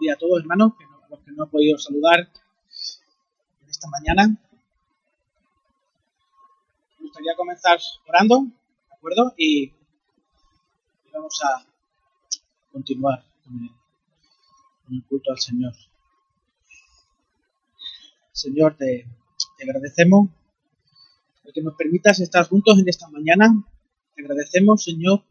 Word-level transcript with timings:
día 0.00 0.14
a 0.14 0.16
todos, 0.16 0.40
hermanos, 0.40 0.72
que 0.78 0.84
no, 0.86 1.00
los 1.08 1.20
que 1.20 1.32
no 1.32 1.44
he 1.44 1.48
podido 1.48 1.78
saludar 1.78 2.20
en 2.20 3.68
esta 3.68 3.86
mañana. 3.88 4.28
Me 6.98 7.06
gustaría 7.06 7.36
comenzar 7.36 7.78
orando, 8.08 8.46
¿de 8.88 8.94
acuerdo? 8.96 9.34
Y, 9.36 9.72
vamos 11.12 11.38
a 11.44 11.66
continuar 12.72 13.22
con 13.44 13.62
el, 13.62 13.70
con 14.84 14.94
el, 14.94 15.04
culto 15.04 15.32
al 15.32 15.38
Señor. 15.38 15.74
Señor, 18.32 18.76
te, 18.76 19.06
te 19.58 19.64
agradecemos 19.64 20.30
el 21.44 21.52
que 21.52 21.62
nos 21.62 21.74
permitas 21.74 22.20
estar 22.20 22.48
juntos 22.48 22.78
en 22.78 22.88
esta 22.88 23.08
mañana. 23.08 23.52
Te 24.14 24.22
agradecemos, 24.22 24.82
Señor, 24.82 25.24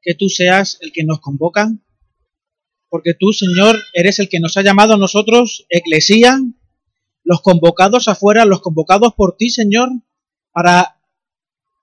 que 0.00 0.14
tú 0.14 0.28
seas 0.28 0.78
el 0.80 0.92
que 0.92 1.02
nos 1.02 1.18
convoca, 1.18 1.72
porque 2.94 3.12
tú, 3.12 3.32
Señor, 3.32 3.76
eres 3.92 4.20
el 4.20 4.28
que 4.28 4.38
nos 4.38 4.56
ha 4.56 4.62
llamado 4.62 4.94
a 4.94 4.96
nosotros, 4.96 5.66
Iglesia, 5.68 6.38
los 7.24 7.42
convocados 7.42 8.06
afuera, 8.06 8.44
los 8.44 8.60
convocados 8.60 9.14
por 9.14 9.36
ti, 9.36 9.50
Señor, 9.50 9.88
para 10.52 11.00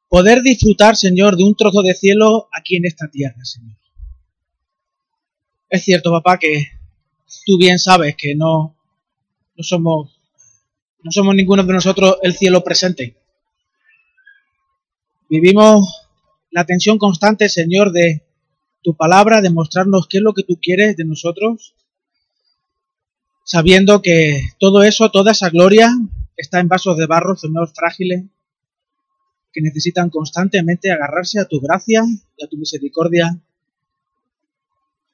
poder 0.07 0.41
disfrutar, 0.41 0.95
Señor, 0.95 1.35
de 1.35 1.43
un 1.43 1.53
trozo 1.53 1.81
de 1.81 1.95
cielo 1.95 2.47
aquí 2.53 2.77
en 2.77 2.85
esta 2.85 3.09
tierra, 3.09 3.43
Señor. 3.43 3.75
Es 5.67 5.83
cierto, 5.83 6.11
papá, 6.11 6.39
que 6.39 6.67
tú 7.45 7.57
bien 7.57 7.77
sabes 7.77 8.15
que 8.15 8.33
no, 8.33 8.77
no 9.57 9.63
somos 9.65 10.17
no 11.03 11.11
somos 11.11 11.35
ninguno 11.35 11.65
de 11.65 11.73
nosotros 11.73 12.19
el 12.21 12.37
cielo 12.37 12.63
presente. 12.63 13.17
Vivimos 15.29 16.07
la 16.51 16.65
tensión 16.65 16.97
constante, 16.97 17.49
Señor, 17.49 17.91
de 17.91 18.30
tu 18.83 18.95
palabra, 18.95 19.41
de 19.41 19.49
mostrarnos 19.49 20.07
qué 20.07 20.17
es 20.17 20.23
lo 20.23 20.33
que 20.33 20.43
tú 20.43 20.59
quieres 20.61 20.95
de 20.97 21.05
nosotros, 21.05 21.75
sabiendo 23.45 24.01
que 24.01 24.41
todo 24.59 24.83
eso, 24.83 25.11
toda 25.11 25.31
esa 25.31 25.49
gloria 25.49 25.91
está 26.35 26.59
en 26.59 26.67
vasos 26.67 26.97
de 26.97 27.05
barro, 27.05 27.35
Señor, 27.35 27.71
frágiles, 27.73 28.25
que 29.53 29.61
necesitan 29.61 30.09
constantemente 30.09 30.91
agarrarse 30.91 31.39
a 31.39 31.45
tu 31.45 31.59
gracia 31.59 32.03
y 32.37 32.43
a 32.43 32.47
tu 32.47 32.57
misericordia 32.57 33.39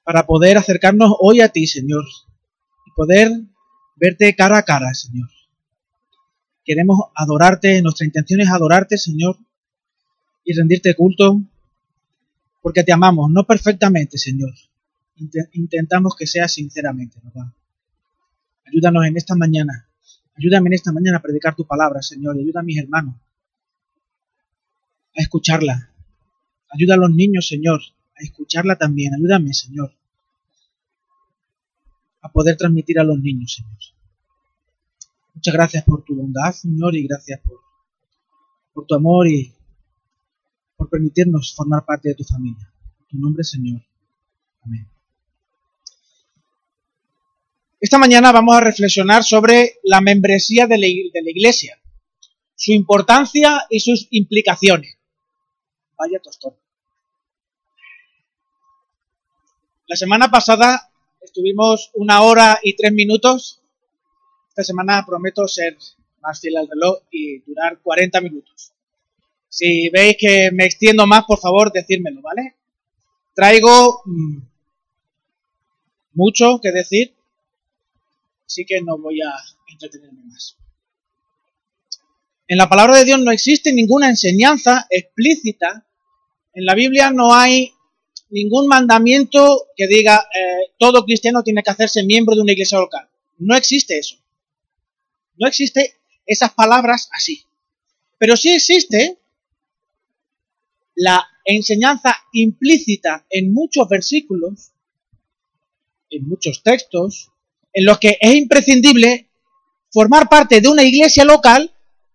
para 0.03 0.25
poder 0.25 0.57
acercarnos 0.57 1.13
hoy 1.19 1.41
a 1.41 1.49
ti, 1.49 1.67
Señor, 1.67 2.05
y 2.85 2.91
poder 2.95 3.31
verte 3.95 4.33
cara 4.35 4.59
a 4.59 4.63
cara, 4.63 4.93
Señor. 4.93 5.27
Queremos 6.63 6.99
adorarte, 7.15 7.81
nuestra 7.81 8.05
intención 8.05 8.39
es 8.41 8.49
adorarte, 8.49 8.97
Señor, 8.97 9.37
y 10.45 10.53
rendirte 10.53 10.95
culto 10.95 11.41
porque 12.67 12.83
te 12.83 12.91
amamos, 12.91 13.31
no 13.31 13.45
perfectamente, 13.45 14.17
Señor. 14.17 14.53
Intentamos 15.53 16.17
que 16.17 16.27
sea 16.27 16.49
sinceramente, 16.49 17.17
papá. 17.21 17.55
Ayúdanos 18.65 19.05
en 19.05 19.15
esta 19.15 19.35
mañana. 19.35 19.87
Ayúdame 20.35 20.67
en 20.67 20.73
esta 20.73 20.91
mañana 20.91 21.19
a 21.19 21.21
predicar 21.21 21.55
tu 21.55 21.65
palabra, 21.65 22.01
Señor, 22.01 22.35
y 22.35 22.41
ayuda 22.41 22.59
a 22.59 22.63
mis 22.63 22.77
hermanos 22.77 23.15
a 25.17 25.21
escucharla. 25.21 25.93
Ayuda 26.69 26.95
a 26.95 26.97
los 26.97 27.09
niños, 27.11 27.47
Señor, 27.47 27.79
a 28.19 28.21
escucharla 28.21 28.75
también. 28.75 29.13
Ayúdame, 29.13 29.53
Señor, 29.53 29.93
a 32.21 32.29
poder 32.29 32.57
transmitir 32.57 32.99
a 32.99 33.05
los 33.05 33.17
niños, 33.17 33.53
Señor. 33.53 33.77
Muchas 35.35 35.53
gracias 35.53 35.85
por 35.85 36.03
tu 36.03 36.17
bondad, 36.17 36.51
Señor, 36.51 36.97
y 36.97 37.07
gracias 37.07 37.39
por, 37.39 37.61
por 38.73 38.85
tu 38.85 38.93
amor 38.93 39.25
y 39.29 39.53
permitirnos 40.89 41.53
formar 41.55 41.85
parte 41.85 42.09
de 42.09 42.15
tu 42.15 42.23
familia. 42.23 42.71
Tu 43.09 43.17
nombre, 43.17 43.43
Señor. 43.43 43.81
Amén. 44.63 44.87
Esta 47.79 47.97
mañana 47.97 48.31
vamos 48.31 48.55
a 48.55 48.61
reflexionar 48.61 49.23
sobre 49.23 49.79
la 49.83 50.01
membresía 50.01 50.65
de 50.65 50.77
la, 50.77 50.87
de 50.87 51.21
la 51.23 51.29
iglesia, 51.29 51.79
su 52.55 52.71
importancia 52.71 53.65
y 53.69 53.79
sus 53.79 54.07
implicaciones. 54.09 54.97
Vaya 55.97 56.19
tostón. 56.19 56.55
La 59.87 59.95
semana 59.95 60.29
pasada 60.29 60.91
estuvimos 61.21 61.91
una 61.93 62.21
hora 62.21 62.59
y 62.63 62.75
tres 62.75 62.91
minutos. 62.91 63.61
Esta 64.49 64.63
semana 64.63 65.05
prometo 65.05 65.47
ser 65.47 65.77
más 66.21 66.41
fiel 66.41 66.57
al 66.57 66.67
reloj 66.67 67.03
y 67.11 67.39
durar 67.39 67.79
40 67.81 68.21
minutos. 68.21 68.73
Si 69.49 69.89
veis 69.89 70.17
que 70.19 70.51
me 70.51 70.65
extiendo 70.65 71.07
más, 71.07 71.25
por 71.25 71.39
favor, 71.39 71.71
decírmelo, 71.71 72.21
¿vale? 72.21 72.55
Traigo 73.33 74.01
mmm, 74.05 74.39
mucho 76.13 76.59
que 76.61 76.71
decir, 76.71 77.15
así 78.45 78.65
que 78.65 78.81
no 78.81 78.97
voy 78.97 79.21
a 79.21 79.33
entretenerme 79.71 80.23
más. 80.25 80.57
En 82.47 82.57
la 82.57 82.69
palabra 82.69 82.97
de 82.97 83.05
Dios 83.05 83.19
no 83.19 83.31
existe 83.31 83.73
ninguna 83.73 84.09
enseñanza 84.09 84.87
explícita. 84.89 85.85
En 86.53 86.65
la 86.65 86.75
Biblia 86.75 87.11
no 87.11 87.33
hay 87.33 87.73
ningún 88.29 88.67
mandamiento 88.67 89.67
que 89.75 89.87
diga 89.87 90.27
eh, 90.33 90.71
todo 90.77 91.03
cristiano 91.03 91.43
tiene 91.43 91.61
que 91.61 91.71
hacerse 91.71 92.03
miembro 92.03 92.35
de 92.35 92.41
una 92.41 92.53
iglesia 92.53 92.79
local. 92.79 93.07
No 93.37 93.55
existe 93.55 93.99
eso. 93.99 94.15
No 95.37 95.47
existe 95.47 95.95
esas 96.25 96.53
palabras 96.53 97.09
así. 97.11 97.43
Pero 98.17 98.37
sí 98.37 98.53
existe 98.53 99.19
la 100.97 101.23
enseñanza 101.45 102.15
implícita 102.33 103.25
en 103.29 103.53
muchos 103.53 103.87
versículos, 103.87 104.71
en 106.09 106.27
muchos 106.27 106.63
textos, 106.63 107.31
en 107.71 107.85
los 107.85 107.99
que 107.99 108.17
es 108.19 108.35
imprescindible 108.35 109.29
formar 109.91 110.27
parte 110.27 110.59
de 110.59 110.67
una 110.67 110.83
iglesia 110.83 111.23
local 111.23 111.71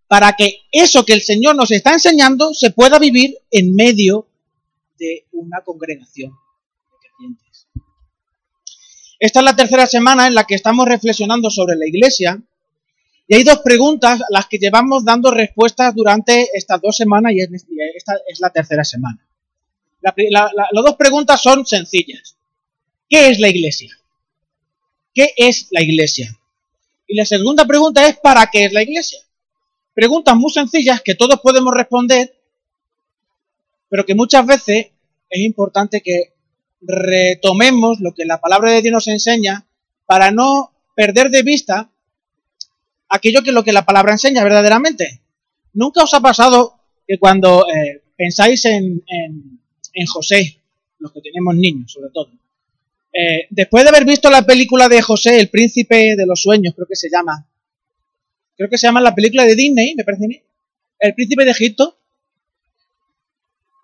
para 0.09 0.33
que 0.33 0.63
eso 0.73 1.05
que 1.05 1.13
el 1.13 1.23
Señor 1.23 1.55
nos 1.55 1.71
está 1.71 1.93
enseñando 1.93 2.53
se 2.55 2.73
pueda 2.73 2.99
vivir 2.99 3.37
en 3.53 3.75
medio 3.75 4.29
de 4.99 5.27
una 5.31 5.61
congregación 5.65 6.33
de 6.33 7.09
creyentes. 7.17 7.69
Esta 9.21 9.39
es 9.39 9.45
la 9.45 9.57
tercera 9.57 9.87
semana 9.87 10.27
en 10.27 10.35
la 10.35 10.45
que 10.45 10.57
estamos 10.57 10.89
reflexionando 10.89 11.51
sobre 11.51 11.77
la 11.77 11.87
iglesia 11.87 12.43
y 13.33 13.35
hay 13.35 13.45
dos 13.45 13.61
preguntas 13.61 14.21
a 14.21 14.27
las 14.29 14.47
que 14.47 14.59
llevamos 14.59 15.07
dando 15.07 15.31
respuestas 15.31 15.95
durante 15.95 16.51
estas 16.53 16.83
dos 16.83 16.95
semanas 16.95 17.33
y 17.33 17.41
esta 17.41 18.13
es 18.29 18.41
la 18.41 18.51
tercera 18.51 18.85
semana. 18.85 19.27
La, 20.03 20.13
la, 20.29 20.51
la, 20.55 20.69
las 20.71 20.85
dos 20.85 20.97
preguntas 20.97 21.41
son 21.41 21.65
sencillas. 21.65 22.37
¿Qué 23.09 23.31
es 23.31 23.39
la 23.39 23.49
iglesia? 23.49 23.99
¿Qué 25.15 25.33
es 25.35 25.69
la 25.71 25.81
iglesia? 25.81 26.39
Y 27.07 27.17
la 27.17 27.25
segunda 27.25 27.65
pregunta 27.65 28.07
es 28.07 28.19
¿para 28.19 28.49
qué 28.53 28.67
es 28.67 28.73
la 28.75 28.83
iglesia? 28.83 29.21
Preguntas 29.95 30.37
muy 30.37 30.53
sencillas 30.53 31.01
que 31.01 31.15
todos 31.15 31.41
podemos 31.41 31.73
responder, 31.73 32.39
pero 33.89 34.05
que 34.05 34.15
muchas 34.15 34.45
veces 34.45 34.89
es 35.31 35.41
importante 35.41 36.03
que 36.03 36.35
retomemos 36.83 37.99
lo 38.01 38.13
que 38.13 38.27
la 38.27 38.43
palabra 38.43 38.73
de 38.73 38.83
Dios 38.83 38.93
nos 38.93 39.09
enseña 39.09 39.65
para 40.05 40.31
no 40.31 40.75
perder 40.95 41.31
de 41.31 41.43
vista 41.43 41.89
aquello 43.13 43.43
que 43.43 43.53
lo 43.53 43.63
que 43.63 43.73
la 43.73 43.85
palabra 43.85 44.13
enseña 44.13 44.43
verdaderamente. 44.43 45.21
¿Nunca 45.75 46.03
os 46.03 46.15
ha 46.15 46.21
pasado 46.21 46.81
que 47.07 47.19
cuando 47.19 47.67
eh, 47.69 48.03
pensáis 48.17 48.65
en, 48.65 49.05
en, 49.07 50.07
José, 50.07 50.61
los 50.99 51.13
que 51.13 51.21
tenemos 51.21 51.55
niños 51.55 51.93
sobre 51.93 52.11
todo, 52.11 52.31
eh, 53.13 53.47
después 53.51 53.85
de 53.85 53.91
haber 53.91 54.07
visto 54.07 54.31
la 54.31 54.43
película 54.43 54.89
de 54.89 55.03
José, 55.03 55.39
el 55.39 55.51
príncipe 55.51 56.17
de 56.17 56.27
los 56.27 56.41
sueños, 56.41 56.75
creo 56.75 56.87
que 56.87 56.97
se 56.97 57.11
llama, 57.11 57.47
creo 58.57 58.71
que 58.71 58.79
se 58.79 58.87
llama 58.87 59.01
la 59.01 59.15
película 59.15 59.45
de 59.45 59.55
Disney, 59.55 59.95
me 59.95 60.05
parece 60.05 60.25
a 60.25 60.29
mí, 60.29 60.43
el 60.99 61.15
príncipe 61.15 61.45
de 61.45 61.51
Egipto, 61.51 61.99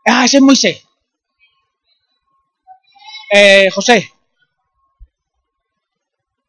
ah, 0.07 0.25
ese 0.25 0.39
es 0.39 0.43
Moisés, 0.43 0.83
eh, 3.35 3.69
José, 3.71 4.11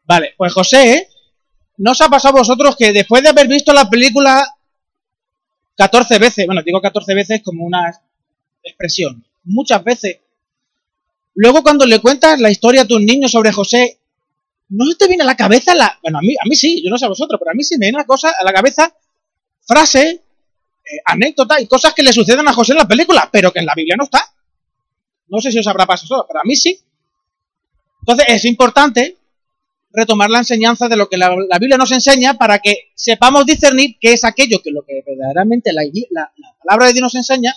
vale, 0.05 0.33
pues 0.37 0.53
José 0.53 1.09
¿No 1.79 1.91
os 1.91 2.01
ha 2.01 2.09
pasado 2.09 2.35
a 2.35 2.41
vosotros 2.41 2.75
que 2.75 2.91
después 2.91 3.23
de 3.23 3.29
haber 3.29 3.47
visto 3.47 3.71
la 3.71 3.89
película 3.89 4.45
14 5.77 6.19
veces, 6.19 6.45
bueno, 6.45 6.61
digo 6.61 6.81
14 6.81 7.15
veces 7.15 7.41
como 7.41 7.63
una 7.63 7.89
expresión, 8.61 9.25
muchas 9.45 9.81
veces, 9.81 10.19
luego 11.35 11.63
cuando 11.63 11.85
le 11.85 12.01
cuentas 12.01 12.37
la 12.37 12.51
historia 12.51 12.81
a 12.81 12.85
tus 12.85 12.99
niños 12.99 13.31
sobre 13.31 13.53
José, 13.53 13.97
¿no 14.67 14.83
te 14.95 15.07
viene 15.07 15.23
a 15.23 15.25
la 15.25 15.37
cabeza 15.37 15.73
la... 15.73 15.97
Bueno, 16.01 16.17
a 16.17 16.21
mí, 16.21 16.35
a 16.35 16.45
mí 16.49 16.55
sí, 16.55 16.83
yo 16.83 16.89
no 16.89 16.97
sé 16.97 17.05
a 17.05 17.09
vosotros, 17.09 17.39
pero 17.39 17.51
a 17.51 17.55
mí 17.55 17.63
sí 17.63 17.75
me 17.75 17.85
viene 17.85 17.95
una 17.95 18.05
cosa 18.05 18.33
a 18.37 18.43
la 18.43 18.51
cabeza, 18.51 18.93
frase, 19.61 20.09
eh, 20.09 20.21
anécdota 21.05 21.61
y 21.61 21.67
cosas 21.67 21.93
que 21.93 22.03
le 22.03 22.11
suceden 22.11 22.45
a 22.45 22.53
José 22.53 22.73
en 22.73 22.79
la 22.79 22.87
película, 22.89 23.29
pero 23.31 23.53
que 23.53 23.59
en 23.59 23.65
la 23.65 23.73
Biblia 23.73 23.95
no 23.97 24.03
está. 24.03 24.21
No 25.29 25.39
sé 25.39 25.49
si 25.49 25.59
os 25.59 25.67
habrá 25.67 25.85
pasado, 25.85 26.25
pero 26.27 26.41
a 26.41 26.43
mí 26.43 26.57
sí. 26.57 26.77
Entonces 28.01 28.25
es 28.27 28.43
importante 28.43 29.18
retomar 29.91 30.29
la 30.29 30.39
enseñanza 30.39 30.87
de 30.87 30.97
lo 30.97 31.09
que 31.09 31.17
la, 31.17 31.35
Biblia 31.59 31.77
nos 31.77 31.91
enseña 31.91 32.35
para 32.35 32.59
que 32.59 32.91
sepamos 32.95 33.45
discernir 33.45 33.97
qué 33.99 34.13
es 34.13 34.23
aquello 34.23 34.61
que 34.63 34.71
lo 34.71 34.83
que 34.83 35.03
verdaderamente 35.05 35.73
la, 35.73 35.83
la, 36.11 36.31
la 36.37 36.55
palabra 36.63 36.87
de 36.87 36.93
Dios 36.93 37.03
nos 37.03 37.15
enseña 37.15 37.55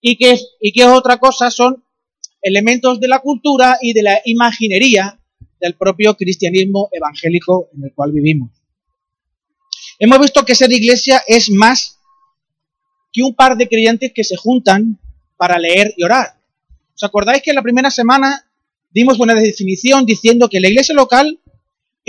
y 0.00 0.16
qué 0.16 0.32
es, 0.32 0.48
y 0.60 0.72
qué 0.72 0.82
es 0.82 0.88
otra 0.88 1.18
cosa 1.18 1.50
son 1.50 1.84
elementos 2.40 3.00
de 3.00 3.08
la 3.08 3.18
cultura 3.18 3.78
y 3.80 3.92
de 3.92 4.02
la 4.02 4.20
imaginería 4.24 5.18
del 5.60 5.74
propio 5.74 6.14
cristianismo 6.16 6.88
evangélico 6.92 7.70
en 7.76 7.84
el 7.84 7.92
cual 7.94 8.12
vivimos. 8.12 8.50
Hemos 9.98 10.20
visto 10.20 10.44
que 10.44 10.54
ser 10.54 10.70
iglesia 10.72 11.22
es 11.26 11.50
más 11.50 11.98
que 13.12 13.22
un 13.22 13.34
par 13.34 13.56
de 13.56 13.68
creyentes 13.68 14.12
que 14.14 14.24
se 14.24 14.36
juntan 14.36 15.00
para 15.36 15.58
leer 15.58 15.94
y 15.96 16.04
orar. 16.04 16.38
¿Os 16.94 17.02
acordáis 17.02 17.42
que 17.42 17.50
en 17.50 17.56
la 17.56 17.62
primera 17.62 17.90
semana 17.90 18.46
dimos 18.90 19.18
una 19.18 19.34
definición 19.34 20.06
diciendo 20.06 20.48
que 20.48 20.60
la 20.60 20.68
iglesia 20.68 20.94
local 20.94 21.40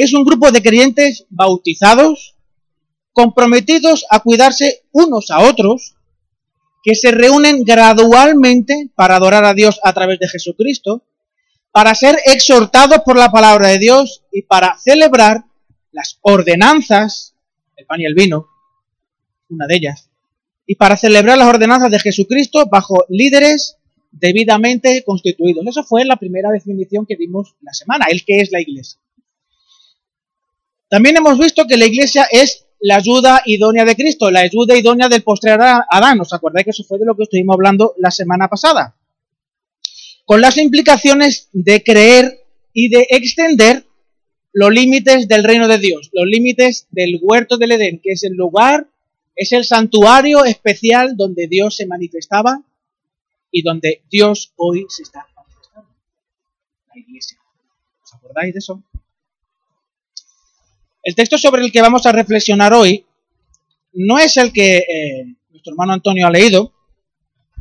es 0.03 0.13
un 0.13 0.23
grupo 0.23 0.51
de 0.51 0.61
creyentes 0.61 1.25
bautizados, 1.29 2.35
comprometidos 3.11 4.05
a 4.11 4.19
cuidarse 4.19 4.83
unos 4.91 5.31
a 5.31 5.39
otros, 5.39 5.95
que 6.83 6.95
se 6.95 7.11
reúnen 7.11 7.63
gradualmente 7.63 8.89
para 8.95 9.15
adorar 9.15 9.43
a 9.43 9.55
Dios 9.55 9.79
a 9.83 9.93
través 9.93 10.19
de 10.19 10.29
Jesucristo, 10.29 11.03
para 11.71 11.95
ser 11.95 12.17
exhortados 12.25 12.99
por 13.03 13.17
la 13.17 13.31
palabra 13.31 13.69
de 13.69 13.79
Dios 13.79 14.23
y 14.31 14.43
para 14.43 14.77
celebrar 14.77 15.45
las 15.91 16.19
ordenanzas, 16.21 17.33
el 17.75 17.85
pan 17.85 17.99
y 18.01 18.05
el 18.05 18.13
vino, 18.13 18.47
una 19.49 19.65
de 19.65 19.75
ellas, 19.75 20.09
y 20.67 20.75
para 20.75 20.95
celebrar 20.95 21.39
las 21.39 21.47
ordenanzas 21.47 21.89
de 21.89 21.99
Jesucristo 21.99 22.67
bajo 22.67 23.03
líderes 23.09 23.77
debidamente 24.11 25.03
constituidos. 25.03 25.65
Esa 25.65 25.83
fue 25.83 26.05
la 26.05 26.17
primera 26.17 26.51
definición 26.51 27.05
que 27.05 27.15
dimos 27.15 27.55
la 27.61 27.73
semana, 27.73 28.05
el 28.09 28.23
que 28.23 28.41
es 28.41 28.51
la 28.51 28.61
iglesia. 28.61 28.99
También 30.89 31.17
hemos 31.17 31.37
visto 31.37 31.67
que 31.67 31.77
la 31.77 31.85
iglesia 31.85 32.27
es 32.31 32.65
la 32.79 32.97
ayuda 32.97 33.41
idónea 33.45 33.85
de 33.85 33.95
Cristo, 33.95 34.31
la 34.31 34.41
ayuda 34.41 34.77
idónea 34.77 35.09
del 35.09 35.23
postrer 35.23 35.59
Adán. 35.61 36.19
¿Os 36.21 36.33
acordáis 36.33 36.65
que 36.65 36.71
eso 36.71 36.83
fue 36.83 36.99
de 36.99 37.05
lo 37.05 37.15
que 37.15 37.23
estuvimos 37.23 37.55
hablando 37.55 37.93
la 37.97 38.11
semana 38.11 38.47
pasada? 38.47 38.95
Con 40.25 40.41
las 40.41 40.57
implicaciones 40.57 41.49
de 41.53 41.83
creer 41.83 42.45
y 42.73 42.89
de 42.89 43.07
extender 43.09 43.85
los 44.53 44.71
límites 44.71 45.27
del 45.27 45.43
reino 45.43 45.67
de 45.67 45.77
Dios, 45.77 46.09
los 46.13 46.25
límites 46.25 46.87
del 46.91 47.19
huerto 47.21 47.57
del 47.57 47.73
Edén, 47.73 47.99
que 48.03 48.11
es 48.13 48.23
el 48.23 48.33
lugar, 48.33 48.87
es 49.35 49.51
el 49.51 49.65
santuario 49.65 50.45
especial 50.45 51.15
donde 51.15 51.47
Dios 51.47 51.75
se 51.75 51.85
manifestaba 51.85 52.61
y 53.51 53.61
donde 53.61 54.01
Dios 54.09 54.53
hoy 54.55 54.85
se 54.89 55.03
está 55.03 55.27
manifestando. 55.35 55.89
La 56.93 56.99
iglesia. 56.99 57.37
¿Os 58.03 58.13
acordáis 58.15 58.53
de 58.53 58.59
eso? 58.59 58.83
El 61.07 61.15
texto 61.15 61.37
sobre 61.37 61.63
el 61.63 61.71
que 61.71 61.81
vamos 61.81 62.05
a 62.05 62.11
reflexionar 62.11 62.73
hoy 62.73 63.05
no 63.93 64.19
es 64.19 64.35
el 64.35 64.51
que 64.51 64.79
eh, 64.79 65.35
nuestro 65.51 65.71
hermano 65.71 65.93
Antonio 65.93 66.27
ha 66.27 66.29
leído, 66.29 66.73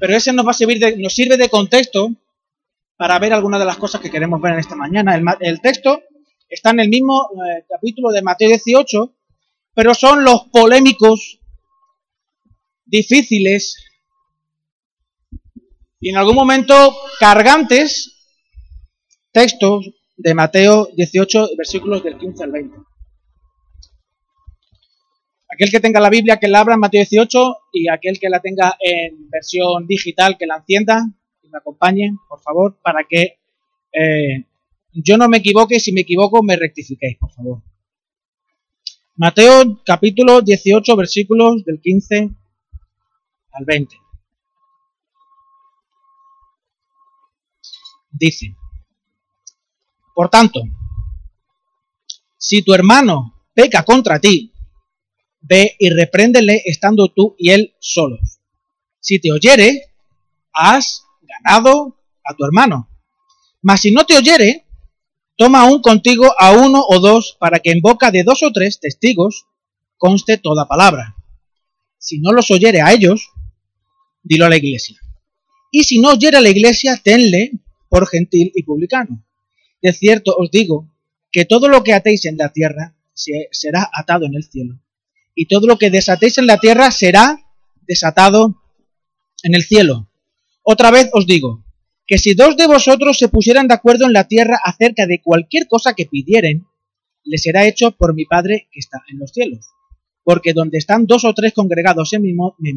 pero 0.00 0.16
ese 0.16 0.32
nos 0.32 0.44
va 0.44 0.50
a 0.50 0.54
servir 0.54 0.80
de, 0.80 0.96
nos 0.96 1.14
sirve 1.14 1.36
de 1.36 1.48
contexto 1.48 2.10
para 2.96 3.20
ver 3.20 3.32
algunas 3.32 3.60
de 3.60 3.66
las 3.66 3.76
cosas 3.76 4.00
que 4.00 4.10
queremos 4.10 4.40
ver 4.40 4.54
en 4.54 4.58
esta 4.58 4.74
mañana. 4.74 5.14
El, 5.38 5.60
texto 5.60 6.02
está 6.48 6.70
en 6.70 6.80
el 6.80 6.88
mismo 6.88 7.28
eh, 7.34 7.64
capítulo 7.68 8.10
de 8.10 8.20
Mateo 8.20 8.48
18, 8.48 9.14
pero 9.76 9.94
son 9.94 10.24
los 10.24 10.48
polémicos, 10.48 11.38
difíciles 12.84 13.76
y 16.00 16.10
en 16.10 16.16
algún 16.16 16.34
momento 16.34 16.96
cargantes 17.20 18.12
textos 19.30 19.88
de 20.16 20.34
Mateo 20.34 20.88
18, 20.96 21.50
versículos 21.56 22.02
del 22.02 22.18
15 22.18 22.42
al 22.42 22.50
20. 22.50 22.95
Aquel 25.56 25.70
que 25.70 25.80
tenga 25.80 26.00
la 26.00 26.10
Biblia 26.10 26.36
que 26.36 26.48
la 26.48 26.60
abra 26.60 26.74
en 26.74 26.80
Mateo 26.80 27.00
18 27.00 27.56
y 27.72 27.88
aquel 27.88 28.20
que 28.20 28.28
la 28.28 28.40
tenga 28.40 28.76
en 28.78 29.30
versión 29.30 29.86
digital 29.86 30.36
que 30.36 30.44
la 30.44 30.58
encienda 30.58 31.02
y 31.42 31.48
me 31.48 31.56
acompañe, 31.56 32.14
por 32.28 32.42
favor, 32.42 32.78
para 32.82 33.04
que 33.08 33.38
eh, 33.90 34.44
yo 34.92 35.16
no 35.16 35.30
me 35.30 35.38
equivoque. 35.38 35.80
Si 35.80 35.92
me 35.92 36.02
equivoco, 36.02 36.42
me 36.42 36.56
rectifiquéis, 36.56 37.16
por 37.16 37.32
favor. 37.32 37.62
Mateo 39.14 39.80
capítulo 39.82 40.42
18, 40.42 40.94
versículos 40.94 41.64
del 41.64 41.80
15 41.80 42.28
al 43.52 43.64
20. 43.64 43.96
Dice, 48.10 48.54
por 50.14 50.28
tanto, 50.28 50.60
si 52.36 52.60
tu 52.60 52.74
hermano 52.74 53.46
peca 53.54 53.82
contra 53.82 54.20
ti, 54.20 54.52
ve 55.48 55.76
y 55.78 55.90
repréndele 55.90 56.62
estando 56.64 57.08
tú 57.08 57.34
y 57.38 57.50
él 57.50 57.74
solos. 57.78 58.40
Si 59.00 59.20
te 59.20 59.30
oyere, 59.30 59.92
has 60.52 61.04
ganado 61.22 61.98
a 62.24 62.34
tu 62.34 62.44
hermano. 62.44 62.88
Mas 63.62 63.80
si 63.80 63.92
no 63.92 64.04
te 64.04 64.16
oyere, 64.16 64.66
toma 65.36 65.62
aún 65.62 65.80
contigo 65.80 66.32
a 66.38 66.52
uno 66.52 66.82
o 66.88 67.00
dos 67.00 67.36
para 67.38 67.60
que 67.60 67.70
en 67.70 67.80
boca 67.80 68.10
de 68.10 68.24
dos 68.24 68.42
o 68.42 68.52
tres 68.52 68.80
testigos 68.80 69.46
conste 69.96 70.38
toda 70.38 70.68
palabra. 70.68 71.16
Si 71.98 72.18
no 72.18 72.32
los 72.32 72.50
oyere 72.50 72.80
a 72.80 72.92
ellos, 72.92 73.30
dilo 74.22 74.46
a 74.46 74.48
la 74.48 74.56
iglesia. 74.56 74.98
Y 75.70 75.84
si 75.84 76.00
no 76.00 76.10
oyere 76.10 76.36
a 76.36 76.40
la 76.40 76.48
iglesia, 76.48 77.00
tenle 77.02 77.52
por 77.88 78.06
gentil 78.08 78.50
y 78.54 78.62
publicano. 78.62 79.24
De 79.82 79.92
cierto 79.92 80.34
os 80.36 80.50
digo 80.50 80.90
que 81.30 81.44
todo 81.44 81.68
lo 81.68 81.84
que 81.84 81.92
atéis 81.92 82.24
en 82.24 82.36
la 82.36 82.52
tierra 82.52 82.96
será 83.12 83.88
atado 83.92 84.26
en 84.26 84.34
el 84.34 84.44
cielo, 84.44 84.80
y 85.36 85.46
todo 85.46 85.68
lo 85.68 85.78
que 85.78 85.90
desatéis 85.90 86.38
en 86.38 86.46
la 86.46 86.58
tierra 86.58 86.90
será 86.90 87.38
desatado 87.86 88.60
en 89.42 89.54
el 89.54 89.62
cielo. 89.62 90.10
Otra 90.62 90.90
vez 90.90 91.10
os 91.12 91.26
digo, 91.26 91.62
que 92.06 92.18
si 92.18 92.34
dos 92.34 92.56
de 92.56 92.66
vosotros 92.66 93.18
se 93.18 93.28
pusieran 93.28 93.68
de 93.68 93.74
acuerdo 93.74 94.06
en 94.06 94.14
la 94.14 94.26
tierra 94.26 94.58
acerca 94.64 95.06
de 95.06 95.20
cualquier 95.22 95.68
cosa 95.68 95.94
que 95.94 96.06
pidieren, 96.06 96.66
le 97.22 97.38
será 97.38 97.66
hecho 97.66 97.92
por 97.92 98.14
mi 98.14 98.24
Padre 98.24 98.68
que 98.72 98.80
está 98.80 99.02
en 99.08 99.18
los 99.18 99.30
cielos. 99.30 99.66
Porque 100.24 100.54
donde 100.54 100.78
están 100.78 101.06
dos 101.06 101.24
o 101.24 101.34
tres 101.34 101.52
congregados 101.52 102.12
en 102.14 102.22
mi, 102.22 102.32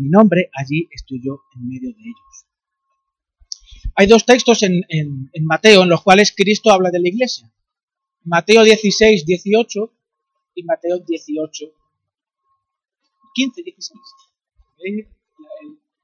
nombre, 0.09 0.49
allí 0.53 0.87
estoy 0.91 1.21
yo 1.23 1.41
en 1.55 1.67
medio 1.67 1.89
de 1.89 2.01
ellos. 2.01 2.45
Hay 3.95 4.07
dos 4.07 4.25
textos 4.25 4.63
en, 4.63 4.83
en, 4.89 5.29
en 5.31 5.45
Mateo 5.45 5.83
en 5.83 5.89
los 5.89 6.03
cuales 6.03 6.33
Cristo 6.35 6.71
habla 6.71 6.91
de 6.91 6.99
la 6.99 7.07
iglesia. 7.07 7.51
Mateo 8.23 8.63
16, 8.63 9.25
18 9.25 9.93
y 10.55 10.63
Mateo 10.63 10.99
18, 10.99 11.65
15, 13.33 13.63
16. 13.63 13.99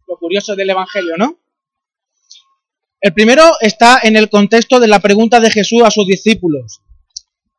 Lo 0.07 0.18
curioso 0.18 0.56
del 0.56 0.69
Evangelio, 0.69 1.18
¿no? 1.18 1.39
El 3.01 3.13
primero 3.13 3.44
está 3.62 4.00
en 4.04 4.16
el 4.16 4.30
contexto 4.30 4.80
de 4.80 4.88
la 4.88 5.00
pregunta 5.00 5.39
de 5.39 5.51
Jesús 5.51 5.83
a 5.83 5.92
sus 5.92 6.07
discípulos. 6.07 6.81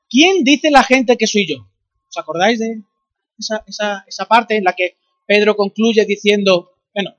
¿Quién 0.08 0.44
dice 0.44 0.70
la 0.70 0.82
gente 0.82 1.16
que 1.16 1.26
soy 1.26 1.46
yo? 1.46 1.68
¿Os 2.08 2.16
acordáis 2.16 2.58
de 2.58 2.82
esa, 3.38 3.62
esa, 3.66 4.04
esa 4.06 4.24
parte 4.26 4.56
en 4.56 4.64
la 4.64 4.72
que 4.72 4.96
Pedro 5.26 5.56
concluye 5.56 6.04
diciendo, 6.04 6.76
bueno, 6.94 7.10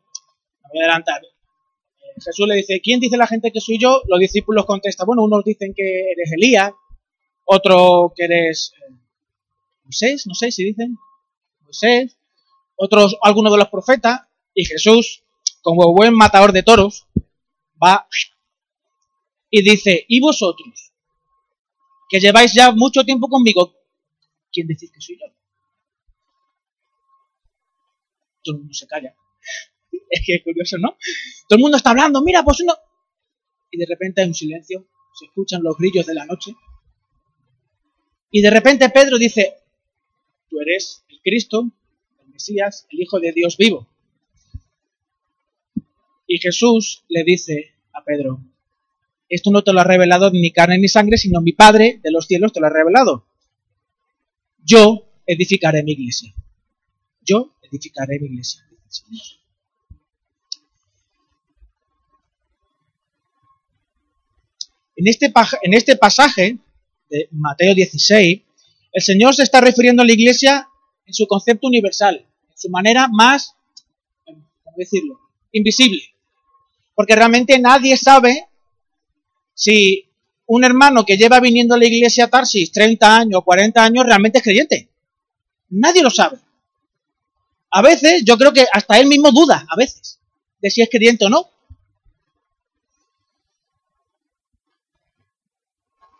voy 0.69 0.81
a 0.81 0.85
adelantar. 0.85 1.21
Eh, 1.23 2.21
Jesús 2.23 2.47
le 2.47 2.55
dice, 2.55 2.79
¿quién 2.81 2.99
dice 2.99 3.17
la 3.17 3.27
gente 3.27 3.51
que 3.51 3.61
soy 3.61 3.77
yo? 3.79 4.01
Los 4.07 4.19
discípulos 4.19 4.65
contestan, 4.65 5.05
bueno, 5.05 5.23
unos 5.23 5.43
dicen 5.43 5.73
que 5.75 6.11
eres 6.11 6.31
Elías, 6.31 6.71
otro 7.45 8.13
que 8.15 8.25
eres 8.25 8.73
eh, 8.75 8.93
Moisés, 9.83 10.25
no 10.27 10.33
sé 10.33 10.51
si 10.51 10.63
dicen, 10.63 10.97
otros, 12.77 13.17
algunos 13.21 13.51
de 13.51 13.57
los 13.57 13.69
profetas, 13.69 14.21
y 14.53 14.65
Jesús, 14.65 15.23
como 15.61 15.93
buen 15.93 16.13
matador 16.13 16.51
de 16.51 16.63
toros, 16.63 17.07
va 17.83 18.07
y 19.49 19.61
dice, 19.63 20.05
¿y 20.07 20.19
vosotros? 20.19 20.93
Que 22.09 22.19
lleváis 22.19 22.53
ya 22.53 22.71
mucho 22.71 23.03
tiempo 23.03 23.27
conmigo, 23.27 23.73
¿quién 24.51 24.67
decís 24.67 24.91
que 24.91 25.01
soy 25.01 25.17
yo? 25.19 25.25
Todo 28.43 28.55
el 28.55 28.59
mundo 28.59 28.73
se 28.73 28.87
calla. 28.87 29.15
Es 30.09 30.23
que 30.25 30.35
es 30.35 30.43
curioso, 30.43 30.77
¿no? 30.77 30.97
Todo 31.49 31.57
el 31.57 31.61
mundo 31.61 31.75
está 31.75 31.89
hablando, 31.89 32.21
mira, 32.21 32.41
pues 32.43 32.61
uno... 32.61 32.73
Y 33.69 33.77
de 33.77 33.85
repente 33.85 34.21
hay 34.21 34.27
un 34.27 34.33
silencio, 34.33 34.87
se 35.13 35.25
escuchan 35.25 35.61
los 35.61 35.77
grillos 35.77 36.05
de 36.05 36.13
la 36.13 36.25
noche. 36.25 36.55
Y 38.31 38.41
de 38.41 38.49
repente 38.49 38.89
Pedro 38.89 39.17
dice, 39.17 39.55
tú 40.49 40.61
eres 40.61 41.03
el 41.09 41.19
Cristo, 41.21 41.71
Mesías, 42.37 42.85
el 42.91 43.01
Hijo 43.01 43.19
de 43.19 43.31
Dios 43.31 43.57
vivo. 43.57 43.87
Y 46.27 46.37
Jesús 46.37 47.03
le 47.09 47.23
dice 47.23 47.73
a 47.93 48.03
Pedro, 48.03 48.39
esto 49.27 49.49
no 49.49 49.63
te 49.63 49.73
lo 49.73 49.79
ha 49.79 49.83
revelado 49.83 50.29
ni 50.29 50.51
carne 50.51 50.77
ni 50.77 50.87
sangre, 50.87 51.17
sino 51.17 51.41
mi 51.41 51.53
Padre 51.53 51.99
de 52.03 52.11
los 52.11 52.27
cielos 52.27 52.53
te 52.53 52.59
lo 52.59 52.67
ha 52.67 52.69
revelado. 52.69 53.25
Yo 54.63 55.09
edificaré 55.25 55.81
mi 55.81 55.93
iglesia. 55.93 56.31
Yo 57.25 57.55
edificaré 57.63 58.19
mi 58.19 58.27
iglesia. 58.27 58.63
En 64.95 65.07
este, 65.07 65.33
en 65.63 65.73
este 65.73 65.95
pasaje 65.95 66.57
de 67.09 67.29
Mateo 67.31 67.73
16, 67.73 68.41
el 68.93 69.01
Señor 69.01 69.33
se 69.33 69.43
está 69.43 69.59
refiriendo 69.59 70.03
a 70.03 70.05
la 70.05 70.13
iglesia 70.13 70.67
en 71.07 71.13
su 71.13 71.25
concepto 71.25 71.67
universal, 71.67 72.26
su 72.57 72.69
manera 72.69 73.07
más, 73.07 73.55
¿cómo 74.25 74.75
decirlo?, 74.75 75.19
invisible. 75.51 76.01
Porque 76.95 77.15
realmente 77.15 77.59
nadie 77.59 77.95
sabe 77.95 78.47
si 79.53 80.09
un 80.47 80.63
hermano 80.63 81.05
que 81.05 81.17
lleva 81.17 81.39
viniendo 81.39 81.75
a 81.75 81.77
la 81.77 81.85
iglesia 81.85 82.25
a 82.25 82.29
Tarsis 82.29 82.71
30 82.71 83.17
años, 83.17 83.43
40 83.43 83.83
años, 83.83 84.05
realmente 84.05 84.39
es 84.39 84.43
creyente. 84.43 84.89
Nadie 85.69 86.01
lo 86.01 86.09
sabe. 86.09 86.37
A 87.69 87.81
veces 87.81 88.23
yo 88.25 88.37
creo 88.37 88.53
que 88.53 88.65
hasta 88.71 88.97
él 88.99 89.07
mismo 89.07 89.31
duda, 89.31 89.65
a 89.69 89.75
veces, 89.75 90.19
de 90.61 90.71
si 90.71 90.81
es 90.81 90.89
creyente 90.89 91.25
o 91.25 91.29
no. 91.29 91.49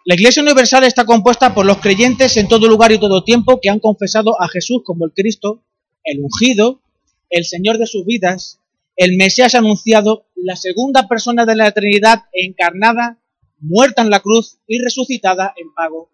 La 0.05 0.15
Iglesia 0.15 0.43
Universal 0.43 0.83
está 0.83 1.05
compuesta 1.05 1.53
por 1.53 1.65
los 1.65 1.79
creyentes 1.79 2.37
en 2.37 2.47
todo 2.47 2.67
lugar 2.67 2.91
y 2.91 2.99
todo 2.99 3.23
tiempo 3.23 3.59
que 3.61 3.69
han 3.69 3.79
confesado 3.79 4.41
a 4.41 4.47
Jesús 4.47 4.81
como 4.85 5.05
el 5.05 5.11
Cristo, 5.13 5.63
el 6.07 6.21
ungido, 6.21 6.81
el 7.29 7.45
Señor 7.45 7.77
de 7.77 7.85
sus 7.85 8.05
vidas, 8.05 8.59
el 8.95 9.17
Mesías 9.17 9.53
anunciado, 9.55 10.25
la 10.35 10.55
segunda 10.55 11.07
persona 11.07 11.45
de 11.45 11.55
la 11.55 11.71
Trinidad 11.71 12.23
encarnada, 12.33 13.19
muerta 13.59 14.01
en 14.01 14.09
la 14.09 14.21
cruz 14.21 14.59
y 14.67 14.79
resucitada 14.81 15.53
en 15.57 15.73
pago 15.73 16.09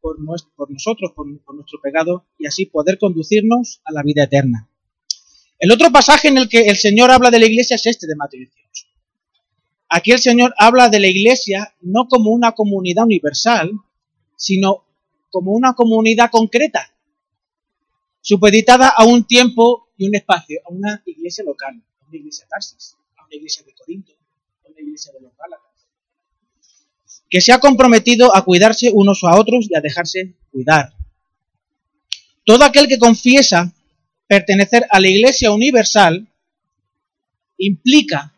por, 0.00 0.18
nosotros, 0.20 1.12
por, 1.14 1.26
por 1.44 1.54
nuestro 1.54 1.80
pecado, 1.80 2.26
y 2.38 2.46
así 2.46 2.66
poder 2.66 2.98
conducirnos 2.98 3.80
a 3.84 3.92
la 3.92 4.02
vida 4.02 4.24
eterna. 4.24 4.68
El 5.58 5.72
otro 5.72 5.90
pasaje 5.90 6.28
en 6.28 6.38
el 6.38 6.48
que 6.48 6.68
el 6.68 6.76
Señor 6.76 7.10
habla 7.10 7.30
de 7.30 7.38
la 7.38 7.46
iglesia 7.46 7.76
es 7.76 7.86
este 7.86 8.06
de 8.06 8.16
Mateo 8.16 8.40
18. 8.40 8.86
Aquí 9.88 10.12
el 10.12 10.18
Señor 10.18 10.54
habla 10.58 10.88
de 10.88 11.00
la 11.00 11.06
iglesia 11.06 11.74
no 11.80 12.08
como 12.08 12.30
una 12.30 12.52
comunidad 12.52 13.04
universal, 13.04 13.72
sino 14.36 14.84
como 15.30 15.52
una 15.52 15.74
comunidad 15.74 16.30
concreta, 16.30 16.90
supeditada 18.28 18.92
a 18.94 19.06
un 19.06 19.26
tiempo 19.26 19.88
y 19.96 20.06
un 20.06 20.14
espacio, 20.14 20.60
a 20.66 20.70
una 20.70 21.02
iglesia 21.06 21.42
local, 21.44 21.82
a 22.02 22.08
una 22.08 22.18
iglesia 22.18 22.44
de 22.44 22.50
Tarsis, 22.50 22.94
a 23.16 23.24
una 23.24 23.34
iglesia 23.34 23.62
de 23.64 23.72
Corinto, 23.72 24.12
a 24.66 24.68
una 24.68 24.82
iglesia 24.82 25.14
de 25.14 25.20
los 25.22 25.32
Gálatas, 25.34 25.72
que 27.30 27.40
se 27.40 27.52
ha 27.52 27.58
comprometido 27.58 28.36
a 28.36 28.44
cuidarse 28.44 28.90
unos 28.92 29.24
a 29.24 29.34
otros 29.34 29.66
y 29.70 29.74
a 29.74 29.80
dejarse 29.80 30.34
cuidar. 30.52 30.92
Todo 32.44 32.64
aquel 32.64 32.86
que 32.86 32.98
confiesa 32.98 33.72
pertenecer 34.26 34.84
a 34.90 35.00
la 35.00 35.08
iglesia 35.08 35.50
universal 35.50 36.28
implica 37.56 38.34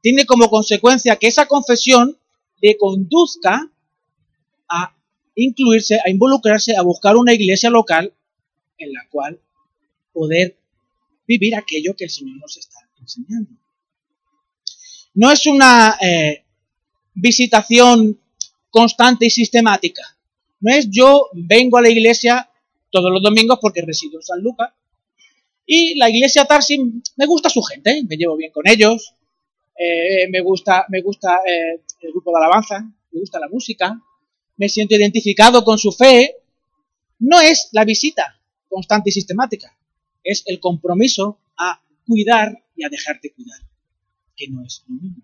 tiene 0.00 0.24
como 0.24 0.48
consecuencia 0.48 1.16
que 1.16 1.26
esa 1.26 1.44
confesión 1.44 2.16
le 2.62 2.78
conduzca 2.78 3.70
a 4.70 4.96
incluirse, 5.34 6.00
a 6.02 6.08
involucrarse, 6.08 6.76
a 6.76 6.80
buscar 6.80 7.18
una 7.18 7.34
iglesia 7.34 7.68
local 7.68 8.14
en 8.78 8.92
la 8.92 9.06
cual 9.10 9.40
poder 10.12 10.56
vivir 11.26 11.54
aquello 11.54 11.94
que 11.94 12.04
el 12.04 12.10
Señor 12.10 12.38
nos 12.38 12.56
está 12.56 12.78
enseñando. 13.00 13.50
No 15.14 15.30
es 15.30 15.46
una 15.46 15.98
eh, 16.00 16.44
visitación 17.14 18.20
constante 18.70 19.26
y 19.26 19.30
sistemática. 19.30 20.02
No 20.60 20.72
es 20.72 20.88
yo 20.90 21.28
vengo 21.34 21.76
a 21.76 21.82
la 21.82 21.90
iglesia 21.90 22.50
todos 22.90 23.10
los 23.12 23.22
domingos 23.22 23.58
porque 23.60 23.82
resido 23.82 24.18
en 24.18 24.22
San 24.22 24.40
Lucas 24.42 24.70
y 25.66 25.96
la 25.96 26.08
iglesia 26.08 26.46
Tarsi 26.46 26.78
me 27.16 27.26
gusta 27.26 27.50
su 27.50 27.60
gente, 27.62 28.02
me 28.08 28.16
llevo 28.16 28.36
bien 28.36 28.50
con 28.50 28.66
ellos, 28.66 29.12
eh, 29.76 30.26
me 30.30 30.40
gusta, 30.40 30.86
me 30.88 31.02
gusta 31.02 31.40
eh, 31.46 31.82
el 32.00 32.10
grupo 32.10 32.30
de 32.30 32.38
alabanza, 32.38 32.80
me 32.80 33.20
gusta 33.20 33.38
la 33.38 33.48
música, 33.48 34.00
me 34.56 34.68
siento 34.68 34.96
identificado 34.96 35.62
con 35.64 35.78
su 35.78 35.92
fe, 35.92 36.36
no 37.18 37.40
es 37.40 37.68
la 37.72 37.84
visita 37.84 38.37
constante 38.68 39.10
y 39.10 39.12
sistemática, 39.12 39.76
es 40.22 40.42
el 40.46 40.60
compromiso 40.60 41.38
a 41.56 41.82
cuidar 42.06 42.64
y 42.76 42.84
a 42.84 42.88
dejarte 42.88 43.32
cuidar, 43.32 43.60
que 44.36 44.48
no 44.48 44.64
es 44.64 44.84
lo 44.86 44.94
mismo. 44.94 45.22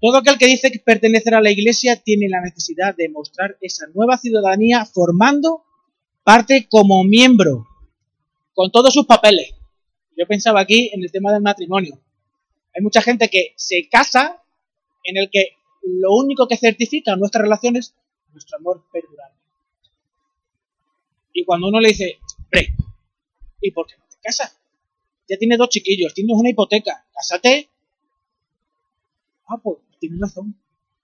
Todo 0.00 0.18
aquel 0.18 0.38
que 0.38 0.46
dice 0.46 0.70
que 0.70 0.78
pertenecer 0.78 1.34
a 1.34 1.40
la 1.40 1.50
iglesia 1.50 1.96
tiene 1.96 2.28
la 2.28 2.40
necesidad 2.40 2.94
de 2.94 3.08
mostrar 3.08 3.56
esa 3.60 3.86
nueva 3.94 4.16
ciudadanía 4.16 4.84
formando 4.84 5.64
parte 6.22 6.68
como 6.68 7.02
miembro, 7.02 7.66
con 8.54 8.70
todos 8.70 8.94
sus 8.94 9.06
papeles. 9.06 9.54
Yo 10.16 10.26
pensaba 10.26 10.60
aquí 10.60 10.90
en 10.92 11.02
el 11.02 11.10
tema 11.10 11.32
del 11.32 11.42
matrimonio. 11.42 12.00
Hay 12.74 12.82
mucha 12.82 13.02
gente 13.02 13.28
que 13.28 13.54
se 13.56 13.88
casa 13.88 14.42
en 15.04 15.16
el 15.16 15.30
que 15.30 15.56
lo 15.82 16.14
único 16.14 16.46
que 16.46 16.56
certifica 16.56 17.16
nuestras 17.16 17.42
relaciones 17.42 17.94
es 18.26 18.32
nuestro 18.32 18.58
amor 18.58 18.84
perdurable. 18.92 19.37
Y 21.38 21.44
cuando 21.44 21.68
uno 21.68 21.78
le 21.78 21.90
dice, 21.90 22.18
hombre, 22.36 22.74
¿y 23.60 23.70
por 23.70 23.86
qué 23.86 23.94
no 23.96 24.02
te 24.10 24.16
casas? 24.20 24.58
Ya 25.28 25.36
tienes 25.38 25.56
dos 25.56 25.68
chiquillos, 25.68 26.12
tienes 26.12 26.36
una 26.36 26.50
hipoteca, 26.50 27.06
cásate. 27.14 27.70
Ah, 29.46 29.56
pues 29.62 29.78
tienes 30.00 30.18
razón. 30.20 30.46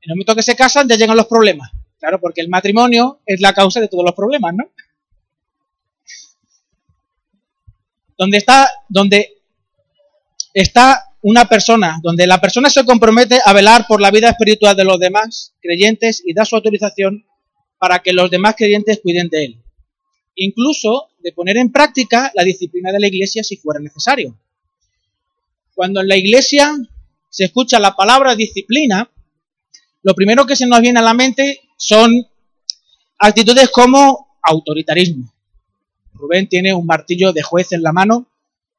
En 0.00 0.10
el 0.10 0.16
momento 0.16 0.34
que 0.34 0.42
se 0.42 0.56
casan 0.56 0.88
ya 0.88 0.96
llegan 0.96 1.16
los 1.16 1.28
problemas. 1.28 1.70
Claro, 2.00 2.20
porque 2.20 2.40
el 2.40 2.48
matrimonio 2.48 3.20
es 3.24 3.40
la 3.40 3.54
causa 3.54 3.80
de 3.80 3.86
todos 3.86 4.04
los 4.04 4.12
problemas, 4.12 4.54
¿no? 4.56 4.64
Donde 8.18 8.38
está, 8.38 8.68
donde 8.88 9.40
está 10.52 11.14
una 11.22 11.48
persona, 11.48 12.00
donde 12.02 12.26
la 12.26 12.40
persona 12.40 12.70
se 12.70 12.84
compromete 12.84 13.38
a 13.44 13.52
velar 13.52 13.86
por 13.86 14.00
la 14.00 14.10
vida 14.10 14.30
espiritual 14.30 14.74
de 14.74 14.84
los 14.84 14.98
demás 14.98 15.54
creyentes 15.60 16.24
y 16.26 16.34
da 16.34 16.44
su 16.44 16.56
autorización 16.56 17.24
para 17.78 18.00
que 18.00 18.12
los 18.12 18.32
demás 18.32 18.56
creyentes 18.56 18.98
cuiden 19.00 19.28
de 19.28 19.44
él. 19.44 19.63
Incluso 20.36 21.08
de 21.20 21.32
poner 21.32 21.56
en 21.56 21.70
práctica 21.70 22.30
la 22.34 22.44
disciplina 22.44 22.92
de 22.92 23.00
la 23.00 23.06
iglesia 23.06 23.42
si 23.42 23.56
fuera 23.56 23.80
necesario. 23.80 24.36
Cuando 25.74 26.00
en 26.00 26.08
la 26.08 26.16
iglesia 26.16 26.76
se 27.28 27.44
escucha 27.44 27.78
la 27.78 27.96
palabra 27.96 28.36
disciplina, 28.36 29.10
lo 30.02 30.14
primero 30.14 30.46
que 30.46 30.56
se 30.56 30.66
nos 30.66 30.80
viene 30.80 31.00
a 31.00 31.02
la 31.02 31.14
mente 31.14 31.60
son 31.76 32.26
actitudes 33.18 33.70
como 33.70 34.38
autoritarismo. 34.42 35.32
Rubén 36.12 36.48
tiene 36.48 36.74
un 36.74 36.86
martillo 36.86 37.32
de 37.32 37.42
juez 37.42 37.72
en 37.72 37.82
la 37.82 37.92
mano 37.92 38.28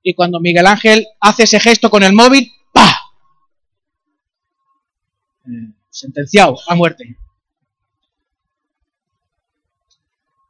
y 0.03 0.13
cuando 0.13 0.39
Miguel 0.39 0.67
Ángel 0.67 1.07
hace 1.19 1.43
ese 1.43 1.59
gesto 1.59 1.89
con 1.89 2.03
el 2.03 2.13
móvil, 2.13 2.51
¡pa! 2.71 2.95
Eh, 5.47 5.73
sentenciado 5.89 6.57
a 6.67 6.75
muerte. 6.75 7.17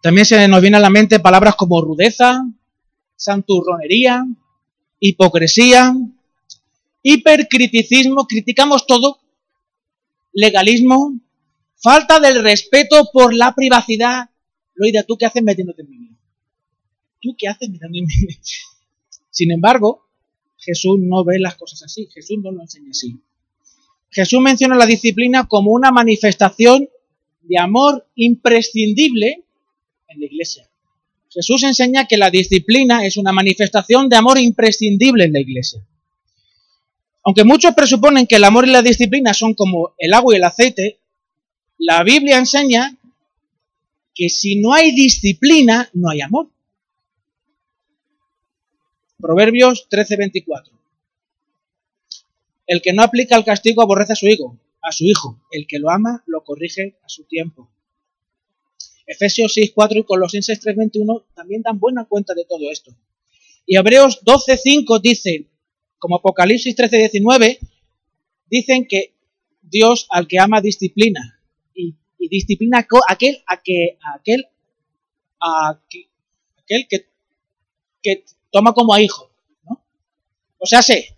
También 0.05 0.27
se 0.27 0.47
nos 0.47 0.61
viene 0.61 0.77
a 0.77 0.79
la 0.79 0.91
mente 0.91 1.19
palabras 1.19 1.55
como 1.55 1.81
rudeza, 1.81 2.47
santurronería, 3.15 4.23
hipocresía, 4.99 5.95
hipercriticismo, 7.01 8.27
criticamos 8.27 8.85
todo, 8.85 9.19
legalismo, 10.31 11.19
falta 11.77 12.19
del 12.19 12.43
respeto 12.43 13.09
por 13.11 13.33
la 13.33 13.55
privacidad. 13.55 14.29
Loida, 14.75 15.01
¿tú 15.01 15.17
qué 15.17 15.25
haces 15.25 15.41
metiéndote 15.41 15.81
en 15.81 15.89
mi 15.89 16.09
¿Tú 17.19 17.35
qué 17.35 17.47
haces 17.47 17.67
metiéndote 17.67 17.97
en 17.97 18.05
mi 18.05 18.35
sin 19.31 19.51
embargo, 19.51 20.05
Jesús 20.59 20.99
no 21.01 21.25
ve 21.25 21.39
las 21.39 21.55
cosas 21.55 21.81
así, 21.81 22.07
Jesús 22.13 22.37
no 22.43 22.51
lo 22.51 22.61
enseña 22.61 22.91
así. 22.91 23.19
Jesús 24.11 24.39
menciona 24.39 24.75
la 24.75 24.85
disciplina 24.85 25.47
como 25.47 25.71
una 25.71 25.89
manifestación 25.89 26.87
de 27.41 27.57
amor 27.57 28.07
imprescindible 28.13 29.44
en 30.07 30.19
la 30.19 30.25
iglesia. 30.25 30.69
Jesús 31.29 31.63
enseña 31.63 32.07
que 32.07 32.17
la 32.17 32.29
disciplina 32.29 33.05
es 33.05 33.17
una 33.17 33.33
manifestación 33.33 34.07
de 34.07 34.15
amor 34.15 34.39
imprescindible 34.39 35.25
en 35.25 35.33
la 35.33 35.41
iglesia. 35.41 35.85
Aunque 37.25 37.43
muchos 37.43 37.73
presuponen 37.73 38.27
que 38.27 38.35
el 38.35 38.43
amor 38.43 38.67
y 38.67 38.71
la 38.71 38.81
disciplina 38.81 39.33
son 39.33 39.53
como 39.53 39.95
el 39.97 40.13
agua 40.13 40.33
y 40.33 40.37
el 40.37 40.43
aceite, 40.43 40.99
la 41.77 42.03
Biblia 42.03 42.37
enseña 42.37 42.97
que 44.13 44.29
si 44.29 44.61
no 44.61 44.73
hay 44.73 44.91
disciplina, 44.95 45.89
no 45.93 46.09
hay 46.09 46.21
amor. 46.21 46.49
Proverbios 49.19 49.87
13:24. 49.89 50.71
El 52.67 52.81
que 52.81 52.93
no 52.93 53.03
aplica 53.03 53.35
el 53.35 53.43
castigo 53.43 53.81
aborrece 53.81 54.13
a 54.13 54.15
su 54.15 54.27
hijo, 54.27 54.57
a 54.81 54.91
su 54.91 55.03
hijo. 55.05 55.39
El 55.51 55.67
que 55.67 55.79
lo 55.79 55.89
ama 55.89 56.23
lo 56.27 56.43
corrige 56.43 56.95
a 57.03 57.09
su 57.09 57.23
tiempo. 57.23 57.69
Efesios 59.05 59.53
6:4 59.55 59.99
y 59.99 60.03
Colosenses 60.03 60.59
3:21 60.59 61.25
también 61.33 61.61
dan 61.61 61.79
buena 61.79 62.05
cuenta 62.05 62.33
de 62.33 62.45
todo 62.45 62.71
esto. 62.71 62.95
Y 63.65 63.77
Hebreos 63.77 64.21
12:5 64.23 64.99
dice, 64.99 65.47
como 65.97 66.17
Apocalipsis 66.17 66.75
13:19, 66.75 67.59
dicen 68.47 68.87
que 68.87 69.15
Dios 69.61 70.07
al 70.09 70.27
que 70.27 70.39
ama 70.39 70.61
disciplina 70.61 71.41
y, 71.73 71.95
disciplina 72.27 72.79
a 72.79 73.13
aquel 73.13 73.43
a 73.47 73.61
que 73.61 73.99
aquel 74.15 74.47
a 75.39 75.79
aquel 76.57 76.87
que, 76.87 77.07
que 78.01 78.23
toma 78.51 78.73
como 78.73 78.93
a 78.93 79.01
hijo. 79.01 79.29
¿no? 79.63 79.83
O 80.57 80.65
sea, 80.65 80.81
sé, 80.81 81.15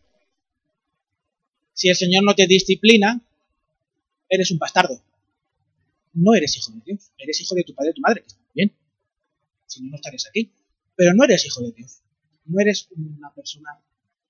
si 1.74 1.90
el 1.90 1.96
Señor 1.96 2.24
no 2.24 2.36
te 2.36 2.48
disciplina, 2.48 3.22
eres 4.28 4.52
un 4.52 4.58
bastardo. 4.58 5.02
No 6.18 6.34
eres 6.34 6.58
hijo 6.58 6.72
de 6.72 6.82
Dios, 6.84 7.12
eres 7.20 7.40
hijo 7.42 7.54
de 7.54 7.64
tu 7.64 7.76
padre 7.76 7.92
y 7.92 7.94
tu 7.94 8.02
madre, 8.02 8.22
que 8.22 8.28
está 8.28 8.42
bien. 8.56 8.76
Si 9.68 9.84
no, 9.84 9.92
no 9.92 9.96
estarías 9.98 10.26
aquí. 10.28 10.52
Pero 10.96 11.14
no 11.14 11.24
eres 11.24 11.46
hijo 11.46 11.62
de 11.62 11.72
Dios. 11.72 12.02
No 12.46 12.60
eres 12.60 12.90
una 12.96 13.32
persona 13.34 13.80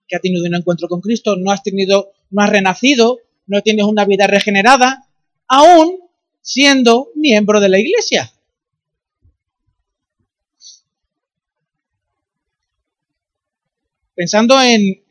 que 0.05 0.17
ha 0.17 0.19
tenido 0.19 0.45
un 0.45 0.53
encuentro 0.53 0.89
con 0.89 0.99
Cristo, 0.99 1.37
no 1.37 1.51
has 1.51 1.63
tenido, 1.63 2.11
no 2.29 2.41
has 2.41 2.49
renacido, 2.49 3.19
no 3.45 3.61
tienes 3.61 3.85
una 3.85 4.03
vida 4.03 4.27
regenerada, 4.27 5.07
aún 5.47 5.99
siendo 6.41 7.09
miembro 7.15 7.61
de 7.61 7.69
la 7.69 7.79
iglesia. 7.79 8.33
Pensando 14.13 14.61
en, 14.61 15.03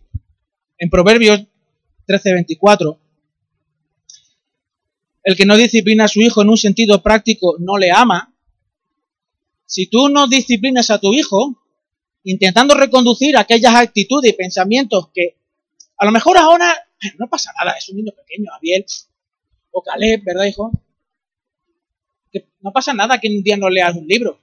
en 0.76 0.90
Proverbios 0.90 1.40
13:24, 2.06 2.98
el 5.26 5.36
que 5.36 5.44
no 5.44 5.56
disciplina 5.56 6.04
a 6.04 6.08
su 6.08 6.20
hijo 6.20 6.40
en 6.40 6.50
un 6.50 6.56
sentido 6.56 7.02
práctico 7.02 7.56
no 7.58 7.78
le 7.78 7.90
ama. 7.90 8.32
Si 9.66 9.88
tú 9.88 10.08
no 10.08 10.28
disciplinas 10.28 10.88
a 10.90 11.00
tu 11.00 11.12
hijo, 11.12 11.64
intentando 12.22 12.76
reconducir 12.76 13.36
aquellas 13.36 13.74
actitudes 13.74 14.32
y 14.32 14.36
pensamientos 14.36 15.10
que 15.12 15.36
a 15.96 16.04
lo 16.04 16.12
mejor 16.12 16.38
ahora 16.38 16.72
no 17.18 17.28
pasa 17.28 17.52
nada, 17.58 17.76
es 17.76 17.88
un 17.88 17.96
niño 17.96 18.12
pequeño, 18.12 18.52
Abiel 18.54 18.86
o 19.72 19.82
Caleb, 19.82 20.22
¿verdad, 20.24 20.44
hijo? 20.44 20.70
Que 22.30 22.46
no 22.60 22.70
pasa 22.72 22.94
nada 22.94 23.18
que 23.18 23.26
un 23.26 23.42
día 23.42 23.56
no 23.56 23.68
leas 23.68 23.96
un 23.96 24.06
libro 24.06 24.40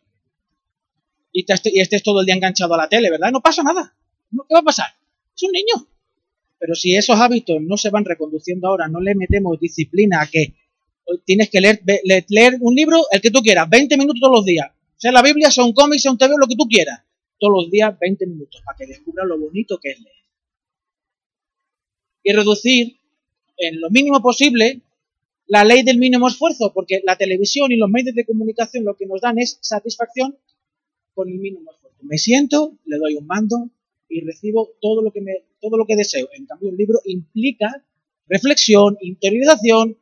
y, 1.31 1.45
y 1.47 1.79
estés 1.79 2.03
todo 2.03 2.19
el 2.19 2.25
día 2.25 2.35
enganchado 2.35 2.73
a 2.73 2.77
la 2.77 2.89
tele, 2.89 3.09
¿verdad? 3.09 3.31
No 3.31 3.39
pasa 3.39 3.63
nada. 3.63 3.95
¿Qué 4.31 4.53
va 4.53 4.59
a 4.59 4.63
pasar? 4.63 4.87
Es 5.33 5.43
un 5.43 5.51
niño. 5.53 5.87
Pero 6.59 6.75
si 6.75 6.93
esos 6.93 7.17
hábitos 7.17 7.61
no 7.61 7.77
se 7.77 7.89
van 7.89 8.03
reconduciendo 8.03 8.67
ahora, 8.67 8.89
no 8.89 8.99
le 8.99 9.15
metemos 9.15 9.57
disciplina 9.61 10.19
a 10.19 10.27
que 10.27 10.55
tienes 11.25 11.49
que 11.49 11.61
leer, 11.61 11.81
leer 12.29 12.57
un 12.59 12.75
libro, 12.75 13.03
el 13.11 13.21
que 13.21 13.31
tú 13.31 13.41
quieras, 13.41 13.69
20 13.69 13.97
minutos 13.97 14.19
todos 14.19 14.37
los 14.37 14.45
días. 14.45 14.67
Sea 14.97 15.11
la 15.11 15.21
Biblia, 15.21 15.51
sea 15.51 15.63
un 15.63 15.73
cómic, 15.73 15.99
sea 15.99 16.11
un 16.11 16.17
TV, 16.17 16.35
lo 16.37 16.47
que 16.47 16.55
tú 16.55 16.65
quieras. 16.65 17.01
Todos 17.39 17.63
los 17.63 17.71
días 17.71 17.97
20 17.99 18.25
minutos 18.27 18.61
para 18.65 18.77
que 18.77 18.87
descubra 18.87 19.25
lo 19.25 19.37
bonito 19.37 19.77
que 19.81 19.91
es 19.91 19.99
leer. 19.99 20.15
Y 22.23 22.31
reducir 22.31 22.97
en 23.57 23.81
lo 23.81 23.89
mínimo 23.89 24.21
posible 24.21 24.81
la 25.47 25.63
ley 25.63 25.83
del 25.83 25.97
mínimo 25.97 26.27
esfuerzo, 26.27 26.71
porque 26.73 27.01
la 27.03 27.17
televisión 27.17 27.71
y 27.71 27.75
los 27.75 27.89
medios 27.89 28.15
de 28.15 28.25
comunicación 28.25 28.85
lo 28.85 28.95
que 28.95 29.05
nos 29.05 29.21
dan 29.21 29.39
es 29.39 29.59
satisfacción 29.61 30.37
con 31.13 31.29
el 31.29 31.35
mínimo 31.35 31.71
esfuerzo. 31.71 31.99
Me 32.01 32.17
siento, 32.17 32.77
le 32.85 32.97
doy 32.97 33.15
un 33.15 33.27
mando 33.27 33.69
y 34.09 34.21
recibo 34.21 34.71
todo 34.81 35.01
lo 35.01 35.11
que 35.11 35.21
me, 35.21 35.33
todo 35.59 35.77
lo 35.77 35.85
que 35.85 35.95
deseo. 35.95 36.29
En 36.33 36.45
cambio, 36.45 36.69
un 36.69 36.77
libro 36.77 36.99
implica 37.05 37.83
reflexión, 38.27 38.97
interiorización. 39.01 39.97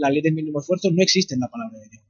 La 0.00 0.08
ley 0.08 0.22
del 0.22 0.32
mínimo 0.32 0.60
esfuerzo 0.60 0.90
no 0.90 1.02
existe 1.02 1.34
en 1.34 1.40
la 1.40 1.48
palabra 1.48 1.78
de 1.78 1.88
Dios. 1.90 2.04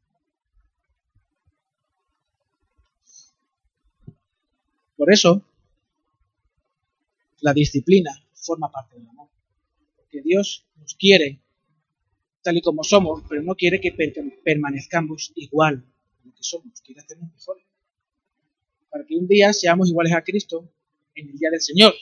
Por 4.96 5.12
eso, 5.12 5.42
la 7.40 7.52
disciplina 7.52 8.12
forma 8.32 8.70
parte 8.70 8.96
del 8.96 9.08
amor. 9.08 9.28
Porque 9.96 10.22
Dios 10.22 10.68
nos 10.76 10.94
quiere 10.94 11.40
tal 12.42 12.58
y 12.58 12.62
como 12.62 12.84
somos, 12.84 13.24
pero 13.28 13.42
no 13.42 13.56
quiere 13.56 13.80
que 13.80 13.92
permanezcamos 14.44 15.32
igual 15.34 15.84
a 16.22 16.26
lo 16.28 16.32
que 16.32 16.42
somos, 16.44 16.80
quiere 16.82 17.00
hacernos 17.00 17.32
mejores. 17.32 17.64
Para 18.88 19.04
que 19.04 19.16
un 19.16 19.26
día 19.26 19.52
seamos 19.52 19.88
iguales 19.88 20.12
a 20.12 20.22
Cristo 20.22 20.72
en 21.16 21.28
el 21.28 21.38
día 21.38 21.50
del 21.50 21.60
Señor. 21.60 21.92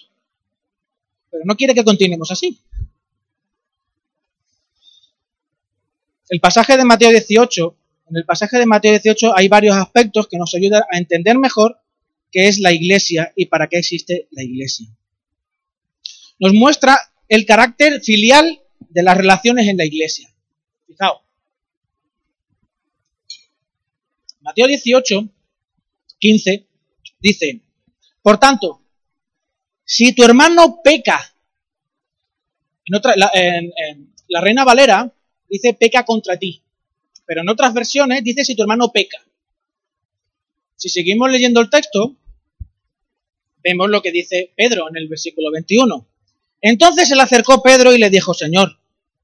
Pero 1.31 1.45
no 1.47 1.57
quiere 1.57 1.75
que 1.75 1.83
continuemos 1.83 2.31
así. 2.31 2.61
El 6.29 6.41
pasaje 6.41 6.77
de 6.77 6.85
Mateo 6.85 7.11
18, 7.11 7.77
en 8.11 8.17
el 8.17 8.25
pasaje 8.25 8.59
de 8.59 8.67
Mateo 8.67 8.93
18 8.93 9.37
hay 9.37 9.49
varios 9.49 9.77
aspectos 9.77 10.29
que 10.29 10.37
nos 10.37 10.55
ayudan 10.55 10.83
a 10.91 10.99
entender 10.99 11.39
mejor 11.39 11.81
qué 12.31 12.49
es 12.49 12.59
la 12.59 12.73
iglesia 12.73 13.33
y 13.35 13.47
para 13.47 13.69
qué 13.69 13.79
existe 13.79 14.29
la 14.33 14.43
iglesia. 14.43 14.87
Nos 16.39 16.53
muestra 16.53 16.99
el 17.29 17.47
carácter 17.47 18.03
filial 18.03 18.61
de 18.79 19.03
las 19.03 19.17
relaciones 19.17 19.69
en 19.69 19.79
la 19.79 19.87
iglesia. 19.87 20.29
Fijaos. 20.87 21.23
Mateo 24.41 24.67
18, 24.67 25.29
15, 26.19 26.67
dice, 27.21 27.61
por 28.23 28.39
tanto, 28.39 28.83
si 29.85 30.13
tu 30.13 30.23
hermano 30.23 30.81
peca, 30.83 31.35
en 32.85 32.95
otra, 32.95 33.15
la, 33.17 33.31
la 34.29 34.41
Reina 34.41 34.65
Valera 34.65 35.13
dice 35.49 35.75
peca 35.75 36.05
contra 36.05 36.39
ti, 36.39 36.63
pero 37.27 37.43
en 37.43 37.49
otras 37.49 37.73
versiones 37.75 38.23
dice 38.25 38.45
si 38.45 38.55
tu 38.55 38.63
hermano 38.63 38.91
peca. 38.93 39.19
Si 40.77 40.89
seguimos 40.89 41.31
leyendo 41.31 41.61
el 41.61 41.71
texto, 41.71 42.17
vemos 43.63 43.91
lo 43.91 44.01
que 44.01 44.13
dice 44.13 44.53
Pedro 44.57 44.89
en 44.89 44.97
el 44.97 45.09
versículo 45.09 45.51
21. 45.51 46.07
Entonces 46.61 47.09
se 47.09 47.17
le 47.17 47.23
acercó 47.23 47.63
Pedro 47.63 47.95
y 47.95 47.99
le 47.99 48.11
dijo, 48.11 48.35
Señor, 48.35 48.79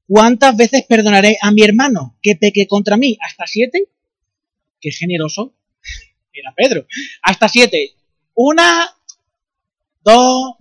¿cuántas 0.07 0.57
veces 0.57 0.83
perdonaré 0.87 1.37
a 1.41 1.51
mi 1.51 1.63
hermano 1.63 2.17
que 2.21 2.35
peque 2.35 2.67
contra 2.67 2.97
mí? 2.97 3.17
¿Hasta 3.21 3.47
siete? 3.47 3.89
Qué 4.81 4.91
generoso 4.91 5.53
era 6.39 6.53
Pedro. 6.55 6.85
Hasta 7.21 7.47
siete. 7.47 7.95
Una, 8.33 8.87
dos, 10.03 10.55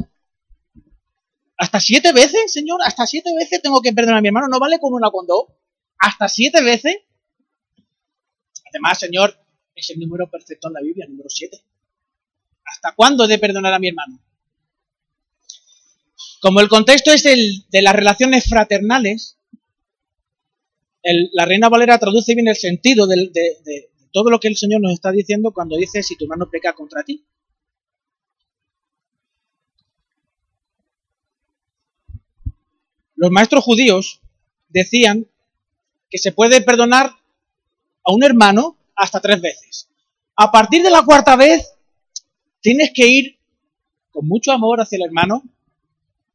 hasta 1.64 1.80
siete 1.80 2.12
veces, 2.12 2.52
Señor. 2.52 2.78
Hasta 2.84 3.06
siete 3.06 3.30
veces 3.34 3.62
tengo 3.62 3.80
que 3.80 3.94
perdonar 3.94 4.18
a 4.18 4.20
mi 4.20 4.28
hermano. 4.28 4.48
No 4.48 4.58
vale 4.58 4.78
con 4.78 4.92
una, 4.92 5.10
con 5.10 5.26
dos. 5.26 5.46
Hasta 5.98 6.28
siete 6.28 6.62
veces. 6.62 6.98
Además, 8.68 8.98
Señor, 8.98 9.34
es 9.74 9.88
el 9.88 9.98
número 9.98 10.30
perfecto 10.30 10.68
en 10.68 10.74
la 10.74 10.82
Biblia, 10.82 11.06
número 11.08 11.30
siete. 11.30 11.62
¿Hasta 12.66 12.92
cuándo 12.94 13.24
he 13.24 13.28
de 13.28 13.38
perdonar 13.38 13.72
a 13.72 13.78
mi 13.78 13.88
hermano? 13.88 14.20
Como 16.42 16.60
el 16.60 16.68
contexto 16.68 17.10
es 17.10 17.24
el 17.24 17.64
de 17.70 17.80
las 17.80 17.94
relaciones 17.94 18.44
fraternales, 18.46 19.38
la 21.32 21.46
Reina 21.46 21.70
Valera 21.70 21.98
traduce 21.98 22.34
bien 22.34 22.48
el 22.48 22.56
sentido 22.56 23.06
de, 23.06 23.30
de 23.32 23.90
todo 24.12 24.28
lo 24.28 24.38
que 24.38 24.48
el 24.48 24.56
Señor 24.56 24.82
nos 24.82 24.92
está 24.92 25.12
diciendo 25.12 25.52
cuando 25.52 25.78
dice 25.78 26.02
si 26.02 26.16
tu 26.16 26.24
hermano 26.24 26.50
peca 26.50 26.74
contra 26.74 27.02
ti. 27.04 27.24
Los 33.16 33.30
maestros 33.30 33.64
judíos 33.64 34.20
decían 34.68 35.26
que 36.10 36.18
se 36.18 36.32
puede 36.32 36.60
perdonar 36.60 37.10
a 38.04 38.12
un 38.12 38.24
hermano 38.24 38.76
hasta 38.94 39.20
tres 39.20 39.40
veces. 39.40 39.88
A 40.36 40.50
partir 40.50 40.82
de 40.82 40.90
la 40.90 41.02
cuarta 41.02 41.36
vez, 41.36 41.74
tienes 42.60 42.90
que 42.94 43.06
ir 43.06 43.38
con 44.10 44.26
mucho 44.26 44.52
amor 44.52 44.80
hacia 44.80 44.96
el 44.96 45.04
hermano 45.04 45.42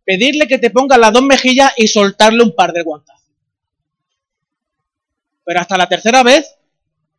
pedirle 0.10 0.48
que 0.48 0.58
te 0.58 0.72
ponga 0.72 0.98
las 0.98 1.14
dos 1.14 1.22
mejillas 1.22 1.72
y 1.78 1.88
soltarle 1.88 2.42
un 2.42 2.56
par 2.56 2.74
de 2.74 2.82
guantazos. 2.82 3.30
Pero 5.46 5.60
hasta 5.60 5.78
la 5.78 5.88
tercera 5.88 6.24
vez 6.24 6.56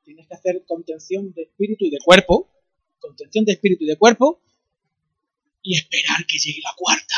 tienes 0.04 0.26
que 0.26 0.34
hacer 0.34 0.64
contención 0.66 1.32
de 1.32 1.42
espíritu 1.42 1.84
y 1.84 1.90
de 1.90 1.98
cuerpo, 2.04 2.50
contención 2.98 3.44
de 3.44 3.52
espíritu 3.52 3.84
y 3.84 3.86
de 3.86 3.96
cuerpo, 3.96 4.40
y 5.62 5.76
esperar 5.76 6.26
que 6.26 6.36
llegue 6.38 6.60
la 6.64 6.74
cuarta. 6.76 7.14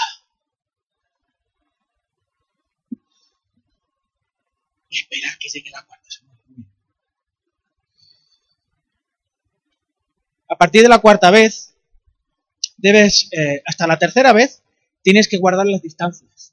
Y 4.92 5.20
que 5.38 5.48
llegue 5.48 5.70
la 5.70 5.84
cuarta. 5.84 6.08
A 10.48 10.56
partir 10.56 10.82
de 10.82 10.88
la 10.90 10.98
cuarta 10.98 11.30
vez, 11.30 11.74
debes, 12.76 13.30
eh, 13.32 13.62
hasta 13.64 13.86
la 13.86 13.98
tercera 13.98 14.34
vez, 14.34 14.62
tienes 15.00 15.28
que 15.28 15.38
guardar 15.38 15.66
las 15.66 15.80
distancias. 15.80 16.52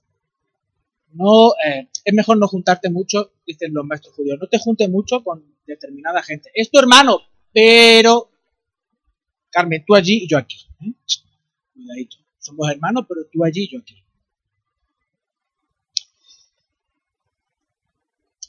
No, 1.12 1.50
eh, 1.66 1.90
es 2.06 2.14
mejor 2.14 2.38
no 2.38 2.48
juntarte 2.48 2.90
mucho, 2.90 3.34
dicen 3.46 3.74
los 3.74 3.86
maestros 3.86 4.16
judíos, 4.16 4.38
no 4.40 4.48
te 4.48 4.58
juntes 4.58 4.90
mucho 4.90 5.22
con 5.22 5.44
determinada 5.68 6.24
gente. 6.24 6.50
Es 6.54 6.72
tu 6.72 6.80
hermano, 6.80 7.20
pero 7.52 8.32
Carmen, 9.50 9.84
tú 9.86 9.96
allí 9.96 10.24
y 10.24 10.28
yo 10.28 10.38
aquí. 10.38 10.66
¿eh? 10.82 10.94
Cuidadito. 11.74 12.18
Somos 12.38 12.70
hermanos, 12.70 13.06
pero 13.10 13.26
tú 13.32 13.44
allí 13.44 13.64
y 13.64 13.74
yo 13.74 13.80
aquí. 13.80 14.02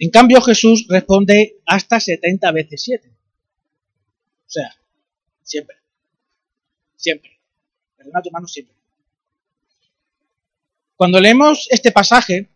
En 0.02 0.10
cambio, 0.10 0.40
Jesús 0.40 0.86
responde 0.88 1.60
hasta 1.66 2.00
70 2.00 2.50
veces 2.52 2.82
7. 2.82 3.10
O 3.10 4.50
sea, 4.50 4.74
siempre. 5.42 5.76
Siempre. 6.96 7.38
Perdona 7.98 8.22
tu 8.22 8.30
hermano 8.30 8.48
siempre. 8.48 8.74
Cuando 10.96 11.20
leemos 11.20 11.68
este 11.70 11.92
pasaje, 11.92 12.48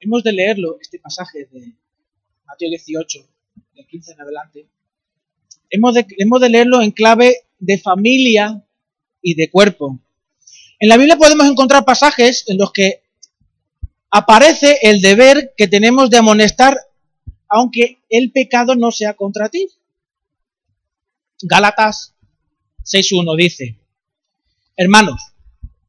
hemos 0.00 0.22
de 0.22 0.32
leerlo, 0.32 0.78
este 0.80 0.98
pasaje 0.98 1.46
de 1.52 1.74
Mateo 2.46 2.70
18, 2.70 3.28
del 3.74 3.86
15 3.86 4.12
en 4.12 4.20
adelante, 4.22 4.66
hemos 5.68 5.94
de, 5.94 6.06
hemos 6.16 6.40
de 6.40 6.48
leerlo 6.48 6.80
en 6.80 6.92
clave 6.92 7.46
de 7.58 7.78
familia 7.78 8.64
y 9.20 9.34
de 9.34 9.50
cuerpo. 9.50 10.00
En 10.78 10.88
la 10.88 10.96
Biblia 10.96 11.18
podemos 11.18 11.46
encontrar 11.46 11.84
pasajes 11.84 12.48
en 12.48 12.56
los 12.56 12.72
que 12.72 13.02
aparece 14.10 14.78
el 14.82 15.00
deber 15.00 15.54
que 15.56 15.68
tenemos 15.68 16.10
de 16.10 16.18
amonestar 16.18 16.76
aunque 17.50 17.98
el 18.08 18.30
pecado 18.30 18.76
no 18.76 18.92
sea 18.92 19.14
contra 19.14 19.48
ti. 19.48 19.68
Gálatas 21.42 22.14
6.1 22.84 23.36
dice, 23.36 23.78
hermanos, 24.76 25.20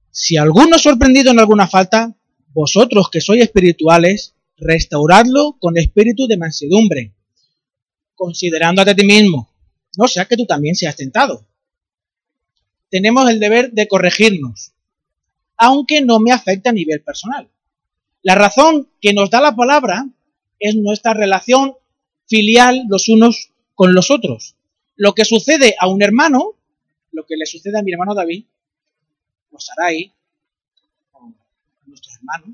si 0.09 0.37
alguno 0.37 0.75
es 0.75 0.81
sorprendido 0.81 1.31
en 1.31 1.39
alguna 1.39 1.67
falta, 1.67 2.15
vosotros 2.53 3.09
que 3.09 3.21
sois 3.21 3.43
espirituales, 3.43 4.35
restauradlo 4.57 5.57
con 5.59 5.77
espíritu 5.77 6.27
de 6.27 6.37
mansedumbre, 6.37 7.13
considerando 8.15 8.81
a 8.81 8.95
ti 8.95 9.05
mismo, 9.05 9.53
no 9.97 10.07
sea 10.07 10.25
que 10.25 10.37
tú 10.37 10.45
también 10.45 10.75
seas 10.75 10.95
tentado. 10.95 11.47
Tenemos 12.89 13.29
el 13.29 13.39
deber 13.39 13.71
de 13.71 13.87
corregirnos, 13.87 14.73
aunque 15.57 16.01
no 16.01 16.19
me 16.19 16.31
afecte 16.31 16.69
a 16.69 16.73
nivel 16.73 17.01
personal. 17.03 17.49
La 18.23 18.35
razón 18.35 18.89
que 19.01 19.13
nos 19.13 19.29
da 19.29 19.41
la 19.41 19.55
palabra 19.55 20.05
es 20.59 20.75
nuestra 20.75 21.13
relación 21.13 21.75
filial 22.27 22.85
los 22.87 23.09
unos 23.09 23.51
con 23.73 23.95
los 23.95 24.11
otros. 24.11 24.55
Lo 24.95 25.13
que 25.13 25.25
sucede 25.25 25.75
a 25.79 25.87
un 25.87 26.03
hermano, 26.03 26.55
lo 27.11 27.25
que 27.25 27.35
le 27.35 27.45
sucede 27.45 27.79
a 27.79 27.81
mi 27.81 27.91
hermano 27.91 28.13
David, 28.13 28.45
o 29.51 29.59
Sarai, 29.59 30.13
o 31.13 31.25
a 31.25 31.87
nuestros 31.87 32.15
hermanos, 32.15 32.49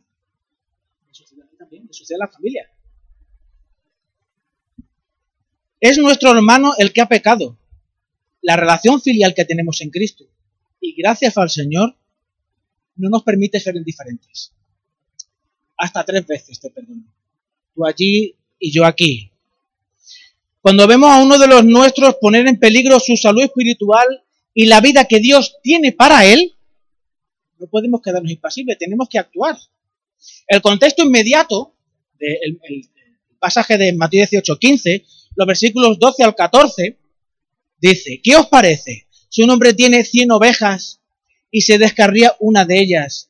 le 1.08 1.14
sucede 1.14 1.42
a 1.42 1.46
mí 1.46 1.58
también, 1.58 1.86
le 1.86 1.94
sucede 1.94 2.16
a 2.16 2.26
la 2.26 2.32
familia. 2.32 2.72
Es 5.80 5.98
nuestro 5.98 6.32
hermano 6.32 6.74
el 6.78 6.94
que 6.94 7.02
ha 7.02 7.10
pecado. 7.10 7.58
La 8.42 8.56
relación 8.56 9.02
filial 9.02 9.34
que 9.36 9.46
tenemos 9.46 9.82
en 9.82 9.90
Cristo. 9.90 10.26
Y 10.80 10.96
gracias 10.96 11.38
al 11.38 11.50
Señor 11.50 11.96
no 12.96 13.10
nos 13.10 13.24
permite 13.24 13.60
ser 13.60 13.76
indiferentes. 13.76 14.54
Hasta 15.78 16.04
tres 16.04 16.26
veces 16.26 16.60
te 16.60 16.70
perdono. 16.70 17.04
Tú 17.76 17.86
allí 17.86 18.36
y 18.60 18.72
yo 18.72 18.86
aquí. 18.86 19.32
Cuando 20.62 20.88
vemos 20.88 21.10
a 21.10 21.22
uno 21.22 21.38
de 21.38 21.48
los 21.48 21.64
nuestros 21.64 22.16
poner 22.16 22.48
en 22.48 22.60
peligro 22.60 23.00
su 23.00 23.16
salud 23.16 23.44
espiritual 23.44 24.06
y 24.54 24.66
la 24.66 24.82
vida 24.82 25.06
que 25.06 25.20
Dios 25.20 25.58
tiene 25.62 25.94
para 25.94 26.26
él, 26.26 26.56
no 27.60 27.68
podemos 27.68 28.02
quedarnos 28.02 28.32
impasibles, 28.32 28.78
tenemos 28.78 29.08
que 29.08 29.20
actuar. 29.20 29.58
El 30.48 30.62
contexto 30.62 31.04
inmediato 31.04 31.76
del 32.20 32.60
pasaje 33.40 33.78
de 33.78 33.94
Mateo 33.94 34.20
18, 34.20 34.58
15, 34.58 35.06
los 35.36 35.48
versículos 35.48 36.00
12 36.00 36.24
al 36.24 36.36
14, 36.36 36.98
dice, 37.80 38.20
¿qué 38.24 38.36
os 38.36 38.48
parece? 38.48 39.08
Si 39.30 39.44
un 39.44 39.52
hombre 39.52 39.74
tiene 39.74 40.04
100 40.04 40.32
ovejas 40.32 41.02
y 41.52 41.62
se 41.62 41.78
descarría 41.78 42.36
una 42.40 42.66
de 42.66 42.80
ellas, 42.80 43.27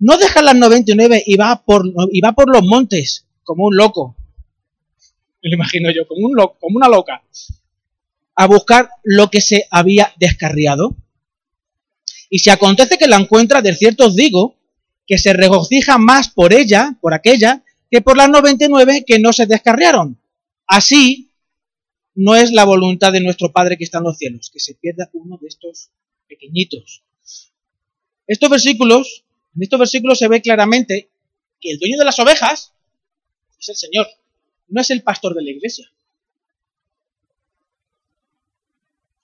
¿no 0.00 0.16
deja 0.16 0.42
las 0.42 0.56
99 0.56 1.22
y 1.24 1.36
va 1.36 1.62
por, 1.64 1.84
y 2.10 2.20
va 2.20 2.32
por 2.32 2.50
los 2.50 2.64
montes 2.64 3.26
como 3.44 3.66
un 3.66 3.76
loco? 3.76 4.16
Me 5.42 5.50
lo 5.50 5.54
imagino 5.54 5.90
yo, 5.90 6.06
como, 6.06 6.26
un 6.26 6.34
loco, 6.34 6.56
como 6.60 6.76
una 6.76 6.88
loca, 6.88 7.22
a 8.34 8.46
buscar 8.46 8.90
lo 9.04 9.30
que 9.30 9.40
se 9.40 9.66
había 9.70 10.12
descarriado. 10.18 10.96
Y 12.28 12.40
si 12.40 12.50
acontece 12.50 12.98
que 12.98 13.08
la 13.08 13.16
encuentra, 13.16 13.62
de 13.62 13.74
cierto 13.74 14.06
os 14.06 14.16
digo, 14.16 14.56
que 15.06 15.18
se 15.18 15.32
regocija 15.32 15.98
más 15.98 16.28
por 16.28 16.52
ella, 16.52 16.96
por 17.00 17.14
aquella, 17.14 17.64
que 17.90 18.00
por 18.00 18.16
las 18.16 18.28
99 18.28 19.04
que 19.06 19.18
no 19.18 19.32
se 19.32 19.46
descarriaron. 19.46 20.18
Así, 20.66 21.30
no 22.14 22.36
es 22.36 22.52
la 22.52 22.64
voluntad 22.64 23.12
de 23.12 23.20
nuestro 23.20 23.50
Padre 23.50 23.76
que 23.76 23.84
está 23.84 23.98
en 23.98 24.04
los 24.04 24.18
cielos, 24.18 24.50
que 24.52 24.60
se 24.60 24.74
pierda 24.74 25.10
uno 25.12 25.38
de 25.40 25.48
estos 25.48 25.90
pequeñitos. 26.28 27.02
Estos 28.26 28.50
versículos, 28.50 29.24
en 29.54 29.62
estos 29.62 29.78
versículos 29.78 30.18
se 30.18 30.28
ve 30.28 30.40
claramente 30.40 31.10
que 31.60 31.72
el 31.72 31.78
dueño 31.78 31.98
de 31.98 32.04
las 32.04 32.18
ovejas 32.18 32.72
es 33.58 33.68
el 33.68 33.76
Señor, 33.76 34.06
no 34.68 34.80
es 34.80 34.90
el 34.90 35.02
pastor 35.02 35.34
de 35.34 35.42
la 35.42 35.50
iglesia. 35.50 35.90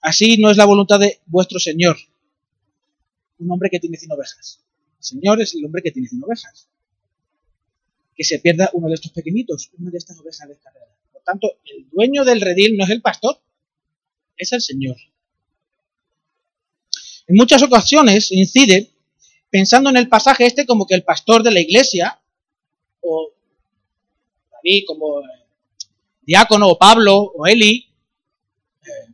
Así 0.01 0.37
no 0.37 0.51
es 0.51 0.57
la 0.57 0.65
voluntad 0.65 0.99
de 0.99 1.19
vuestro 1.25 1.59
Señor, 1.59 1.97
un 3.39 3.51
hombre 3.51 3.69
que 3.69 3.79
tiene 3.79 3.97
cien 3.97 4.11
ovejas. 4.11 4.61
El 4.99 5.03
Señor 5.03 5.41
es 5.41 5.53
el 5.55 5.65
hombre 5.65 5.81
que 5.81 5.91
tiene 5.91 6.07
cien 6.07 6.23
ovejas. 6.23 6.67
Que 8.15 8.23
se 8.23 8.39
pierda 8.39 8.69
uno 8.73 8.87
de 8.87 8.95
estos 8.95 9.11
pequeñitos, 9.11 9.71
una 9.77 9.91
de 9.91 9.97
estas 9.97 10.19
ovejas 10.19 10.47
descarriadas. 10.47 10.95
Por 11.11 11.21
tanto, 11.23 11.59
el 11.65 11.89
dueño 11.89 12.25
del 12.25 12.41
redil 12.41 12.77
no 12.77 12.83
es 12.83 12.89
el 12.89 13.01
pastor, 13.01 13.39
es 14.37 14.53
el 14.53 14.61
Señor. 14.61 14.97
En 17.27 17.35
muchas 17.35 17.61
ocasiones 17.61 18.31
incide 18.31 18.89
pensando 19.49 19.89
en 19.89 19.97
el 19.97 20.09
pasaje 20.09 20.45
este 20.45 20.65
como 20.65 20.85
que 20.85 20.95
el 20.95 21.03
pastor 21.03 21.43
de 21.43 21.51
la 21.51 21.59
iglesia, 21.59 22.19
o 23.01 23.31
David 24.51 24.83
como 24.87 25.21
diácono, 26.21 26.69
o 26.69 26.77
Pablo, 26.77 27.17
o 27.35 27.47
Eli, 27.47 27.87
eh, 28.83 29.13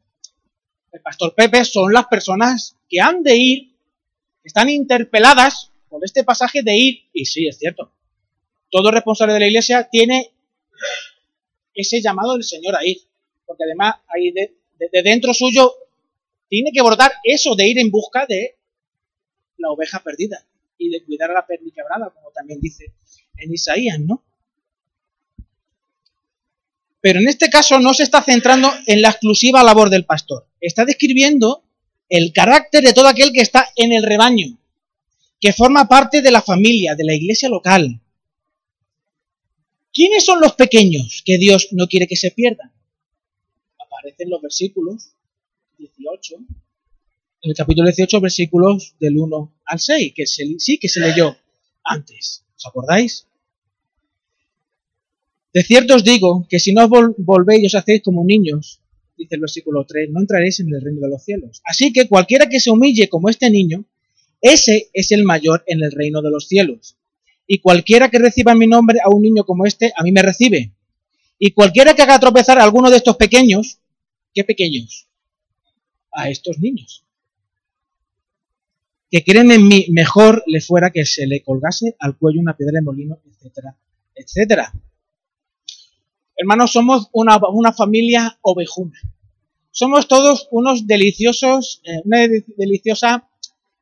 el 0.92 1.02
pastor 1.02 1.34
Pepe, 1.36 1.64
son 1.66 1.94
las 1.94 2.08
personas 2.08 2.76
que 2.90 3.00
han 3.00 3.24
de 3.24 3.36
ir 3.36 3.74
están 4.44 4.70
interpeladas 4.70 5.72
por 5.90 6.04
este 6.04 6.24
pasaje 6.24 6.64
de 6.64 6.76
ir, 6.76 7.04
y 7.14 7.26
sí, 7.26 7.48
es 7.48 7.58
cierto, 7.58 7.92
todo 8.70 8.92
responsable 8.92 9.34
de 9.34 9.40
la 9.40 9.48
iglesia 9.48 9.88
tiene 9.90 10.32
ese 11.74 12.02
llamado 12.02 12.34
del 12.34 12.44
Señor 12.44 12.76
a 12.76 12.86
ir, 12.86 12.98
porque 13.46 13.64
además 13.64 13.96
ahí 14.08 14.32
de, 14.32 14.54
dentro 15.04 15.34
suyo 15.34 15.74
tiene 16.50 16.72
que 16.72 16.82
brotar 16.82 17.12
eso 17.24 17.56
de 17.56 17.68
ir 17.68 17.80
en 17.80 17.90
busca 17.90 18.26
de 18.28 18.58
la 19.58 19.70
oveja 19.72 20.02
perdida 20.04 20.46
y 20.78 20.90
de 20.90 21.04
cuidar 21.04 21.32
a 21.32 21.36
la 21.36 21.48
perniquebrada, 21.48 22.10
como 22.10 22.32
también 22.32 22.60
dice 22.60 22.94
en 23.38 23.54
Isaías, 23.54 24.00
¿no? 24.00 24.24
Pero 27.02 27.20
en 27.20 27.28
este 27.28 27.50
caso 27.50 27.80
no 27.80 27.94
se 27.94 28.04
está 28.04 28.24
centrando 28.24 28.72
en 28.88 29.02
la 29.02 29.10
exclusiva 29.10 29.64
labor 29.64 29.90
del 29.90 30.06
pastor. 30.06 30.48
Está 30.62 30.86
describiendo 30.86 31.64
el 32.08 32.32
carácter 32.32 32.84
de 32.84 32.94
todo 32.94 33.08
aquel 33.08 33.34
que 33.34 33.42
está 33.42 33.68
en 33.76 33.92
el 33.92 34.04
rebaño, 34.04 34.58
que 35.42 35.52
forma 35.52 35.88
parte 35.88 36.22
de 36.22 36.32
la 36.32 36.42
familia, 36.42 36.96
de 36.96 37.04
la 37.04 37.16
iglesia 37.16 37.50
local. 37.50 38.00
¿Quiénes 39.92 40.24
son 40.24 40.40
los 40.40 40.54
pequeños 40.54 41.22
que 41.26 41.38
Dios 41.38 41.70
no 41.72 41.88
quiere 41.88 42.08
que 42.08 42.16
se 42.16 42.32
pierdan? 42.32 42.72
Aparecen 43.78 44.30
los 44.30 44.42
versículos 44.42 45.10
18, 45.78 46.38
en 47.44 47.50
el 47.50 47.56
capítulo 47.58 47.88
18, 47.88 48.22
versículos 48.22 48.96
del 49.02 49.18
1 49.18 49.54
al 49.66 49.80
6, 49.80 50.14
que 50.16 50.26
sí 50.26 50.78
que 50.80 50.88
se 50.88 51.02
leyó 51.02 51.36
antes. 51.84 52.46
¿Os 52.56 52.66
acordáis? 52.66 53.28
De 55.54 55.62
cierto 55.62 55.96
os 55.96 56.06
digo 56.06 56.48
que 56.50 56.60
si 56.60 56.74
no 56.74 56.86
os 56.86 57.14
volvéis 57.18 57.64
y 57.64 57.66
os 57.66 57.76
hacéis 57.76 58.02
como 58.02 58.24
niños, 58.24 58.80
dice 59.18 59.36
el 59.36 59.42
versículo 59.42 59.86
3, 59.86 60.10
no 60.12 60.22
entraréis 60.22 60.62
en 60.62 60.74
el 60.74 60.82
reino 60.82 61.02
de 61.02 61.10
los 61.10 61.24
cielos. 61.24 61.62
Así 61.66 61.92
que 61.92 62.08
cualquiera 62.08 62.48
que 62.48 62.62
se 62.62 62.72
humille 62.72 63.10
como 63.10 63.30
este 63.30 63.50
niño, 63.50 63.86
ese 64.42 64.90
es 64.94 65.12
el 65.12 65.26
mayor 65.26 65.66
en 65.68 65.84
el 65.84 65.92
reino 65.92 66.22
de 66.22 66.32
los 66.32 66.48
cielos. 66.48 66.96
Y 67.46 67.60
cualquiera 67.60 68.10
que 68.10 68.20
reciba 68.20 68.54
en 68.54 68.60
mi 68.60 68.68
nombre 68.68 69.00
a 69.04 69.10
un 69.10 69.22
niño 69.22 69.44
como 69.44 69.66
este, 69.66 69.92
a 69.98 70.04
mí 70.04 70.14
me 70.14 70.22
recibe. 70.22 70.72
Y 71.38 71.52
cualquiera 71.52 71.94
que 71.94 72.04
haga 72.04 72.20
tropezar 72.20 72.58
a 72.58 72.64
alguno 72.64 72.90
de 72.90 72.98
estos 72.98 73.18
pequeños, 73.18 73.80
¿qué 74.34 74.46
pequeños? 74.46 75.10
A 76.14 76.30
estos 76.30 76.58
niños. 76.60 77.03
Que 79.14 79.24
creen 79.24 79.52
en 79.52 79.68
mí, 79.68 79.86
mejor 79.92 80.44
le 80.48 80.60
fuera 80.60 80.90
que 80.90 81.06
se 81.06 81.28
le 81.28 81.44
colgase 81.44 81.96
al 82.00 82.18
cuello 82.18 82.42
una 82.42 82.58
piedra 82.58 82.80
de 82.80 82.82
molino, 82.82 83.20
etcétera, 83.24 83.78
etcétera. 84.16 84.74
Hermanos, 86.36 86.72
somos 86.72 87.12
una, 87.12 87.40
familia 87.74 88.40
ovejuna. 88.42 88.98
Somos 89.70 90.08
todos 90.08 90.48
unos 90.50 90.88
deliciosos, 90.88 91.84
eh, 91.84 92.02
una 92.06 92.28
deliciosa, 92.58 93.30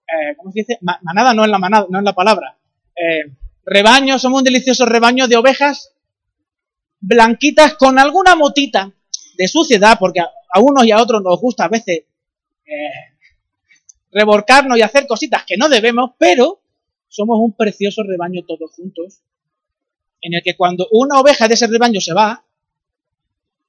eh, 0.06 0.36
¿cómo 0.36 0.52
se 0.52 0.60
dice? 0.63 0.80
manada, 0.82 1.34
no 1.34 1.46
en 1.46 1.52
la 1.52 1.60
manada, 1.60 1.88
no 1.89 2.00
en 2.00 2.04
la 2.04 2.13
palabra. 2.13 2.58
Eh, 2.94 3.32
rebaño, 3.65 4.20
somos 4.20 4.39
un 4.39 4.44
delicioso 4.44 4.86
rebaño 4.86 5.30
de 5.30 5.38
ovejas 5.38 5.94
blanquitas 7.00 7.76
con 7.76 8.00
alguna 8.00 8.36
motita 8.36 8.91
de 9.38 9.48
suciedad, 9.48 9.96
porque 9.98 10.20
a 10.20 10.60
unos 10.60 10.86
y 10.86 10.91
a 10.91 11.02
otros 11.02 11.24
nos 11.24 11.39
gusta 11.39 11.63
a 11.63 11.70
veces 11.70 12.02
reborcarnos 14.12 14.78
y 14.78 14.82
hacer 14.82 15.08
cositas 15.08 15.43
que 15.45 15.58
no 15.58 15.69
debemos, 15.69 16.12
pero 16.17 16.62
somos 17.08 17.39
un 17.39 17.54
precioso 17.54 18.04
rebaño 18.04 18.43
todos 18.45 18.71
juntos 18.71 19.21
en 20.21 20.36
el 20.36 20.43
que 20.43 20.56
cuando 20.56 20.88
una 20.91 21.19
oveja 21.19 21.47
de 21.47 21.56
ese 21.56 21.67
rebaño 21.67 22.00
se 22.00 22.13
va, 22.13 22.45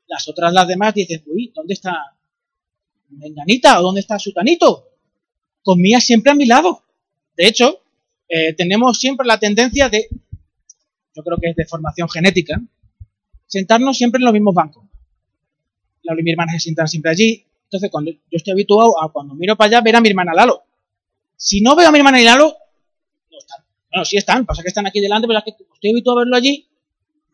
las 0.07 0.29
otras, 0.29 0.53
las 0.53 0.69
demás, 0.69 0.95
dicen, 0.95 1.23
uy, 1.27 1.53
¿dónde 1.55 1.75
está 1.75 2.15
Menganita 3.09 3.79
o 3.79 3.83
dónde 3.83 4.01
está 4.01 4.19
Sutanito? 4.19 4.89
Comía 5.63 6.01
siempre 6.01 6.33
a 6.33 6.35
mi 6.35 6.45
lado. 6.45 6.83
De 7.37 7.47
hecho, 7.47 7.81
eh, 8.29 8.53
tenemos 8.55 8.99
siempre 8.99 9.27
la 9.27 9.39
tendencia 9.39 9.89
de, 9.89 10.09
yo 11.15 11.23
creo 11.23 11.39
que 11.39 11.51
es 11.51 11.57
de 11.57 11.65
formación 11.65 12.09
genética, 12.11 12.61
sentarnos 13.47 13.97
siempre 13.97 14.19
en 14.19 14.25
los 14.27 14.35
mismos 14.35 14.55
bancos. 14.55 14.85
Lalo 16.03 16.21
y 16.21 16.25
mi 16.25 16.33
hermana 16.33 16.53
se 16.53 16.61
sientan 16.61 16.89
siempre 16.89 17.11
allí. 17.11 17.47
Entonces, 17.73 17.91
cuando 17.91 18.11
yo 18.11 18.19
estoy 18.33 18.53
habituado 18.53 19.03
a 19.03 19.11
cuando 19.11 19.35
miro 19.35 19.57
para 19.57 19.69
allá, 19.69 19.81
ver 19.81 19.97
a 19.97 20.03
mi 20.03 20.11
hermana 20.11 20.35
Lalo. 20.35 20.63
Si 21.37 21.63
no 21.63 21.75
veo 21.75 21.89
a 21.89 21.91
mi 21.91 21.99
hermana 21.99 22.21
y 22.21 22.25
Lalo, 22.25 22.55
no 23.31 23.39
están. 23.39 23.65
Bueno, 23.91 24.05
sí 24.05 24.19
están, 24.19 24.45
pasa 24.45 24.61
que 24.61 24.69
están 24.69 24.87
aquí 24.87 25.01
delante, 25.01 25.27
pero 25.27 25.39
es 25.39 25.45
que 25.47 25.65
estoy 25.73 25.91
habituado 25.91 26.19
a 26.19 26.23
verlo 26.25 26.37
allí, 26.37 26.69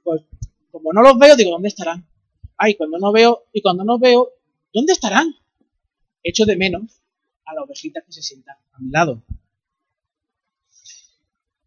pues 0.05 0.23
como 0.71 0.93
no 0.93 1.03
los 1.03 1.19
veo, 1.19 1.35
digo, 1.35 1.51
¿dónde 1.51 1.67
estarán? 1.67 2.07
Ay, 2.57 2.77
cuando 2.77 2.99
no 2.99 3.11
veo, 3.11 3.47
y 3.53 3.61
cuando 3.61 3.83
no 3.83 3.99
veo, 3.99 4.31
¿dónde 4.73 4.93
estarán? 4.93 5.35
Echo 6.23 6.45
de 6.45 6.55
menos 6.55 7.01
a 7.45 7.55
la 7.55 7.63
ovejita 7.63 8.03
que 8.07 8.13
se 8.13 8.23
sienta 8.23 8.61
a 8.73 8.79
mi 8.79 8.91
lado. 8.91 9.25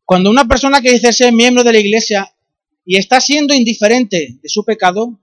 Cuando 0.06 0.30
una 0.30 0.46
persona 0.46 0.80
que 0.80 0.94
dice 0.94 1.12
ser 1.12 1.34
miembro 1.34 1.66
de 1.66 1.74
la 1.74 1.80
iglesia 1.80 2.34
y 2.86 2.96
está 2.96 3.20
siendo 3.20 3.54
indiferente 3.54 4.40
de 4.42 4.50
su 4.50 4.64
pecado, 4.64 5.20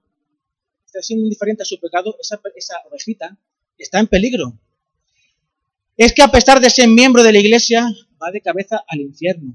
está 0.88 1.02
siendo 1.02 1.24
indiferente 1.24 1.62
a 1.62 1.66
su 1.66 1.78
pecado, 1.78 2.16
esa, 2.18 2.40
esa 2.56 2.76
ovejita 2.86 3.36
está 3.76 4.00
en 4.00 4.06
peligro. 4.06 4.58
Es 5.96 6.14
que 6.14 6.22
a 6.22 6.28
pesar 6.28 6.60
de 6.60 6.70
ser 6.70 6.88
miembro 6.88 7.22
de 7.22 7.32
la 7.32 7.38
iglesia, 7.38 7.86
va 8.20 8.30
de 8.30 8.40
cabeza 8.40 8.82
al 8.88 9.00
infierno. 9.00 9.54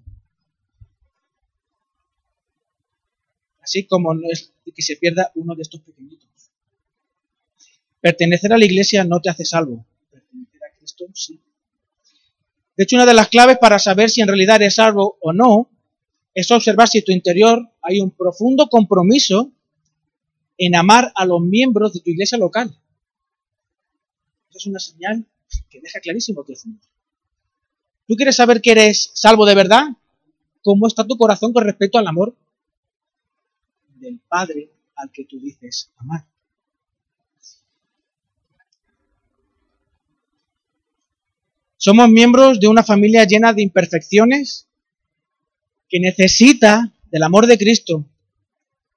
Así 3.62 3.86
como 3.86 4.14
no 4.14 4.30
es 4.32 4.52
que 4.76 4.82
se 4.82 4.98
pierda 4.98 5.32
uno 5.36 5.56
de 5.56 5.62
estos 5.62 5.82
pequeñitos. 5.82 6.30
Pertenecer 8.02 8.54
a 8.54 8.58
la 8.58 8.66
iglesia 8.66 9.04
no 9.04 9.22
te 9.22 9.30
hace 9.30 9.46
salvo. 9.46 9.86
Pertenecer 10.12 10.62
a 10.64 10.78
Cristo 10.78 11.06
sí. 11.14 11.40
De 12.76 12.84
hecho, 12.84 12.98
una 12.98 13.06
de 13.06 13.14
las 13.14 13.30
claves 13.30 13.58
para 13.60 13.80
saber 13.80 14.10
si 14.10 14.22
en 14.22 14.28
realidad 14.28 14.58
eres 14.58 14.76
salvo 14.76 15.18
o 15.22 15.32
no 15.32 15.70
es 16.34 16.50
observar 16.52 16.88
si 16.88 17.00
en 17.00 17.04
tu 17.06 17.12
interior 17.12 17.72
hay 17.82 18.02
un 18.02 18.12
profundo 18.12 18.68
compromiso 18.68 19.52
en 20.58 20.76
amar 20.76 21.12
a 21.16 21.26
los 21.26 21.42
miembros 21.42 21.94
de 21.94 22.00
tu 22.00 22.10
iglesia 22.10 22.38
local. 22.38 22.78
Esa 24.50 24.58
es 24.58 24.68
una 24.68 24.80
señal 24.80 25.26
que 25.70 25.82
deja 25.82 26.00
clarísimo 26.00 26.44
que 26.44 26.54
es 26.54 26.66
un. 26.66 26.80
¿Tú 28.08 28.16
quieres 28.16 28.36
saber 28.36 28.62
que 28.62 28.72
eres 28.72 29.12
salvo 29.14 29.46
de 29.46 29.56
verdad? 29.56 29.84
¿Cómo 30.62 30.88
está 30.88 31.06
tu 31.06 31.18
corazón 31.18 31.54
con 31.54 31.64
respecto 31.64 31.98
al 31.98 32.08
amor 32.08 32.36
del 33.96 34.20
Padre 34.20 34.72
al 34.96 35.12
que 35.12 35.26
tú 35.26 35.40
dices 35.40 35.92
amar? 35.98 36.26
Somos 41.78 42.08
miembros 42.08 42.62
de 42.62 42.70
una 42.70 42.82
familia 42.82 43.26
llena 43.26 43.52
de 43.52 43.62
imperfecciones 43.62 44.70
que 45.90 46.00
necesita 46.00 46.94
del 47.12 47.24
amor 47.24 47.46
de 47.46 47.58
Cristo. 47.58 48.06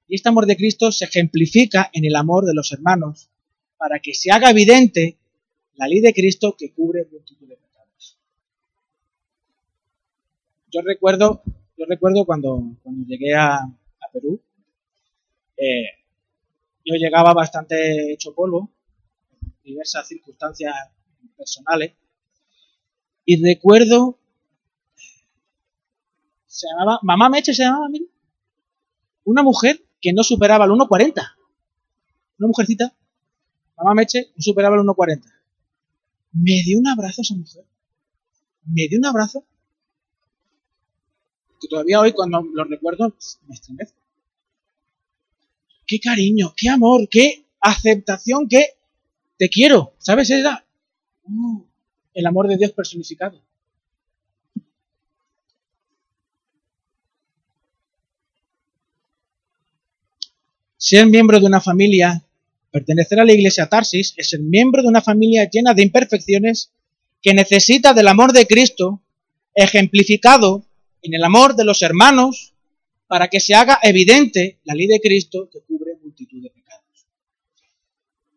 Y 0.07 0.15
este 0.15 0.29
amor 0.29 0.45
de 0.45 0.55
Cristo 0.55 0.91
se 0.91 1.05
ejemplifica 1.05 1.89
en 1.91 2.05
el 2.05 2.15
amor 2.15 2.45
de 2.45 2.53
los 2.53 2.71
hermanos, 2.71 3.29
para 3.77 3.99
que 3.99 4.13
se 4.13 4.31
haga 4.31 4.49
evidente 4.49 5.17
la 5.75 5.87
ley 5.87 5.99
de 5.99 6.13
Cristo 6.13 6.55
que 6.57 6.71
cubre 6.71 7.05
multitud 7.11 7.47
de 7.47 7.57
pecados. 7.57 8.17
Yo 10.71 10.81
recuerdo, 10.81 11.43
yo 11.77 11.85
recuerdo 11.85 12.25
cuando, 12.25 12.77
cuando 12.83 13.05
llegué 13.07 13.35
a, 13.35 13.59
Perú, 14.13 14.41
eh, 15.57 15.89
yo 16.85 16.95
llegaba 16.95 17.33
bastante 17.33 18.13
hecho 18.13 18.33
polvo, 18.33 18.71
en 19.41 19.53
diversas 19.63 20.07
circunstancias 20.07 20.73
personales, 21.35 21.91
y 23.25 23.43
recuerdo, 23.43 24.17
se 26.47 26.67
llamaba, 26.67 26.99
Mamá 27.03 27.29
Meche 27.29 27.53
se 27.53 27.63
llamaba, 27.63 27.89
mira, 27.89 28.05
una 29.25 29.43
mujer 29.43 29.86
que 30.01 30.13
no 30.13 30.23
superaba 30.23 30.65
el 30.65 30.71
1,40. 30.71 31.13
Una 32.39 32.47
mujercita, 32.47 32.93
Mamá 33.77 33.93
Meche, 33.93 34.31
no 34.35 34.41
superaba 34.41 34.75
el 34.75 34.81
1,40. 34.81 35.23
Me 36.33 36.61
dio 36.63 36.79
un 36.79 36.87
abrazo 36.87 37.21
esa 37.21 37.35
mujer. 37.35 37.65
Me 38.65 38.87
dio 38.87 38.99
un 38.99 39.05
abrazo 39.05 39.45
que 41.59 41.67
todavía 41.67 41.99
hoy 41.99 42.13
cuando 42.13 42.41
lo 42.41 42.63
recuerdo 42.65 43.15
me 43.47 43.55
estremezco. 43.55 43.97
Qué 45.85 45.99
cariño, 45.99 46.53
qué 46.55 46.69
amor, 46.69 47.07
qué 47.09 47.45
aceptación, 47.61 48.47
qué 48.47 48.77
te 49.37 49.49
quiero. 49.49 49.93
¿Sabes? 49.97 50.29
Era 50.29 50.65
uh, 51.23 51.63
el 52.13 52.25
amor 52.25 52.47
de 52.47 52.57
Dios 52.57 52.71
personificado. 52.71 53.41
Ser 60.89 61.05
miembro 61.05 61.41
de 61.41 61.45
una 61.45 61.59
familia, 61.59 62.23
pertenecer 62.71 63.19
a 63.19 63.25
la 63.25 63.33
iglesia 63.33 63.67
Tarsis, 63.67 64.13
es 64.15 64.29
ser 64.29 64.39
miembro 64.39 64.81
de 64.81 64.87
una 64.87 65.01
familia 65.01 65.49
llena 65.51 65.73
de 65.73 65.83
imperfecciones 65.83 66.71
que 67.21 67.33
necesita 67.33 67.93
del 67.93 68.07
amor 68.07 68.31
de 68.31 68.47
Cristo, 68.47 69.03
ejemplificado 69.53 70.63
en 71.01 71.13
el 71.13 71.25
amor 71.25 71.57
de 71.57 71.65
los 71.65 71.81
hermanos, 71.81 72.53
para 73.05 73.27
que 73.27 73.41
se 73.41 73.53
haga 73.53 73.79
evidente 73.83 74.61
la 74.63 74.75
ley 74.75 74.87
de 74.87 75.01
Cristo 75.01 75.49
que 75.51 75.59
cubre 75.59 75.97
multitud 76.01 76.41
de 76.41 76.51
pecados. 76.51 77.05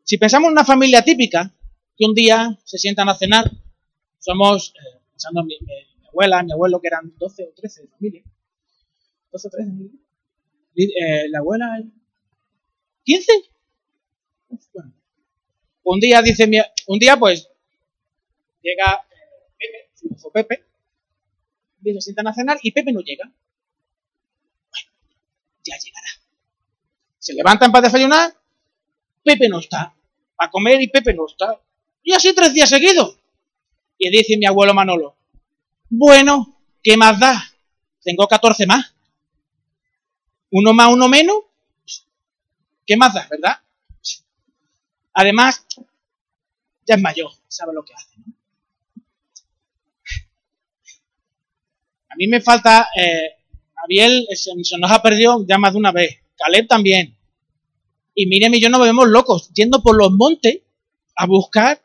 Si 0.02 0.18
pensamos 0.18 0.48
en 0.48 0.52
una 0.54 0.64
familia 0.64 1.02
típica, 1.02 1.54
que 1.96 2.04
un 2.04 2.16
día 2.16 2.58
se 2.64 2.78
sientan 2.78 3.08
a 3.10 3.14
cenar 3.14 3.48
somos, 4.18 4.74
eh, 4.74 4.98
pensando 5.12 5.42
en 5.42 5.46
mi, 5.46 5.56
abuela, 6.08 6.42
mi 6.42 6.50
abuelo, 6.50 6.80
que 6.80 6.88
eran 6.88 7.14
12 7.16 7.44
o 7.44 7.52
13 7.54 7.82
de 7.82 7.88
familia. 7.90 8.24
12 9.30 9.46
o 9.46 9.50
13 9.52 9.66
de 9.66 9.70
familia. 9.70 10.00
Eh, 10.74 11.28
la 11.28 11.38
abuela, 11.38 11.80
15. 13.04 13.32
bueno. 14.72 14.92
Un 15.82 16.00
día 16.00 16.22
dice 16.22 16.46
mi, 16.46 16.58
un 16.86 16.98
día 16.98 17.16
pues 17.16 17.48
llega 18.62 19.04
eh, 19.10 19.56
Pepe, 19.58 19.90
su 19.94 20.06
hijo 20.06 20.30
Pepe, 20.30 20.64
a 22.24 22.34
cenar 22.34 22.58
y 22.62 22.70
Pepe 22.72 22.92
no 22.92 23.00
llega. 23.00 23.24
Bueno, 23.24 24.90
ya 25.64 25.76
llegará. 25.78 26.08
Se 27.18 27.34
levantan 27.34 27.72
para 27.72 27.86
desayunar, 27.86 28.34
Pepe 29.24 29.48
no 29.48 29.58
está. 29.58 29.94
A 30.36 30.50
comer 30.50 30.80
y 30.80 30.88
Pepe 30.88 31.12
no 31.14 31.26
está. 31.26 31.60
Y 32.02 32.12
así 32.12 32.34
tres 32.34 32.54
días 32.54 32.68
seguidos. 32.68 33.18
Y 33.98 34.10
dice 34.10 34.36
mi 34.38 34.46
abuelo 34.46 34.72
Manolo, 34.72 35.16
bueno, 35.90 36.62
¿qué 36.82 36.96
más 36.96 37.18
da? 37.20 37.42
Tengo 38.02 38.26
14 38.26 38.66
más. 38.66 38.94
Uno 40.50 40.72
más, 40.72 40.88
uno 40.92 41.08
menos. 41.08 41.49
¿Qué 42.90 42.96
más 42.96 43.14
da, 43.14 43.24
verdad? 43.30 43.52
Además, 45.12 45.64
ya 46.84 46.96
es 46.96 47.00
mayor, 47.00 47.30
sabe 47.46 47.72
lo 47.72 47.84
que 47.84 47.94
hace. 47.94 48.16
A 52.08 52.16
mí 52.16 52.26
me 52.26 52.40
falta, 52.40 52.88
eh, 53.00 53.36
Abiel 53.84 54.26
se, 54.34 54.50
nos 54.80 54.90
ha 54.90 55.00
perdido 55.00 55.46
ya 55.46 55.56
más 55.56 55.74
de 55.74 55.78
una 55.78 55.92
vez. 55.92 56.16
Caleb 56.36 56.66
también. 56.66 57.16
Y 58.12 58.26
Miriam 58.26 58.54
y 58.54 58.60
yo 58.60 58.68
nos 58.68 58.80
vemos 58.80 59.06
locos, 59.06 59.52
yendo 59.54 59.84
por 59.84 59.96
los 59.96 60.10
montes 60.10 60.58
a 61.14 61.26
buscar 61.26 61.80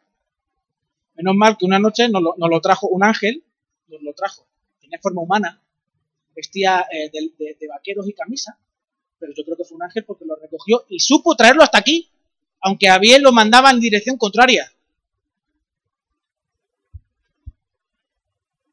Menos 1.18 1.36
mal 1.36 1.56
que 1.56 1.66
una 1.66 1.78
noche 1.78 2.10
nos 2.10 2.24
lo, 2.36 2.62
trajo 2.62 2.88
un 2.88 3.04
ángel, 3.04 3.44
nos 3.90 4.02
lo 4.02 4.14
trajo, 4.14 4.48
tenía 4.82 4.98
forma 5.00 5.22
humana, 5.22 5.62
vestía 6.36 6.84
eh, 6.92 7.12
de, 7.12 7.68
vaqueros 7.68 8.10
y 8.10 8.14
camisa, 8.14 8.58
pero 9.26 9.34
yo 9.36 9.44
creo 9.44 9.58
que 9.58 9.64
fue 9.64 9.78
un 9.78 9.84
ángel 9.84 10.06
porque 10.06 10.24
lo 10.24 10.36
recogió 10.36 10.86
y 10.88 11.00
supo 11.00 11.36
traerlo 11.36 11.64
hasta 11.64 11.80
aquí, 11.80 12.08
aunque 12.62 12.90
a 12.90 13.00
bien 13.00 13.24
lo 13.24 13.32
mandaba 13.32 13.72
en 13.72 13.80
dirección 13.80 14.18
contraria. 14.18 14.72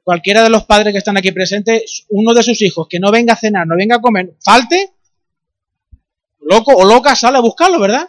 Cualquiera 0.04 0.42
de 0.42 0.50
los 0.50 0.64
padres 0.64 0.92
que 0.92 0.98
están 0.98 1.16
aquí 1.16 1.32
presentes, 1.32 2.04
uno 2.10 2.34
de 2.34 2.42
sus 2.42 2.60
hijos 2.60 2.86
que 2.88 3.00
no 3.00 3.10
venga 3.10 3.32
a 3.32 3.36
cenar, 3.36 3.66
no 3.66 3.76
venga 3.76 3.96
a 3.96 4.00
comer, 4.00 4.34
falte, 4.44 4.92
loco 6.40 6.74
o 6.74 6.84
loca 6.84 7.14
sale 7.14 7.38
a 7.38 7.40
buscarlo, 7.40 7.80
¿verdad? 7.80 8.08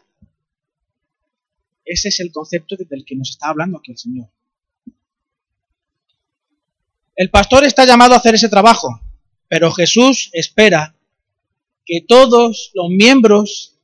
Ese 1.86 2.10
es 2.10 2.20
el 2.20 2.32
concepto 2.32 2.76
del 2.78 3.06
que 3.06 3.16
nos 3.16 3.30
está 3.30 3.48
hablando 3.48 3.78
aquí 3.78 3.92
el 3.92 3.98
Señor. 3.98 4.28
El 7.16 7.30
pastor 7.30 7.64
está 7.64 7.86
llamado 7.86 8.16
a 8.16 8.18
hacer 8.18 8.36
ese 8.36 8.50
trabajo, 8.50 9.00
pero 9.48 9.72
Jesús 9.72 10.30
espera 10.34 10.96
que 11.86 12.02
todos 12.08 12.72
los 12.74 12.90
miembros 12.90 13.78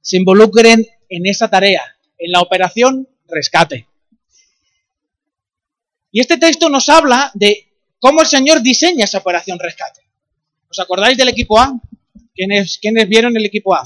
se 0.00 0.16
involucren 0.16 0.86
en 1.08 1.26
esa 1.26 1.48
tarea, 1.48 1.82
en 2.18 2.32
la 2.32 2.40
operación 2.40 3.08
rescate. 3.26 3.86
Y 6.10 6.20
este 6.20 6.38
texto 6.38 6.68
nos 6.68 6.88
habla 6.88 7.30
de 7.34 7.72
cómo 7.98 8.22
el 8.22 8.26
Señor 8.26 8.62
diseña 8.62 9.04
esa 9.04 9.18
operación 9.18 9.58
rescate. 9.58 10.02
¿Os 10.70 10.78
acordáis 10.78 11.16
del 11.16 11.28
equipo 11.28 11.58
A? 11.58 11.80
¿Quiénes, 12.34 12.78
¿quiénes 12.78 13.08
vieron 13.08 13.36
el 13.36 13.44
equipo 13.44 13.74
A? 13.74 13.82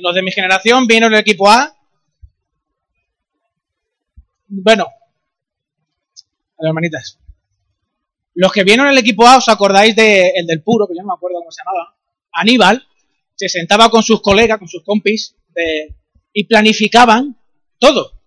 Los 0.00 0.14
de 0.14 0.22
mi 0.22 0.32
generación 0.32 0.86
vino 0.86 1.06
el 1.06 1.14
equipo 1.14 1.50
A. 1.50 1.76
Bueno, 4.48 4.86
a 6.58 6.66
hermanitas. 6.66 7.18
Los 8.34 8.52
que 8.52 8.64
vieron 8.64 8.86
el 8.88 8.98
equipo 8.98 9.26
A, 9.26 9.38
¿os 9.38 9.48
acordáis 9.48 9.94
de, 9.94 10.32
el 10.34 10.46
del 10.46 10.62
puro, 10.62 10.86
que 10.86 10.94
yo 10.94 11.02
no 11.02 11.08
me 11.08 11.14
acuerdo 11.14 11.38
cómo 11.38 11.50
se 11.50 11.62
llamaba? 11.62 11.96
Aníbal, 12.32 12.86
se 13.34 13.48
sentaba 13.48 13.90
con 13.90 14.02
sus 14.02 14.22
colegas, 14.22 14.58
con 14.58 14.68
sus 14.68 14.82
compis, 14.82 15.36
y 16.32 16.44
planificaban 16.44 17.36
todo. 17.78 18.20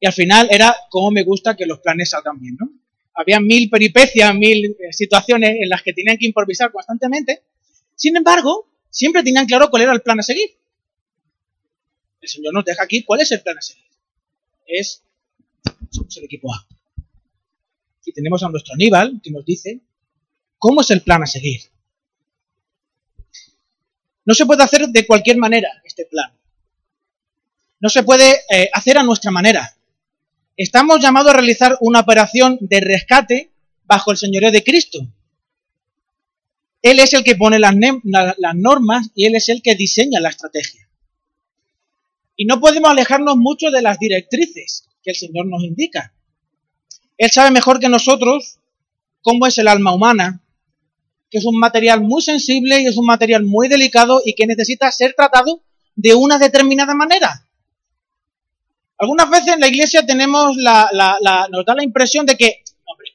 Y 0.00 0.06
al 0.06 0.12
final 0.12 0.48
era 0.50 0.74
como 0.90 1.10
me 1.10 1.22
gusta 1.22 1.56
que 1.56 1.66
los 1.66 1.80
planes 1.80 2.10
salgan 2.10 2.40
bien, 2.40 2.56
¿no? 2.58 2.68
Había 3.14 3.38
mil 3.38 3.70
peripecias, 3.70 4.34
mil 4.34 4.64
eh, 4.64 4.92
situaciones 4.92 5.56
en 5.60 5.68
las 5.68 5.82
que 5.82 5.92
tenían 5.92 6.16
que 6.18 6.26
improvisar 6.26 6.72
constantemente. 6.72 7.44
Sin 7.94 8.16
embargo, 8.16 8.68
siempre 8.90 9.22
tenían 9.22 9.46
claro 9.46 9.70
cuál 9.70 9.82
era 9.82 9.92
el 9.92 10.02
plan 10.02 10.18
a 10.18 10.22
seguir. 10.22 10.50
El 12.20 12.28
Señor 12.28 12.52
nos 12.52 12.64
deja 12.64 12.82
aquí 12.82 13.04
cuál 13.04 13.20
es 13.20 13.30
el 13.30 13.40
plan 13.42 13.56
a 13.56 13.62
seguir. 13.62 13.84
Es, 14.66 15.04
somos 15.90 16.16
el 16.16 16.24
equipo 16.24 16.52
A. 16.52 16.66
Y 18.04 18.12
tenemos 18.12 18.42
a 18.42 18.48
nuestro 18.48 18.74
Aníbal 18.74 19.20
que 19.22 19.30
nos 19.30 19.44
dice 19.44 19.80
¿Cómo 20.64 20.80
es 20.80 20.90
el 20.90 21.02
plan 21.02 21.22
a 21.22 21.26
seguir? 21.26 21.60
No 24.24 24.32
se 24.32 24.46
puede 24.46 24.62
hacer 24.62 24.88
de 24.88 25.06
cualquier 25.06 25.36
manera 25.36 25.68
este 25.84 26.06
plan. 26.06 26.32
No 27.80 27.90
se 27.90 28.02
puede 28.02 28.40
eh, 28.50 28.70
hacer 28.72 28.96
a 28.96 29.02
nuestra 29.02 29.30
manera. 29.30 29.76
Estamos 30.56 31.00
llamados 31.00 31.32
a 31.32 31.34
realizar 31.34 31.76
una 31.80 32.00
operación 32.00 32.56
de 32.62 32.80
rescate 32.80 33.50
bajo 33.84 34.10
el 34.10 34.16
señorío 34.16 34.50
de 34.50 34.64
Cristo. 34.64 35.06
Él 36.80 36.98
es 36.98 37.12
el 37.12 37.24
que 37.24 37.36
pone 37.36 37.58
las, 37.58 37.74
las 38.04 38.54
normas 38.54 39.10
y 39.14 39.26
Él 39.26 39.34
es 39.34 39.50
el 39.50 39.60
que 39.60 39.74
diseña 39.74 40.18
la 40.18 40.30
estrategia. 40.30 40.88
Y 42.36 42.46
no 42.46 42.58
podemos 42.58 42.90
alejarnos 42.90 43.36
mucho 43.36 43.70
de 43.70 43.82
las 43.82 43.98
directrices 43.98 44.88
que 45.02 45.10
el 45.10 45.16
Señor 45.16 45.44
nos 45.44 45.62
indica. 45.62 46.13
Él 47.16 47.30
sabe 47.30 47.50
mejor 47.50 47.80
que 47.80 47.88
nosotros 47.88 48.58
cómo 49.22 49.46
es 49.46 49.58
el 49.58 49.68
alma 49.68 49.94
humana, 49.94 50.42
que 51.30 51.38
es 51.38 51.44
un 51.44 51.58
material 51.58 52.00
muy 52.00 52.22
sensible 52.22 52.80
y 52.80 52.86
es 52.86 52.96
un 52.96 53.06
material 53.06 53.44
muy 53.44 53.68
delicado 53.68 54.20
y 54.24 54.34
que 54.34 54.46
necesita 54.46 54.90
ser 54.92 55.14
tratado 55.14 55.62
de 55.96 56.14
una 56.14 56.38
determinada 56.38 56.94
manera. 56.94 57.48
Algunas 58.98 59.28
veces 59.30 59.54
en 59.54 59.60
la 59.60 59.68
iglesia 59.68 60.06
tenemos 60.06 60.56
la, 60.56 60.88
nos 61.50 61.64
da 61.64 61.74
la 61.74 61.82
impresión 61.82 62.26
de 62.26 62.36
que, 62.36 62.62
hombre, 62.84 63.10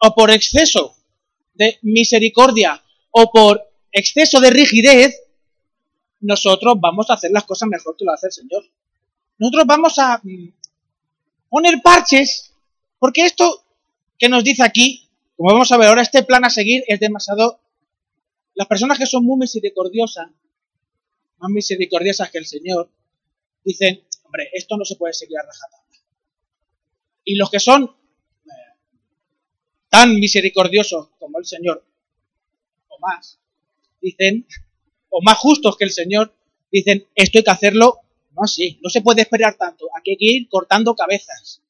o 0.00 0.14
por 0.14 0.30
exceso 0.30 0.96
de 1.54 1.78
misericordia 1.82 2.82
o 3.10 3.30
por 3.30 3.62
exceso 3.92 4.40
de 4.40 4.50
rigidez, 4.50 5.20
nosotros 6.20 6.74
vamos 6.80 7.10
a 7.10 7.14
hacer 7.14 7.30
las 7.30 7.44
cosas 7.44 7.68
mejor 7.68 7.96
que 7.96 8.04
lo 8.04 8.12
hace 8.12 8.28
el 8.28 8.32
Señor. 8.32 8.64
Nosotros 9.38 9.64
vamos 9.66 9.98
a 9.98 10.20
mm, 10.22 10.48
poner 11.48 11.80
parches, 11.82 12.52
porque 12.98 13.24
esto 13.24 13.64
que 14.18 14.28
nos 14.28 14.44
dice 14.44 14.62
aquí, 14.62 15.08
como 15.36 15.52
vamos 15.52 15.70
a 15.70 15.76
ver 15.76 15.88
ahora, 15.88 16.02
este 16.02 16.22
plan 16.22 16.44
a 16.44 16.50
seguir 16.50 16.82
es 16.86 17.00
demasiado... 17.00 17.60
Las 18.54 18.66
personas 18.66 18.98
que 18.98 19.06
son 19.06 19.24
muy 19.24 19.38
misericordiosas, 19.38 20.28
más 21.38 21.50
misericordiosas 21.50 22.28
que 22.30 22.38
el 22.38 22.46
Señor, 22.46 22.90
dicen, 23.64 24.02
hombre, 24.24 24.50
esto 24.52 24.76
no 24.76 24.84
se 24.84 24.96
puede 24.96 25.14
seguir 25.14 25.38
a 25.38 25.46
rajatabla. 25.46 25.96
Y 27.22 27.36
los 27.36 27.50
que 27.50 27.60
son 27.60 27.84
eh, 27.84 28.50
tan 29.88 30.18
misericordiosos 30.18 31.10
como 31.20 31.38
el 31.38 31.46
Señor, 31.46 31.84
o 32.88 32.98
más, 32.98 33.38
dicen, 34.00 34.44
o 35.10 35.22
más 35.22 35.38
justos 35.38 35.76
que 35.76 35.84
el 35.84 35.92
Señor, 35.92 36.34
dicen, 36.72 37.06
esto 37.14 37.38
hay 37.38 37.44
que 37.44 37.50
hacerlo, 37.50 38.00
no 38.38 38.44
así, 38.44 38.78
no 38.82 38.88
se 38.88 39.00
puede 39.00 39.22
esperar 39.22 39.56
tanto, 39.56 39.86
aquí 39.98 40.12
hay 40.12 40.16
que 40.16 40.26
ir 40.26 40.48
cortando 40.48 40.94
cabezas. 40.94 41.60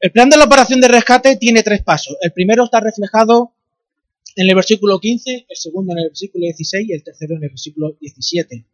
El 0.00 0.12
plan 0.12 0.28
de 0.28 0.36
la 0.36 0.44
operación 0.44 0.80
de 0.80 0.88
rescate 0.88 1.36
tiene 1.36 1.62
tres 1.62 1.82
pasos. 1.82 2.16
El 2.20 2.32
primero 2.32 2.64
está 2.64 2.80
reflejado 2.80 3.52
en 4.36 4.48
el 4.48 4.54
versículo 4.54 5.00
15, 5.00 5.46
el 5.48 5.56
segundo 5.56 5.92
en 5.92 5.98
el 6.00 6.08
versículo 6.08 6.42
16 6.44 6.88
y 6.88 6.92
el 6.92 7.02
tercero 7.02 7.36
en 7.36 7.44
el 7.44 7.48
versículo 7.48 7.96
17. 8.00 8.64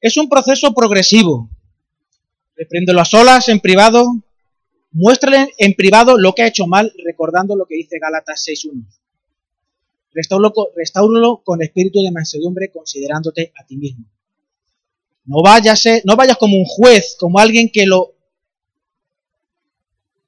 Es 0.00 0.16
un 0.16 0.28
proceso 0.28 0.72
progresivo. 0.72 1.50
Repréndelo 2.56 3.00
a 3.00 3.04
solas, 3.04 3.48
en 3.48 3.60
privado. 3.60 4.06
Muéstrale 4.92 5.52
en 5.58 5.74
privado 5.74 6.18
lo 6.18 6.34
que 6.34 6.42
ha 6.42 6.48
hecho 6.48 6.66
mal, 6.66 6.92
recordando 7.04 7.56
lo 7.56 7.66
que 7.66 7.76
dice 7.76 7.98
Gálatas 7.98 8.44
6.1. 8.46 8.84
Restáuralo 10.12 11.42
con 11.44 11.62
espíritu 11.62 12.02
de 12.02 12.10
mansedumbre, 12.10 12.70
considerándote 12.70 13.52
a 13.56 13.64
ti 13.66 13.76
mismo. 13.76 14.04
No 15.24 15.42
vayas, 15.42 15.84
no 16.04 16.16
vayas 16.16 16.36
como 16.36 16.56
un 16.56 16.64
juez, 16.64 17.16
como 17.18 17.38
alguien 17.38 17.70
que 17.72 17.86
lo... 17.86 18.14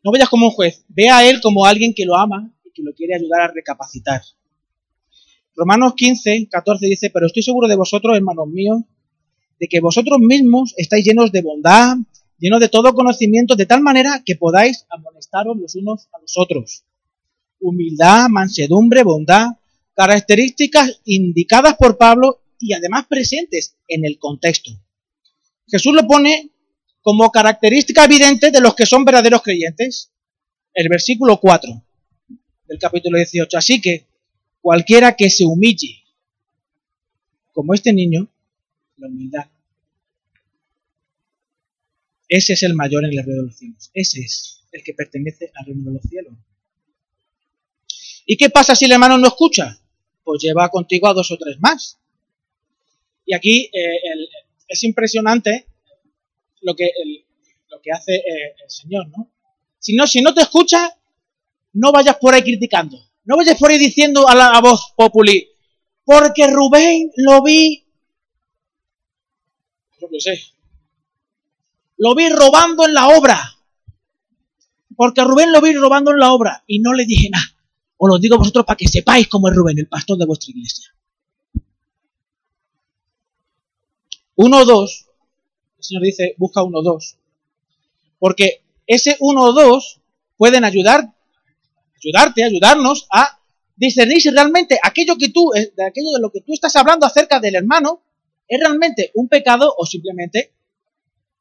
No 0.04 0.10
vayas 0.10 0.28
como 0.28 0.46
un 0.46 0.52
juez, 0.52 0.84
ve 0.88 1.08
a 1.08 1.28
él 1.28 1.40
como 1.40 1.64
alguien 1.64 1.94
que 1.94 2.04
lo 2.04 2.16
ama 2.16 2.52
y 2.64 2.70
que 2.72 2.82
lo 2.82 2.92
quiere 2.92 3.14
ayudar 3.14 3.42
a 3.42 3.52
recapacitar. 3.52 4.20
Romanos 5.54 5.94
15, 5.96 6.48
14 6.50 6.86
dice, 6.86 7.10
pero 7.10 7.26
estoy 7.26 7.42
seguro 7.42 7.68
de 7.68 7.76
vosotros, 7.76 8.16
hermanos 8.16 8.48
míos, 8.48 8.80
de 9.60 9.68
que 9.68 9.80
vosotros 9.80 10.18
mismos 10.18 10.74
estáis 10.76 11.04
llenos 11.04 11.30
de 11.30 11.42
bondad, 11.42 11.96
llenos 12.38 12.58
de 12.58 12.68
todo 12.68 12.94
conocimiento, 12.94 13.54
de 13.54 13.66
tal 13.66 13.82
manera 13.82 14.22
que 14.24 14.34
podáis 14.34 14.86
amonestaros 14.90 15.56
los 15.56 15.76
unos 15.76 16.08
a 16.12 16.20
los 16.20 16.34
otros. 16.36 16.84
Humildad, 17.60 18.28
mansedumbre, 18.28 19.04
bondad, 19.04 19.50
características 19.94 21.00
indicadas 21.04 21.76
por 21.76 21.96
Pablo 21.96 22.41
y 22.62 22.72
además 22.74 23.06
presentes 23.08 23.76
en 23.88 24.06
el 24.06 24.18
contexto. 24.18 24.70
Jesús 25.66 25.92
lo 25.92 26.06
pone 26.06 26.52
como 27.02 27.30
característica 27.30 28.04
evidente 28.04 28.52
de 28.52 28.60
los 28.60 28.76
que 28.76 28.86
son 28.86 29.04
verdaderos 29.04 29.42
creyentes. 29.42 30.12
El 30.72 30.88
versículo 30.88 31.40
4 31.40 31.84
del 32.68 32.78
capítulo 32.78 33.18
18. 33.18 33.58
Así 33.58 33.80
que 33.80 34.06
cualquiera 34.60 35.16
que 35.16 35.28
se 35.28 35.44
humille, 35.44 36.04
como 37.52 37.74
este 37.74 37.92
niño, 37.92 38.28
la 38.96 39.08
humildad. 39.08 39.46
Ese 42.28 42.52
es 42.52 42.62
el 42.62 42.74
mayor 42.74 43.04
en 43.04 43.10
el 43.10 43.24
reino 43.24 43.42
de 43.42 43.48
los 43.48 43.56
cielos. 43.56 43.90
Ese 43.92 44.20
es 44.20 44.64
el 44.70 44.84
que 44.84 44.94
pertenece 44.94 45.50
al 45.54 45.66
reino 45.66 45.90
de 45.90 45.96
los 45.96 46.02
cielos. 46.02 46.34
¿Y 48.24 48.36
qué 48.36 48.50
pasa 48.50 48.76
si 48.76 48.84
el 48.84 48.92
hermano 48.92 49.18
no 49.18 49.26
escucha? 49.26 49.78
Pues 50.22 50.40
lleva 50.40 50.70
contigo 50.70 51.08
a 51.08 51.12
dos 51.12 51.30
o 51.32 51.36
tres 51.36 51.58
más. 51.58 51.98
Y 53.24 53.34
aquí 53.34 53.70
eh, 53.72 53.98
es 54.68 54.82
impresionante 54.84 55.66
lo 56.62 56.74
que, 56.74 56.90
lo 57.68 57.80
que 57.80 57.90
hace 57.92 58.14
eh, 58.16 58.54
el 58.62 58.70
Señor, 58.70 59.08
¿no? 59.08 59.30
Si, 59.78 59.94
¿no? 59.94 60.06
si 60.06 60.20
no 60.22 60.32
te 60.32 60.42
escucha, 60.42 60.96
no 61.74 61.92
vayas 61.92 62.16
por 62.16 62.34
ahí 62.34 62.42
criticando. 62.42 62.98
No 63.24 63.36
vayas 63.36 63.58
por 63.58 63.70
ahí 63.70 63.78
diciendo 63.78 64.28
a 64.28 64.34
la 64.34 64.60
voz 64.60 64.92
populi, 64.96 65.48
porque 66.04 66.46
Rubén 66.48 67.10
lo 67.16 67.42
vi 67.42 67.82
yo 70.10 70.20
sé. 70.20 70.42
Lo 71.98 72.14
vi 72.14 72.28
robando 72.28 72.86
en 72.86 72.94
la 72.94 73.08
obra. 73.08 73.40
Porque 74.96 75.24
Rubén 75.24 75.52
lo 75.52 75.60
vi 75.60 75.72
robando 75.72 76.10
en 76.10 76.18
la 76.18 76.32
obra 76.32 76.64
y 76.66 76.80
no 76.80 76.92
le 76.92 77.04
dije 77.06 77.30
nada. 77.30 77.44
Os 77.96 78.08
lo 78.08 78.18
digo 78.18 78.34
a 78.34 78.38
vosotros 78.38 78.64
para 78.66 78.76
que 78.76 78.88
sepáis 78.88 79.28
cómo 79.28 79.48
es 79.48 79.54
Rubén, 79.54 79.78
el 79.78 79.88
pastor 79.88 80.18
de 80.18 80.26
vuestra 80.26 80.50
iglesia. 80.50 80.92
Uno 84.36 84.58
o 84.58 84.64
dos, 84.64 85.06
el 85.78 85.84
Señor 85.84 86.02
dice, 86.02 86.34
busca 86.38 86.62
uno 86.62 86.78
o 86.78 86.82
dos. 86.82 87.16
Porque 88.18 88.62
ese 88.86 89.16
uno 89.20 89.42
o 89.42 89.52
dos 89.52 90.00
pueden 90.36 90.64
ayudar, 90.64 91.12
ayudarte, 91.96 92.44
ayudarnos 92.44 93.06
a 93.10 93.38
discernir 93.76 94.20
si 94.20 94.30
realmente 94.30 94.78
aquello 94.82 95.16
que 95.16 95.30
tú, 95.30 95.52
eh, 95.54 95.72
de 95.76 95.86
aquello 95.86 96.12
de 96.12 96.20
lo 96.20 96.30
que 96.30 96.40
tú 96.40 96.52
estás 96.52 96.74
hablando 96.76 97.06
acerca 97.06 97.40
del 97.40 97.56
hermano, 97.56 98.02
¿Es 98.52 98.60
realmente 98.60 99.10
un 99.14 99.28
pecado 99.28 99.74
o 99.74 99.86
simplemente 99.86 100.52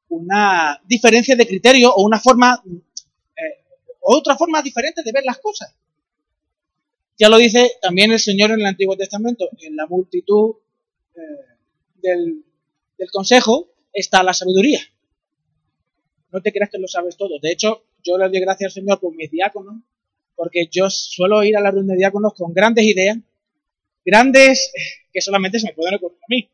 una 0.08 0.82
diferencia 0.86 1.36
de 1.36 1.46
criterio 1.46 1.94
o 1.94 2.06
una 2.06 2.22
forma, 2.22 2.64
eh, 2.66 3.66
otra 4.00 4.38
forma 4.38 4.62
diferente 4.62 5.04
de 5.04 5.12
ver 5.12 5.26
las 5.26 5.40
cosas? 5.40 5.76
Ya 7.18 7.28
lo 7.28 7.36
dice 7.36 7.70
también 7.82 8.14
el 8.14 8.20
Señor 8.22 8.52
en 8.52 8.62
el 8.62 8.66
Antiguo 8.66 8.96
Testamento, 8.96 9.50
en 9.60 9.76
la 9.76 9.88
multitud 9.88 10.56
eh, 11.14 11.20
del, 12.02 12.46
del 13.02 13.10
consejo 13.10 13.74
está 13.92 14.22
la 14.22 14.32
sabiduría. 14.32 14.80
No 16.32 16.40
te 16.40 16.54
creas 16.54 16.70
que 16.70 16.78
lo 16.78 16.88
sabes 16.88 17.18
todo. 17.18 17.40
De 17.42 17.52
hecho, 17.52 17.84
yo 18.04 18.16
le 18.16 18.30
doy 18.30 18.40
gracias 18.40 18.68
al 18.68 18.74
Señor 18.84 19.00
por 19.00 19.16
mis 19.16 19.32
diáconos, 19.32 19.82
porque 20.36 20.68
yo 20.72 20.88
suelo 20.88 21.44
ir 21.44 21.58
a 21.58 21.62
la 21.62 21.72
reunión 21.72 21.96
de 21.96 21.98
diáconos 21.98 22.36
con 22.36 22.54
grandes 22.54 22.86
ideas, 22.86 23.18
grandes 24.06 24.72
que 25.12 25.20
solamente 25.20 25.60
se 25.60 25.66
me 25.66 25.74
pueden 25.74 25.96
ocurrir 25.96 26.20
a 26.22 26.26
mí. 26.30 26.50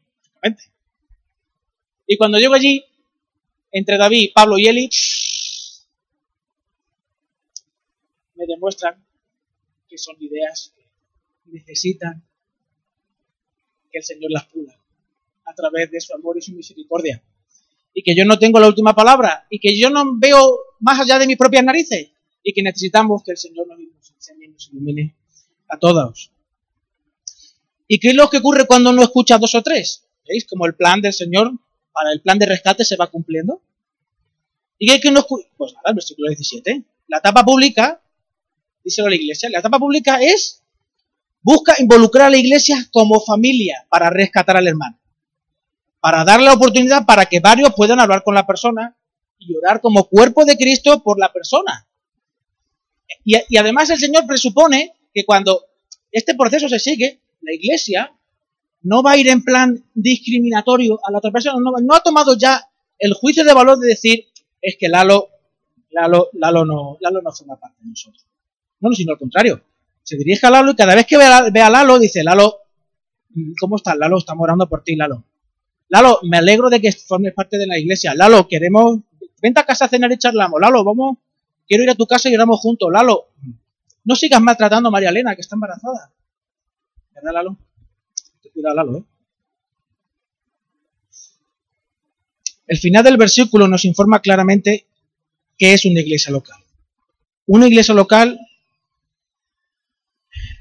Y 2.08 2.16
cuando 2.16 2.40
llego 2.40 2.54
allí, 2.54 2.82
entre 3.70 3.98
David, 3.98 4.32
Pablo 4.34 4.58
y 4.58 4.68
Eli, 4.68 4.90
me 8.36 8.46
demuestran 8.46 9.06
que 9.90 9.98
son 9.98 10.16
ideas 10.22 10.74
que 10.74 10.86
necesitan 11.52 12.24
que 13.92 13.98
el 13.98 14.04
Señor 14.06 14.32
las 14.32 14.46
pula 14.46 14.77
través 15.58 15.92
de 15.92 16.00
su 16.00 16.14
amor 16.14 16.38
y 16.38 16.42
su 16.42 16.54
misericordia. 16.54 17.22
Y 17.94 18.04
que 18.04 18.16
yo 18.16 18.24
no 18.26 18.38
tengo 18.38 18.60
la 18.60 18.68
última 18.68 18.96
palabra 18.96 19.48
y 19.50 19.60
que 19.60 19.78
yo 19.78 19.90
no 19.90 20.18
veo 20.18 20.60
más 20.80 21.00
allá 21.00 21.20
de 21.20 21.28
mis 21.28 21.38
propias 21.38 21.64
narices 21.64 22.12
y 22.44 22.54
que 22.54 22.62
necesitamos 22.62 23.24
que 23.24 23.32
el 23.32 23.38
Señor 23.38 23.68
nos 23.68 24.12
enseñe 24.12 24.46
y 24.46 24.48
nos 24.50 24.70
ilumine 24.72 25.16
a 25.68 25.78
todos. 25.78 26.32
¿Y 27.88 28.00
qué 28.00 28.10
es 28.10 28.16
lo 28.16 28.30
que 28.30 28.38
ocurre 28.38 28.68
cuando 28.68 28.92
no 28.92 29.02
escucha 29.02 29.38
dos 29.38 29.56
o 29.56 29.64
tres? 29.64 30.04
¿Veis? 30.28 30.46
Como 30.46 30.66
el 30.66 30.76
plan 30.76 31.02
del 31.02 31.14
Señor 31.14 31.52
para 31.92 32.12
el 32.12 32.22
plan 32.22 32.38
de 32.38 32.46
rescate 32.46 32.86
se 32.86 32.96
va 32.96 33.08
cumpliendo. 33.08 33.62
¿Y 34.78 34.88
qué 34.88 35.00
que 35.00 35.12
no 35.12 35.26
Pues 35.58 35.74
nada, 35.74 35.86
el 35.88 35.96
versículo 35.96 36.30
17. 36.30 36.84
La 37.08 37.18
etapa 37.18 37.44
pública, 37.44 38.02
dice 38.84 39.02
la 39.02 39.16
iglesia, 39.16 39.50
la 39.50 39.60
etapa 39.60 39.80
pública 39.80 40.22
es, 40.22 40.62
busca 41.42 41.76
involucrar 41.80 42.28
a 42.28 42.30
la 42.30 42.38
iglesia 42.38 42.88
como 42.92 43.20
familia 43.22 43.86
para 43.90 44.10
rescatar 44.10 44.58
al 44.58 44.68
hermano. 44.68 45.00
Para 46.00 46.24
darle 46.24 46.46
la 46.46 46.54
oportunidad 46.54 47.06
para 47.06 47.26
que 47.26 47.40
varios 47.40 47.74
puedan 47.76 48.00
hablar 48.00 48.24
con 48.24 48.36
la 48.36 48.46
persona 48.46 48.96
y 49.40 49.56
orar 49.56 49.82
como 49.82 50.06
cuerpo 50.06 50.46
de 50.46 50.58
Cristo 50.58 51.02
por 51.04 51.20
la 51.20 51.32
persona. 51.32 51.88
Y, 53.24 53.58
además 53.58 53.90
el 53.90 53.98
Señor 53.98 54.26
presupone 54.26 54.94
que 55.14 55.26
cuando 55.26 55.64
este 56.12 56.36
proceso 56.36 56.70
se 56.70 56.80
sigue, 56.80 57.22
la 57.42 57.54
iglesia 57.54 58.14
no 58.84 59.04
va 59.04 59.12
a 59.12 59.18
ir 59.18 59.28
en 59.28 59.44
plan 59.44 59.84
discriminatorio 59.94 61.00
a 61.06 61.12
la 61.12 61.18
otra 61.18 61.32
persona, 61.32 61.58
no, 61.60 61.94
ha 61.94 62.02
tomado 62.02 62.38
ya 62.38 62.70
el 63.00 63.14
juicio 63.14 63.44
de 63.44 63.54
valor 63.54 63.80
de 63.80 63.88
decir, 63.88 64.26
es 64.62 64.78
que 64.80 64.88
Lalo, 64.88 65.30
Lalo, 65.92 66.30
Lalo, 66.34 66.66
no, 66.66 66.98
Lalo 67.02 67.22
no 67.22 67.32
forma 67.32 67.58
parte 67.58 67.78
de 67.82 67.90
nosotros. 67.90 68.26
No, 68.80 68.94
sino 68.94 69.14
al 69.14 69.20
contrario. 69.20 69.62
Se 70.04 70.16
dirige 70.18 70.48
a 70.48 70.52
Lalo 70.52 70.72
y 70.72 70.76
cada 70.76 70.96
vez 70.96 71.06
que 71.06 71.18
ve 71.18 71.26
a 71.62 71.70
Lalo 71.70 72.00
dice, 72.00 72.24
Lalo, 72.24 72.62
¿cómo 73.60 73.76
estás? 73.76 73.98
Lalo, 73.98 74.18
estamos 74.18 74.44
orando 74.44 74.70
por 74.70 74.84
ti, 74.84 74.96
Lalo. 74.96 75.24
Lalo, 75.90 76.20
me 76.24 76.38
alegro 76.38 76.70
de 76.70 76.82
que 76.82 76.92
formes 76.92 77.34
parte 77.34 77.58
de 77.58 77.68
la 77.68 77.78
iglesia. 77.78 78.14
Lalo, 78.14 78.48
queremos, 78.48 79.00
vente 79.42 79.60
a 79.60 79.66
casa 79.66 79.86
a 79.86 79.88
cenar 79.88 80.12
y 80.12 80.18
charlamos. 80.18 80.60
Lalo, 80.60 80.84
vamos, 80.84 81.18
quiero 81.68 81.84
ir 81.84 81.90
a 81.90 81.96
tu 81.96 82.06
casa 82.06 82.30
y 82.30 82.36
oramos 82.36 82.60
juntos. 82.60 82.90
Lalo, 82.92 83.30
no 84.04 84.16
sigas 84.16 84.42
maltratando 84.42 84.90
a 84.90 84.92
María 84.92 85.10
Elena, 85.10 85.36
que 85.36 85.42
está 85.42 85.56
embarazada. 85.56 86.12
¿Verdad, 87.14 87.34
Lalo? 87.34 87.58
Cuidado, 88.54 88.76
Lalo, 88.76 88.98
¿eh? 88.98 89.04
El 92.68 92.78
final 92.78 93.04
del 93.04 93.16
versículo 93.16 93.68
nos 93.68 93.86
informa 93.86 94.20
claramente 94.22 94.88
qué 95.58 95.74
es 95.74 95.86
una 95.86 96.02
iglesia 96.02 96.32
local. 96.32 96.58
Una 97.46 97.68
iglesia 97.68 97.94
local 97.94 98.38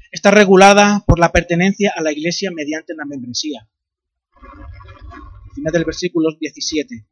está 0.09 0.31
regulada 0.31 1.03
por 1.05 1.19
la 1.19 1.33
pertenencia 1.33 1.93
a 1.95 2.01
la 2.01 2.13
iglesia 2.13 2.49
mediante 2.49 2.95
la 2.95 3.03
membresía. 3.03 3.67
Final 5.57 5.73
del 5.73 5.85
versículo 5.85 6.29
17. 6.39 7.03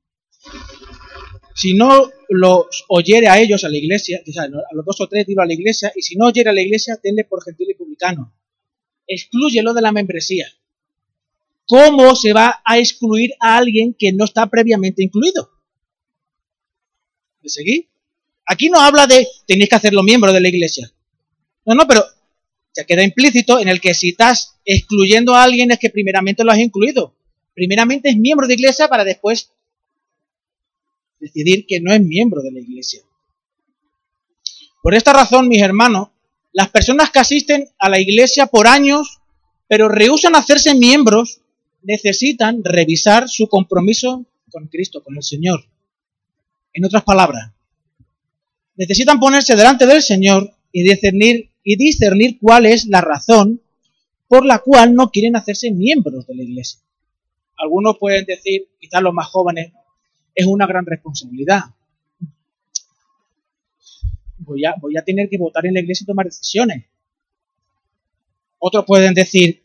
Si 1.56 1.74
no 1.74 2.12
los 2.30 2.86
oyere 2.90 3.28
a 3.28 3.40
ellos, 3.40 3.64
a 3.64 3.70
la 3.70 3.78
iglesia, 3.78 4.22
a 4.24 4.76
los 4.76 4.86
dos 4.86 5.02
o 5.02 5.08
tres, 5.08 5.26
digo 5.26 5.42
a 5.42 5.48
la 5.48 5.54
iglesia, 5.54 5.92
y 5.96 6.04
si 6.04 6.16
no 6.16 6.28
oyere 6.28 6.52
a 6.52 6.54
la 6.54 6.62
iglesia, 6.62 7.00
tenle 7.02 7.24
por 7.24 7.44
gentil 7.44 7.72
y 7.72 7.74
publicano. 7.74 8.36
Exclúyelo 9.08 9.74
de 9.74 9.82
la 9.82 9.92
membresía. 9.92 10.48
¿Cómo 11.66 12.16
se 12.16 12.34
va 12.34 12.62
a 12.64 12.78
excluir 12.78 13.32
a 13.40 13.58
alguien 13.58 13.96
que 13.98 14.14
no 14.14 14.26
está 14.26 14.48
previamente 14.48 15.02
incluido? 15.02 15.50
¿Me 17.42 17.50
seguí? 17.50 17.90
Aquí 18.46 18.70
no 18.70 18.80
habla 18.80 19.08
de 19.08 19.28
tenéis 19.48 19.70
que 19.70 19.76
hacerlo 19.76 20.04
miembro 20.04 20.32
de 20.32 20.42
la 20.42 20.50
iglesia. 20.50 20.92
No, 21.66 21.74
no, 21.74 21.88
pero 21.88 22.04
ya 22.76 22.84
queda 22.84 23.02
implícito 23.02 23.60
en 23.60 23.70
el 23.70 23.82
que 23.82 23.96
si 23.96 24.10
estás 24.10 24.60
excluyendo 24.66 25.34
a 25.34 25.42
alguien 25.42 25.72
es 25.72 25.80
que 25.80 25.90
primeramente 25.90 26.44
lo 26.44 26.52
has 26.52 26.60
incluido. 26.60 27.16
Primeramente 27.56 28.10
es 28.10 28.18
miembro 28.18 28.48
de 28.48 28.54
iglesia 28.54 28.88
para 28.88 29.04
después 29.04 29.52
decidir 31.20 31.66
que 31.66 31.80
no 31.80 31.92
es 31.92 32.02
miembro 32.02 32.42
de 32.42 32.52
la 32.52 32.60
iglesia. 32.60 33.02
Por 34.84 34.94
esta 34.94 35.14
razón, 35.14 35.48
mis 35.48 35.62
hermanos, 35.62 36.10
las 36.52 36.70
personas 36.70 37.10
que 37.10 37.20
asisten 37.20 37.70
a 37.80 37.90
la 37.90 38.00
iglesia 38.00 38.46
por 38.46 38.68
años, 38.68 39.20
pero 39.68 39.90
rehusan 39.90 40.36
hacerse 40.36 40.76
miembros, 40.76 41.42
necesitan 41.82 42.64
revisar 42.64 43.28
su 43.30 43.48
compromiso 43.48 44.26
con 44.52 44.68
Cristo, 44.68 45.04
con 45.04 45.16
el 45.16 45.24
Señor. 45.24 45.66
En 46.74 46.86
otras 46.86 47.04
palabras, 47.04 47.52
necesitan 48.76 49.20
ponerse 49.20 49.56
delante 49.56 49.86
del 49.88 50.04
Señor 50.04 50.54
y 50.72 50.84
discernir 50.84 51.50
y 51.64 51.78
discernir 51.78 52.38
cuál 52.40 52.68
es 52.68 52.86
la 52.86 53.02
razón 53.02 53.62
por 54.28 54.46
la 54.46 54.60
cual 54.60 54.94
no 54.94 55.10
quieren 55.10 55.36
hacerse 55.36 55.72
miembros 55.72 56.28
de 56.28 56.36
la 56.36 56.44
iglesia. 56.44 56.85
Algunos 57.58 57.98
pueden 57.98 58.26
decir, 58.26 58.70
quizás 58.80 59.02
los 59.02 59.14
más 59.14 59.28
jóvenes, 59.28 59.72
es 60.34 60.46
una 60.46 60.68
gran 60.68 60.86
responsabilidad. 60.86 61.62
Voy 64.38 64.64
a, 64.66 65.04
tener 65.04 65.30
que 65.30 65.38
votar 65.38 65.66
en 65.66 65.74
la 65.74 65.80
iglesia 65.80 66.04
y 66.04 66.08
tomar 66.08 66.26
decisiones. 66.26 66.86
Otros 68.60 68.86
pueden 68.86 69.14
decir, 69.14 69.64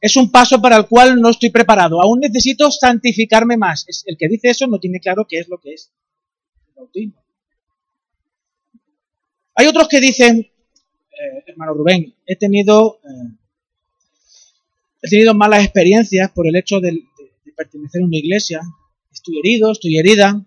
es 0.00 0.16
un 0.16 0.30
paso 0.30 0.60
para 0.60 0.76
el 0.76 0.86
cual 0.86 1.20
no 1.20 1.30
estoy 1.30 1.50
preparado, 1.50 2.00
aún 2.02 2.20
necesito 2.20 2.70
santificarme 2.70 3.56
más. 3.56 3.86
El 4.06 4.16
que 4.18 4.28
dice 4.28 4.50
eso 4.50 4.66
no 4.66 4.78
tiene 4.80 5.00
claro 5.00 5.26
qué 5.28 5.38
es 5.38 5.48
lo 5.48 5.58
que 5.58 5.74
es 5.74 5.92
el 6.68 6.74
bautismo. 6.74 7.22
Hay 9.54 9.66
otros 9.66 9.88
que 9.88 10.00
dicen, 10.00 10.38
eh, 10.38 11.44
hermano 11.46 11.74
Rubén, 11.74 12.14
he 12.26 12.36
tenido, 12.36 13.00
eh, 13.04 13.36
he 15.02 15.08
tenido 15.08 15.34
malas 15.34 15.64
experiencias 15.64 16.30
por 16.32 16.46
el 16.46 16.56
hecho 16.56 16.80
de, 16.80 17.04
pertenecer 17.56 18.02
a 18.02 18.06
una 18.06 18.16
iglesia. 18.16 18.60
Estoy 19.12 19.38
herido, 19.38 19.72
estoy 19.72 19.98
herida. 19.98 20.44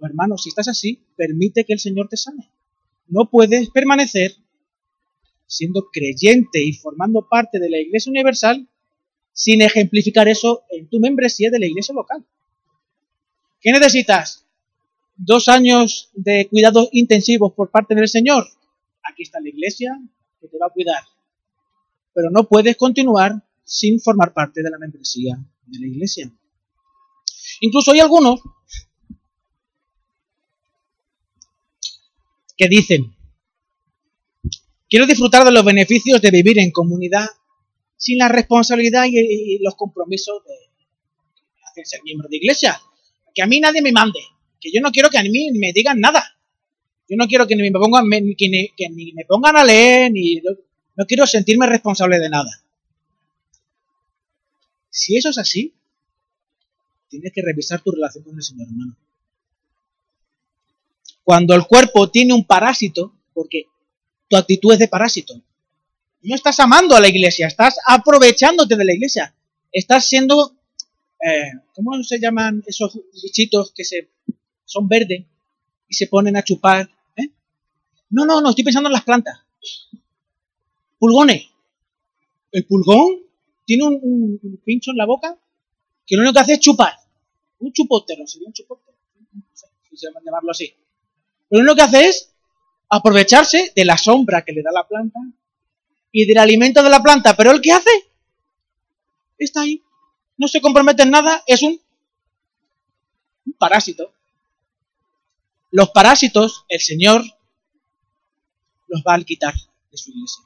hermano, 0.00 0.38
si 0.38 0.50
estás 0.50 0.68
así, 0.68 1.02
permite 1.16 1.64
que 1.64 1.72
el 1.72 1.80
Señor 1.80 2.08
te 2.08 2.16
sane. 2.16 2.48
No 3.08 3.28
puedes 3.30 3.70
permanecer 3.70 4.32
siendo 5.46 5.88
creyente 5.92 6.62
y 6.62 6.72
formando 6.72 7.26
parte 7.28 7.58
de 7.58 7.70
la 7.70 7.78
Iglesia 7.78 8.10
Universal 8.10 8.68
sin 9.32 9.62
ejemplificar 9.62 10.28
eso 10.28 10.64
en 10.70 10.88
tu 10.88 10.98
membresía 11.00 11.50
de 11.50 11.58
la 11.58 11.66
Iglesia 11.66 11.94
local. 11.94 12.24
¿Qué 13.60 13.72
necesitas? 13.72 14.44
Dos 15.16 15.48
años 15.48 16.10
de 16.14 16.46
cuidados 16.48 16.88
intensivos 16.92 17.52
por 17.54 17.70
parte 17.70 17.94
del 17.94 18.08
Señor 18.08 18.46
aquí 19.08 19.22
está 19.22 19.40
la 19.40 19.48
iglesia 19.48 19.98
que 20.40 20.48
te 20.48 20.58
va 20.58 20.66
a 20.66 20.70
cuidar. 20.70 21.02
Pero 22.16 22.30
no 22.30 22.48
puedes 22.48 22.78
continuar 22.78 23.34
sin 23.62 24.00
formar 24.00 24.32
parte 24.32 24.62
de 24.62 24.70
la 24.70 24.78
membresía 24.78 25.36
de 25.66 25.78
la 25.78 25.86
iglesia. 25.86 26.32
Incluso 27.60 27.92
hay 27.92 28.00
algunos 28.00 28.40
que 32.56 32.68
dicen, 32.68 33.14
quiero 34.88 35.04
disfrutar 35.04 35.44
de 35.44 35.52
los 35.52 35.62
beneficios 35.62 36.22
de 36.22 36.30
vivir 36.30 36.58
en 36.58 36.70
comunidad 36.70 37.26
sin 37.98 38.16
la 38.16 38.28
responsabilidad 38.28 39.04
y, 39.10 39.58
los 39.58 39.74
compromisos 39.74 40.42
de 40.42 40.54
hacerse 41.66 42.00
miembro 42.02 42.28
de 42.30 42.38
iglesia. 42.38 42.80
Que 43.34 43.42
a 43.42 43.46
mí 43.46 43.60
nadie 43.60 43.82
me 43.82 43.92
mande, 43.92 44.20
que 44.58 44.70
yo 44.72 44.80
no 44.80 44.90
quiero 44.90 45.10
que 45.10 45.18
a 45.18 45.22
mí 45.22 45.50
me 45.52 45.74
digan 45.74 46.00
nada. 46.00 46.24
Yo 47.10 47.16
no 47.18 47.26
quiero 47.26 47.46
que 47.46 47.56
ni 47.56 47.70
me 47.70 47.78
pongan, 47.78 48.08
que 48.38 48.48
ni, 48.88 49.12
me 49.12 49.26
pongan 49.26 49.58
a 49.58 49.64
leer, 49.64 50.10
ni 50.10 50.40
no 50.96 51.06
quiero 51.06 51.26
sentirme 51.26 51.66
responsable 51.66 52.18
de 52.18 52.28
nada. 52.28 52.62
Si 54.90 55.16
eso 55.16 55.28
es 55.28 55.38
así, 55.38 55.74
tienes 57.08 57.32
que 57.32 57.42
revisar 57.42 57.82
tu 57.82 57.92
relación 57.92 58.24
con 58.24 58.36
el 58.36 58.42
Señor, 58.42 58.68
hermano. 58.68 58.96
Cuando 61.22 61.54
el 61.54 61.66
cuerpo 61.66 62.10
tiene 62.10 62.32
un 62.32 62.44
parásito, 62.44 63.14
porque 63.34 63.64
tu 64.28 64.36
actitud 64.36 64.72
es 64.72 64.78
de 64.78 64.88
parásito, 64.88 65.34
no 66.22 66.34
estás 66.34 66.58
amando 66.60 66.96
a 66.96 67.00
la 67.00 67.08
iglesia, 67.08 67.46
estás 67.46 67.78
aprovechándote 67.86 68.76
de 68.76 68.84
la 68.84 68.94
iglesia, 68.94 69.34
estás 69.70 70.08
siendo, 70.08 70.56
eh, 71.20 71.52
¿cómo 71.74 72.02
se 72.02 72.18
llaman 72.18 72.64
esos 72.66 72.98
bichitos 73.22 73.72
que 73.72 73.84
se, 73.84 74.08
son 74.64 74.88
verdes 74.88 75.24
y 75.88 75.94
se 75.94 76.06
ponen 76.06 76.36
a 76.36 76.42
chupar 76.42 76.88
no, 78.10 78.24
no, 78.24 78.40
no, 78.40 78.50
estoy 78.50 78.64
pensando 78.64 78.88
en 78.88 78.92
las 78.92 79.04
plantas. 79.04 79.40
Pulgones. 80.98 81.48
El 82.52 82.66
pulgón 82.66 83.20
tiene 83.66 83.84
un, 83.84 84.60
pincho 84.64 84.92
en 84.92 84.96
la 84.96 85.06
boca 85.06 85.36
que 86.06 86.16
lo 86.16 86.22
único 86.22 86.34
que 86.34 86.40
hace 86.40 86.52
es 86.54 86.60
chupar. 86.60 86.94
Un 87.58 87.72
chupótero, 87.72 88.26
sería 88.26 88.48
un 88.48 88.54
chupótero. 88.54 88.96
No 89.32 89.42
sé 89.52 89.66
si 89.90 89.96
se 89.96 90.06
llama 90.06 90.20
llamarlo 90.24 90.52
así. 90.52 90.74
Pero 91.48 91.62
lo 91.62 91.72
único 91.72 91.76
que 91.76 91.82
hace 91.82 92.08
es 92.08 92.32
aprovecharse 92.88 93.72
de 93.74 93.84
la 93.84 93.98
sombra 93.98 94.42
que 94.44 94.52
le 94.52 94.62
da 94.62 94.70
la 94.72 94.86
planta 94.86 95.18
y 96.12 96.24
del 96.24 96.38
alimento 96.38 96.82
de 96.82 96.90
la 96.90 97.02
planta. 97.02 97.36
Pero 97.36 97.50
¿el 97.50 97.60
qué 97.60 97.72
hace? 97.72 97.90
Está 99.38 99.62
ahí. 99.62 99.82
No 100.38 100.48
se 100.48 100.60
compromete 100.60 101.02
en 101.02 101.10
nada. 101.10 101.42
Es 101.46 101.62
un, 101.62 101.80
un 103.44 103.52
parásito. 103.54 104.12
Los 105.72 105.90
parásitos, 105.90 106.64
el 106.68 106.80
Señor 106.80 107.22
los 108.88 109.02
va 109.02 109.14
a 109.14 109.24
quitar 109.24 109.52
de 109.90 109.98
su 109.98 110.10
iglesia 110.10 110.45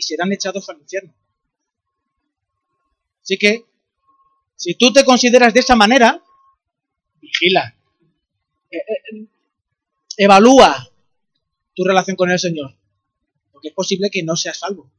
y 0.00 0.02
serán 0.02 0.32
echados 0.32 0.68
al 0.68 0.78
infierno. 0.78 1.14
Así 3.22 3.36
que, 3.36 3.66
si 4.56 4.74
tú 4.74 4.92
te 4.92 5.04
consideras 5.04 5.52
de 5.54 5.60
esa 5.60 5.76
manera, 5.76 6.22
vigila, 7.20 7.76
eh, 8.70 8.78
eh, 8.78 9.26
evalúa 10.16 10.90
tu 11.74 11.84
relación 11.84 12.16
con 12.16 12.30
el 12.30 12.38
Señor, 12.38 12.74
porque 13.52 13.68
es 13.68 13.74
posible 13.74 14.10
que 14.10 14.22
no 14.22 14.36
seas 14.36 14.58
salvo, 14.58 14.90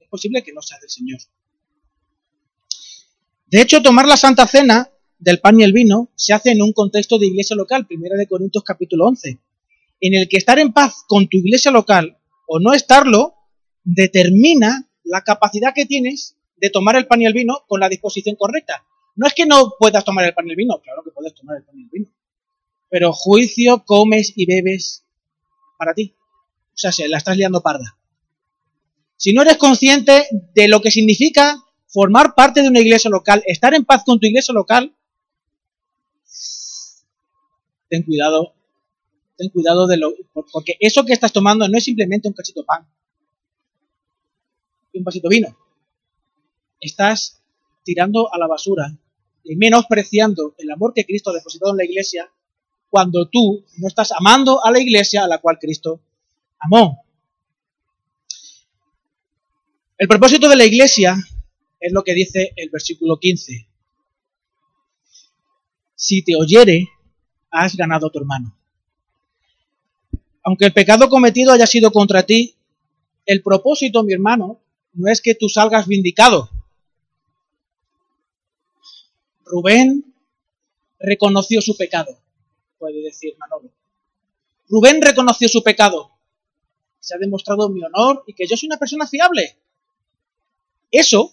es 0.00 0.08
posible 0.08 0.42
que 0.42 0.52
no 0.52 0.60
seas 0.60 0.80
del 0.80 0.90
Señor. 0.90 1.20
De 3.46 3.60
hecho, 3.60 3.82
tomar 3.82 4.06
la 4.06 4.16
Santa 4.16 4.46
Cena 4.46 4.90
del 5.18 5.40
pan 5.40 5.58
y 5.60 5.64
el 5.64 5.72
vino 5.72 6.10
se 6.16 6.32
hace 6.32 6.50
en 6.50 6.62
un 6.62 6.72
contexto 6.72 7.18
de 7.18 7.26
iglesia 7.26 7.56
local, 7.56 7.86
primera 7.86 8.16
de 8.16 8.26
Corintios 8.26 8.64
capítulo 8.64 9.06
11 9.06 9.38
en 10.00 10.14
el 10.14 10.28
que 10.28 10.38
estar 10.38 10.58
en 10.58 10.72
paz 10.72 11.04
con 11.06 11.28
tu 11.28 11.36
iglesia 11.36 11.70
local 11.70 12.18
o 12.46 12.58
no 12.58 12.72
estarlo 12.72 13.34
determina 13.84 14.88
la 15.04 15.22
capacidad 15.22 15.72
que 15.74 15.86
tienes 15.86 16.36
de 16.56 16.70
tomar 16.70 16.96
el 16.96 17.06
pan 17.06 17.22
y 17.22 17.26
el 17.26 17.32
vino 17.32 17.64
con 17.66 17.80
la 17.80 17.88
disposición 17.88 18.36
correcta. 18.36 18.84
No 19.16 19.26
es 19.26 19.34
que 19.34 19.46
no 19.46 19.74
puedas 19.78 20.04
tomar 20.04 20.24
el 20.24 20.34
pan 20.34 20.46
y 20.46 20.50
el 20.50 20.56
vino, 20.56 20.80
claro 20.80 21.02
que 21.02 21.10
puedes 21.10 21.34
tomar 21.34 21.56
el 21.56 21.64
pan 21.64 21.78
y 21.78 21.82
el 21.82 21.88
vino. 21.90 22.06
Pero 22.88 23.12
juicio 23.12 23.84
comes 23.84 24.32
y 24.36 24.46
bebes 24.46 25.04
para 25.78 25.94
ti. 25.94 26.14
O 26.74 26.78
sea, 26.80 26.92
se 26.92 27.08
la 27.08 27.18
estás 27.18 27.36
liando 27.36 27.62
parda. 27.62 27.96
Si 29.16 29.32
no 29.32 29.42
eres 29.42 29.56
consciente 29.56 30.26
de 30.54 30.68
lo 30.68 30.80
que 30.80 30.90
significa 30.90 31.62
formar 31.88 32.34
parte 32.34 32.62
de 32.62 32.68
una 32.68 32.80
iglesia 32.80 33.10
local, 33.10 33.42
estar 33.46 33.74
en 33.74 33.84
paz 33.84 34.02
con 34.04 34.18
tu 34.18 34.26
iglesia 34.26 34.54
local, 34.54 34.94
ten 37.88 38.02
cuidado, 38.02 38.54
ten 39.36 39.50
cuidado 39.50 39.86
de 39.86 39.96
lo, 39.98 40.14
porque 40.52 40.76
eso 40.80 41.04
que 41.04 41.12
estás 41.12 41.32
tomando 41.32 41.68
no 41.68 41.76
es 41.76 41.84
simplemente 41.84 42.28
un 42.28 42.34
cachito 42.34 42.60
de 42.60 42.66
pan 42.66 42.86
y 44.92 44.98
un 44.98 45.04
vasito 45.04 45.28
vino. 45.28 45.56
Estás 46.80 47.42
tirando 47.84 48.32
a 48.32 48.38
la 48.38 48.46
basura 48.46 48.96
y 49.44 49.56
menospreciando 49.56 50.54
el 50.58 50.70
amor 50.70 50.92
que 50.94 51.04
Cristo 51.04 51.30
ha 51.30 51.34
depositado 51.34 51.72
en 51.72 51.78
la 51.78 51.84
iglesia 51.84 52.30
cuando 52.88 53.28
tú 53.28 53.64
no 53.78 53.88
estás 53.88 54.12
amando 54.12 54.64
a 54.64 54.70
la 54.70 54.80
iglesia 54.80 55.24
a 55.24 55.28
la 55.28 55.38
cual 55.38 55.58
Cristo 55.60 56.00
amó. 56.58 57.04
El 59.96 60.08
propósito 60.08 60.48
de 60.48 60.56
la 60.56 60.64
iglesia 60.64 61.16
es 61.78 61.92
lo 61.92 62.02
que 62.02 62.14
dice 62.14 62.52
el 62.56 62.70
versículo 62.70 63.18
15. 63.18 63.68
Si 65.94 66.22
te 66.22 66.34
oyere, 66.34 66.88
has 67.50 67.76
ganado 67.76 68.06
a 68.06 68.10
tu 68.10 68.18
hermano. 68.18 68.56
Aunque 70.42 70.64
el 70.64 70.72
pecado 70.72 71.08
cometido 71.08 71.52
haya 71.52 71.66
sido 71.66 71.92
contra 71.92 72.24
ti, 72.24 72.54
el 73.26 73.42
propósito, 73.42 74.02
mi 74.02 74.14
hermano, 74.14 74.60
no 74.92 75.10
es 75.10 75.20
que 75.20 75.34
tú 75.34 75.48
salgas 75.48 75.86
vindicado. 75.86 76.50
Rubén 79.44 80.14
reconoció 80.98 81.60
su 81.60 81.76
pecado, 81.76 82.20
puede 82.78 83.02
decir 83.02 83.34
Manolo. 83.38 83.70
Rubén 84.68 85.02
reconoció 85.02 85.48
su 85.48 85.62
pecado. 85.62 86.12
Se 87.00 87.14
ha 87.14 87.18
demostrado 87.18 87.68
mi 87.70 87.82
honor 87.82 88.22
y 88.26 88.34
que 88.34 88.46
yo 88.46 88.56
soy 88.56 88.68
una 88.68 88.78
persona 88.78 89.06
fiable. 89.06 89.56
Eso 90.90 91.32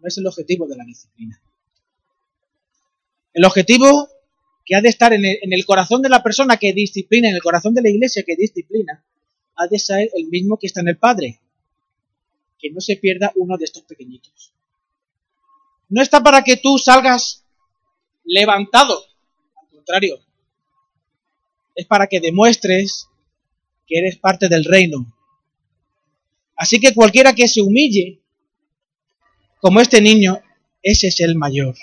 no 0.00 0.08
es 0.08 0.16
el 0.18 0.26
objetivo 0.26 0.66
de 0.66 0.76
la 0.76 0.84
disciplina. 0.84 1.40
El 3.34 3.44
objetivo 3.44 4.08
que 4.64 4.74
ha 4.74 4.80
de 4.80 4.88
estar 4.88 5.12
en 5.12 5.24
el, 5.24 5.66
corazón 5.66 6.02
de 6.02 6.08
la 6.08 6.22
persona 6.22 6.56
que 6.56 6.72
disciplina, 6.72 7.28
en 7.28 7.34
el 7.36 7.42
corazón 7.42 7.74
de 7.74 7.82
la 7.82 7.90
iglesia 7.90 8.24
que 8.26 8.34
disciplina, 8.34 9.04
ha 9.54 9.66
de 9.68 9.78
ser 9.78 10.10
el 10.14 10.26
mismo 10.26 10.58
que 10.58 10.66
está 10.66 10.80
en 10.80 10.88
el 10.88 10.98
Padre. 10.98 11.40
Que 12.58 12.70
no 12.70 12.80
se 12.80 12.96
pierda 12.96 13.32
uno 13.36 13.56
de 13.56 13.64
estos 13.64 13.82
pequeñitos. 13.82 14.52
No 15.88 16.02
está 16.02 16.22
para 16.22 16.42
que 16.42 16.56
tú 16.56 16.78
salgas 16.78 17.44
levantado, 18.24 19.04
al 19.56 19.68
contrario. 19.68 20.18
Es 21.74 21.86
para 21.86 22.06
que 22.06 22.20
demuestres 22.20 23.08
que 23.86 23.98
eres 23.98 24.16
parte 24.16 24.48
del 24.48 24.64
reino. 24.64 25.12
Así 26.56 26.80
que 26.80 26.94
cualquiera 26.94 27.34
que 27.34 27.46
se 27.46 27.60
humille, 27.60 28.20
como 29.60 29.80
este 29.80 30.00
niño, 30.00 30.40
ese 30.82 31.08
es 31.08 31.20
el 31.20 31.36
mayor. 31.36 31.76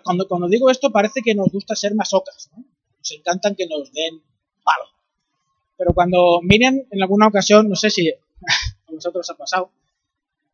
cuando, 0.00 0.26
cuando 0.26 0.48
digo 0.48 0.70
esto 0.70 0.90
parece 0.90 1.20
que 1.22 1.34
nos 1.34 1.48
gusta 1.48 1.76
ser 1.76 1.94
masocas, 1.94 2.50
¿no? 2.56 2.64
Nos 3.02 3.10
encantan 3.10 3.56
que 3.56 3.66
nos 3.66 3.92
den 3.92 4.22
palo. 4.62 4.84
Pero 5.76 5.92
cuando 5.92 6.40
Miriam, 6.40 6.80
en 6.88 7.02
alguna 7.02 7.26
ocasión, 7.26 7.68
no 7.68 7.74
sé 7.74 7.90
si 7.90 8.08
a 8.88 8.92
vosotros 8.92 9.28
ha 9.28 9.34
pasado, 9.34 9.72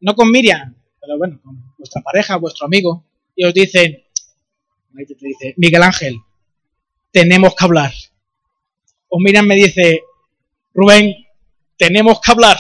no 0.01 0.15
con 0.15 0.31
Miriam, 0.31 0.75
pero 0.99 1.19
bueno, 1.19 1.39
con 1.45 1.75
vuestra 1.77 2.01
pareja, 2.01 2.37
vuestro 2.37 2.65
amigo, 2.67 3.05
y 3.37 3.45
os 3.45 3.53
dicen, 3.53 4.03
te 4.95 5.15
dice, 5.21 5.55
Miguel 5.59 5.83
Ángel, 5.83 6.17
tenemos 7.11 7.55
que 7.55 7.65
hablar. 7.65 7.93
O 9.09 9.21
Miriam 9.21 9.47
me 9.47 9.57
dice, 9.57 10.03
Rubén, 10.73 11.15
tenemos 11.77 12.19
que 12.21 12.33
hablar. 12.33 12.57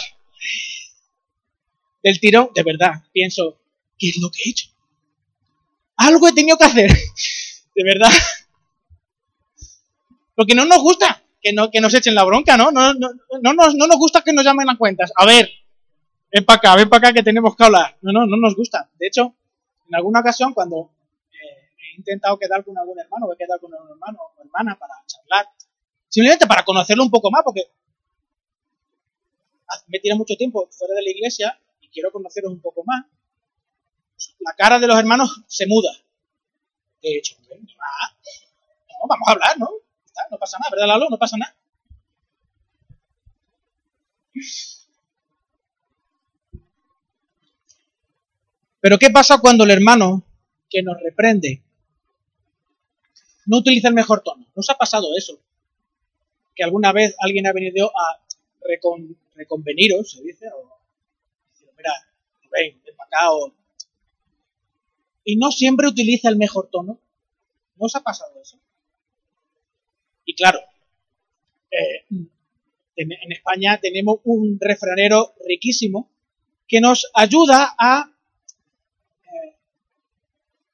Del 2.02 2.20
tirón, 2.20 2.50
de 2.54 2.62
verdad, 2.62 2.92
pienso, 3.10 3.58
¿qué 3.98 4.10
es 4.10 4.18
lo 4.18 4.30
que 4.30 4.40
he 4.44 4.50
hecho? 4.50 4.68
algo 5.98 6.28
he 6.28 6.32
tenido 6.32 6.56
que 6.56 6.64
hacer. 6.64 6.90
De 7.74 7.84
verdad. 7.84 8.10
Porque 10.38 10.54
no 10.54 10.64
nos 10.64 10.78
gusta 10.78 11.20
que, 11.42 11.52
no, 11.52 11.68
que 11.68 11.80
nos 11.80 11.92
echen 11.94 12.14
la 12.14 12.22
bronca, 12.22 12.56
¿no? 12.56 12.70
No, 12.70 12.94
no, 12.94 13.08
no, 13.42 13.52
nos, 13.54 13.74
no 13.74 13.88
nos 13.88 13.96
gusta 13.96 14.22
que 14.22 14.32
nos 14.32 14.44
llamen 14.44 14.70
a 14.70 14.78
cuentas. 14.78 15.12
A 15.16 15.26
ver, 15.26 15.50
ven 16.30 16.44
para 16.44 16.58
acá, 16.58 16.76
ven 16.76 16.88
para 16.88 17.08
acá 17.08 17.12
que 17.12 17.24
tenemos 17.24 17.56
que 17.56 17.64
hablar. 17.64 17.98
No, 18.02 18.12
no, 18.12 18.24
no 18.24 18.36
nos 18.36 18.54
gusta. 18.54 18.88
De 19.00 19.08
hecho, 19.08 19.34
en 19.88 19.96
alguna 19.96 20.20
ocasión 20.20 20.54
cuando 20.54 20.92
eh, 21.32 21.70
he 21.76 21.96
intentado 21.98 22.38
quedar 22.38 22.64
con 22.64 22.78
algún 22.78 23.00
hermano, 23.00 23.26
o 23.26 23.34
he 23.34 23.36
quedado 23.36 23.58
con 23.58 23.72
un 23.74 23.90
hermano 23.90 24.18
o 24.20 24.40
hermana 24.40 24.78
para 24.78 24.94
charlar, 25.08 25.46
simplemente 26.08 26.46
para 26.46 26.64
conocerlo 26.64 27.02
un 27.02 27.10
poco 27.10 27.32
más, 27.32 27.42
porque 27.42 27.62
me 29.88 29.98
tiene 29.98 30.16
mucho 30.16 30.36
tiempo 30.36 30.68
fuera 30.70 30.94
de 30.94 31.02
la 31.02 31.10
iglesia 31.10 31.58
y 31.80 31.88
quiero 31.88 32.12
conoceros 32.12 32.52
un 32.52 32.60
poco 32.60 32.84
más 32.84 33.06
la 34.38 34.54
cara 34.54 34.78
de 34.78 34.86
los 34.86 34.96
hermanos 34.96 35.42
se 35.48 35.66
muda. 35.66 35.90
De 37.02 37.16
hecho, 37.18 37.36
no, 37.40 37.56
vamos 39.08 39.28
a 39.28 39.32
hablar, 39.32 39.58
¿no? 39.58 39.68
No 40.30 40.38
pasa 40.38 40.58
nada, 40.58 40.70
¿verdad, 40.70 40.86
Lalo? 40.86 41.08
No 41.10 41.18
pasa 41.18 41.36
nada. 41.36 41.54
Pero 48.80 48.98
¿qué 48.98 49.10
pasa 49.10 49.38
cuando 49.38 49.64
el 49.64 49.70
hermano 49.70 50.22
que 50.70 50.82
nos 50.82 51.00
reprende 51.02 51.62
no 53.46 53.58
utiliza 53.58 53.88
el 53.88 53.94
mejor 53.94 54.22
tono? 54.22 54.46
¿Nos 54.54 54.70
ha 54.70 54.74
pasado 54.76 55.08
eso? 55.16 55.40
Que 56.54 56.62
alguna 56.62 56.92
vez 56.92 57.16
alguien 57.18 57.46
ha 57.46 57.52
venido 57.52 57.86
a 57.88 58.22
reconveniros, 59.34 60.12
se 60.12 60.22
dice, 60.22 60.46
o 60.48 60.78
mira, 61.76 61.92
ven, 62.52 62.80
ven 62.84 62.96
para 62.96 63.08
acá, 63.08 63.32
o 63.32 63.52
y 65.24 65.36
no 65.36 65.52
siempre 65.52 65.86
utiliza 65.86 66.30
el 66.30 66.36
mejor 66.36 66.70
tono. 66.70 66.98
¿No 67.76 67.84
os 67.84 67.94
ha 67.94 68.00
pasado 68.00 68.40
eso? 68.40 68.58
Y 70.28 70.34
claro, 70.34 70.60
eh, 71.70 72.04
en, 72.96 73.32
España 73.32 73.80
tenemos 73.80 74.18
un 74.24 74.58
refranero 74.60 75.34
riquísimo 75.46 76.10
que 76.66 76.82
nos 76.82 77.10
ayuda 77.14 77.74
a 77.78 78.12
eh, 79.22 79.56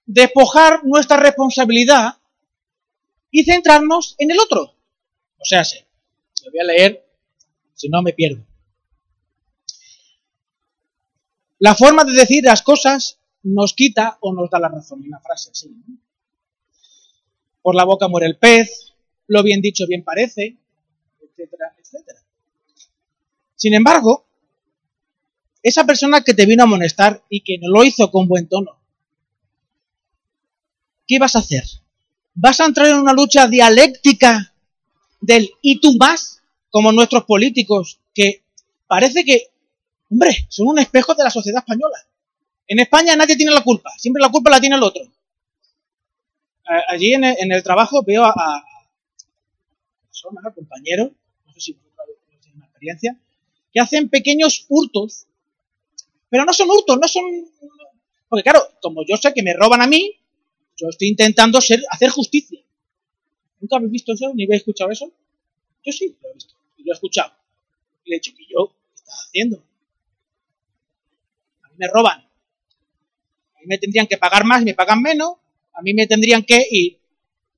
despojar 0.07 0.85
nuestra 0.85 1.19
responsabilidad 1.19 2.19
y 3.31 3.45
centrarnos 3.45 4.17
en 4.19 4.33
el 4.33 4.41
otro. 4.41 4.75
O 5.39 5.45
sea, 5.45 5.63
se 5.63 5.87
lo 6.45 6.51
voy 6.51 6.59
a 6.59 6.65
leer, 6.65 7.07
si 7.75 7.89
no 7.89 8.03
me 8.03 8.13
pierdo. 8.13 8.45
La 11.61 11.77
forma 11.77 12.03
de 12.03 12.13
decir 12.13 12.43
las 12.43 12.63
cosas 12.63 13.21
nos 13.45 13.73
quita 13.73 14.19
o 14.21 14.33
nos 14.33 14.51
da 14.51 14.59
la 14.59 14.69
razón. 14.69 15.05
Una 15.07 15.21
frase 15.21 15.51
así. 15.53 15.71
Por 17.63 17.77
la 17.77 17.85
boca 17.85 18.09
muere 18.09 18.27
el 18.27 18.37
pez, 18.37 18.94
lo 19.27 19.43
bien 19.43 19.61
dicho 19.61 19.85
bien 19.87 20.05
parece, 20.05 20.57
etcétera, 21.21 21.75
etcétera. 21.79 22.21
Sin 23.57 23.75
embargo, 23.75 24.27
esa 25.63 25.85
persona 25.85 26.23
que 26.23 26.35
te 26.35 26.47
vino 26.47 26.63
a 26.63 26.67
amonestar 26.67 27.23
y 27.29 27.41
que 27.41 27.59
no 27.59 27.71
lo 27.71 27.85
hizo 27.85 28.11
con 28.11 28.29
buen 28.29 28.49
tono, 28.49 28.79
¿qué 31.07 31.19
vas 31.19 31.37
a 31.37 31.41
hacer? 31.41 31.65
¿Vas 32.35 32.61
a 32.61 32.67
entrar 32.67 32.89
en 32.89 32.97
una 32.97 33.13
lucha 33.13 33.49
dialéctica 33.49 34.53
del 35.21 35.51
y 35.63 35.81
tú 35.81 35.97
más, 35.97 36.43
como 36.71 36.93
nuestros 36.93 37.25
políticos, 37.25 38.01
que 38.15 38.43
parece 38.87 39.25
que, 39.25 39.49
hombre, 40.11 40.47
son 40.49 40.69
un 40.69 40.79
espejo 40.79 41.15
de 41.15 41.25
la 41.25 41.31
sociedad 41.31 41.61
española? 41.61 41.97
En 42.67 42.81
España 42.81 43.17
nadie 43.17 43.37
tiene 43.37 43.53
la 43.53 43.63
culpa, 43.63 43.91
siempre 43.99 44.21
la 44.21 44.31
culpa 44.31 44.51
la 44.51 44.61
tiene 44.61 44.77
el 44.77 44.83
otro. 44.83 45.03
Allí 46.89 47.13
en 47.13 47.25
el, 47.25 47.63
trabajo 47.63 48.03
veo 48.03 48.25
a, 48.25 48.65
a 50.45 50.55
compañeros, 50.55 51.13
no 51.47 51.53
sé 51.53 51.61
si 51.61 51.73
tienen 52.41 52.57
una 52.57 52.67
experiencia, 52.67 53.21
que 53.73 53.81
hacen 53.81 54.09
pequeños 54.09 54.67
hurtos, 54.69 55.27
pero 56.29 56.45
no 56.45 56.53
son 56.53 56.71
hurtos, 56.71 56.99
no 57.01 57.09
son... 57.09 57.25
Porque 58.29 58.43
claro, 58.43 58.61
como 58.81 59.03
yo 59.07 59.17
sé 59.17 59.33
que 59.33 59.43
me 59.43 59.55
roban 59.55 59.83
a 59.83 59.87
mí, 59.87 60.19
yo 60.77 60.89
estoy 60.89 61.09
intentando 61.09 61.61
ser, 61.61 61.81
hacer 61.91 62.11
justicia. 62.11 62.61
¿Nunca 63.61 63.77
habéis 63.77 63.93
visto 63.93 64.13
eso? 64.13 64.33
¿Ni 64.35 64.45
habéis 64.45 64.61
escuchado 64.61 64.91
eso? 64.91 65.13
Yo 65.85 65.93
sí, 65.93 66.17
lo 66.21 66.31
he 66.31 66.35
visto. 66.35 66.55
Y 66.77 66.85
lo 66.85 66.93
he 66.93 66.95
escuchado. 66.95 67.33
Y 68.05 68.11
le 68.11 68.17
he 68.17 68.19
dicho, 68.19 68.33
que 68.37 68.45
yo? 68.45 68.69
¿Qué 68.69 68.95
estás 68.95 69.27
haciendo? 69.27 69.65
A 71.63 71.69
mí 71.69 71.75
me 71.79 71.89
roban 71.89 72.25
me 73.67 73.79
tendrían 73.79 74.07
que 74.07 74.17
pagar 74.17 74.45
más 74.45 74.63
y 74.63 74.67
me 74.67 74.75
pagan 74.75 75.01
menos, 75.03 75.37
a 75.73 75.83
mí 75.83 75.95
me 75.95 76.07
tendrían 76.07 76.43
que 76.43 76.67
ir. 76.71 77.01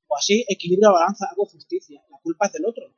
O 0.09 0.17
así, 0.17 0.45
equilibrio, 0.49 0.93
balanza, 0.93 1.27
hago 1.31 1.45
justicia. 1.47 2.03
Culpa 2.27 2.47
es 2.47 2.53
del 2.55 2.67
otro. 2.67 2.93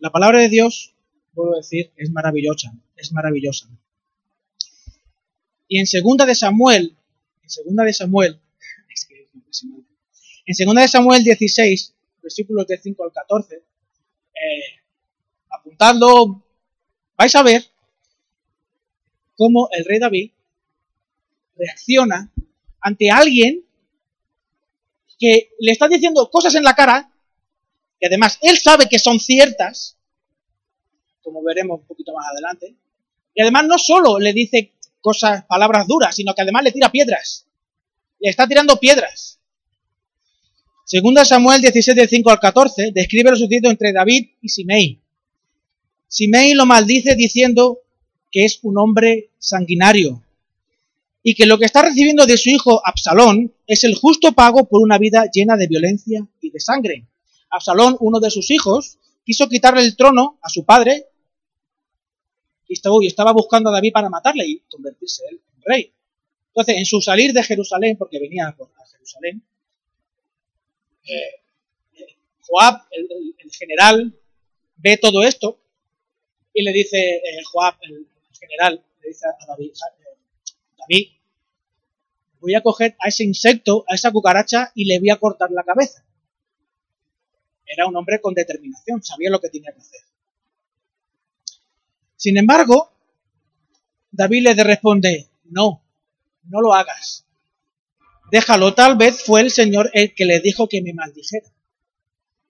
La 0.00 0.10
palabra 0.10 0.38
de 0.38 0.50
Dios 0.50 0.94
puedo 1.32 1.56
decir, 1.56 1.94
es 1.96 2.10
maravillosa, 2.10 2.74
es 2.94 3.10
maravillosa. 3.10 3.70
Y 5.66 5.78
en 5.78 5.86
segunda 5.86 6.26
de 6.26 6.34
Samuel, 6.34 6.94
en 7.42 7.48
segunda 7.48 7.84
de 7.84 7.94
Samuel, 7.94 8.38
es 8.94 9.06
que 9.06 9.22
es 9.22 9.34
impresionante. 9.34 9.90
En 10.44 10.54
segunda 10.54 10.82
de 10.82 10.88
Samuel 10.88 11.24
16, 11.24 11.94
versículos 12.22 12.66
de 12.66 12.76
5 12.76 13.02
al 13.02 13.12
14, 13.12 13.54
eh, 13.54 13.62
apuntando, 15.48 16.44
vais 17.16 17.34
a 17.34 17.42
ver 17.42 17.64
cómo 19.36 19.70
el 19.72 19.86
rey 19.86 19.98
David 19.98 20.32
reacciona 21.56 22.30
ante 22.84 23.10
alguien 23.10 23.64
que 25.18 25.52
le 25.58 25.72
está 25.72 25.88
diciendo 25.88 26.28
cosas 26.30 26.54
en 26.54 26.64
la 26.64 26.74
cara, 26.74 27.10
que 27.98 28.06
además 28.06 28.38
él 28.42 28.58
sabe 28.58 28.88
que 28.90 28.98
son 28.98 29.18
ciertas, 29.18 29.96
como 31.22 31.42
veremos 31.42 31.80
un 31.80 31.86
poquito 31.86 32.12
más 32.12 32.26
adelante, 32.28 32.74
y 33.34 33.40
además 33.40 33.64
no 33.66 33.78
solo 33.78 34.18
le 34.18 34.34
dice 34.34 34.74
cosas, 35.00 35.46
palabras 35.46 35.86
duras, 35.86 36.14
sino 36.14 36.34
que 36.34 36.42
además 36.42 36.62
le 36.62 36.72
tira 36.72 36.92
piedras. 36.92 37.46
Le 38.20 38.28
está 38.28 38.46
tirando 38.46 38.78
piedras. 38.78 39.40
Segunda 40.84 41.24
Samuel 41.24 41.62
17, 41.62 41.98
del 41.98 42.10
5 42.10 42.30
al 42.30 42.38
14, 42.38 42.92
describe 42.92 43.30
lo 43.30 43.36
sucedido 43.36 43.70
entre 43.70 43.94
David 43.94 44.28
y 44.42 44.48
Simei. 44.50 45.00
Simei 46.06 46.52
lo 46.52 46.66
maldice 46.66 47.16
diciendo 47.16 47.80
que 48.30 48.44
es 48.44 48.58
un 48.62 48.76
hombre 48.76 49.30
sanguinario 49.38 50.23
y 51.26 51.34
que 51.34 51.46
lo 51.46 51.58
que 51.58 51.64
está 51.64 51.80
recibiendo 51.80 52.26
de 52.26 52.36
su 52.36 52.50
hijo 52.50 52.82
Absalón 52.84 53.54
es 53.66 53.82
el 53.82 53.94
justo 53.94 54.32
pago 54.32 54.68
por 54.68 54.82
una 54.82 54.98
vida 54.98 55.24
llena 55.32 55.56
de 55.56 55.66
violencia 55.66 56.28
y 56.42 56.50
de 56.50 56.60
sangre. 56.60 57.08
Absalón, 57.48 57.96
uno 58.00 58.20
de 58.20 58.30
sus 58.30 58.50
hijos, 58.50 58.98
quiso 59.24 59.48
quitarle 59.48 59.80
el 59.80 59.96
trono 59.96 60.38
a 60.42 60.50
su 60.50 60.66
padre 60.66 61.06
y 62.68 63.06
estaba 63.06 63.32
buscando 63.32 63.70
a 63.70 63.72
David 63.72 63.92
para 63.92 64.10
matarle 64.10 64.46
y 64.46 64.58
convertirse 64.68 65.22
él 65.30 65.40
en 65.56 65.62
rey. 65.64 65.94
Entonces, 66.48 66.76
en 66.76 66.84
su 66.84 67.00
salir 67.00 67.32
de 67.32 67.42
Jerusalén, 67.42 67.96
porque 67.96 68.20
venía 68.20 68.54
por 68.56 68.70
Jerusalén, 68.92 69.42
eh, 71.04 71.40
Joab, 72.42 72.82
el, 72.90 73.50
general, 73.50 74.14
ve 74.76 74.98
todo 74.98 75.22
esto 75.22 75.58
y 76.52 76.62
le 76.62 76.72
dice, 76.72 76.98
eh, 76.98 77.42
Joab, 77.50 77.76
el, 77.80 78.06
general, 78.38 78.84
le 79.02 79.08
dice 79.08 79.26
a 79.26 79.46
David, 79.46 79.72
David, 80.88 81.08
voy 82.40 82.54
a 82.54 82.62
coger 82.62 82.96
a 83.00 83.08
ese 83.08 83.24
insecto, 83.24 83.84
a 83.88 83.94
esa 83.94 84.10
cucaracha 84.10 84.70
y 84.74 84.84
le 84.84 84.98
voy 84.98 85.10
a 85.10 85.18
cortar 85.18 85.50
la 85.50 85.62
cabeza. 85.62 86.04
Era 87.66 87.86
un 87.86 87.96
hombre 87.96 88.20
con 88.20 88.34
determinación, 88.34 89.02
sabía 89.02 89.30
lo 89.30 89.40
que 89.40 89.48
tenía 89.48 89.72
que 89.72 89.80
hacer. 89.80 90.00
Sin 92.16 92.36
embargo, 92.36 92.92
David 94.10 94.44
le 94.44 94.64
responde, 94.64 95.28
no, 95.44 95.82
no 96.44 96.60
lo 96.60 96.74
hagas. 96.74 97.26
Déjalo, 98.30 98.74
tal 98.74 98.96
vez 98.96 99.22
fue 99.22 99.40
el 99.40 99.50
Señor 99.50 99.90
el 99.92 100.14
que 100.14 100.24
le 100.24 100.40
dijo 100.40 100.68
que 100.68 100.82
me 100.82 100.92
maldijera. 100.92 101.48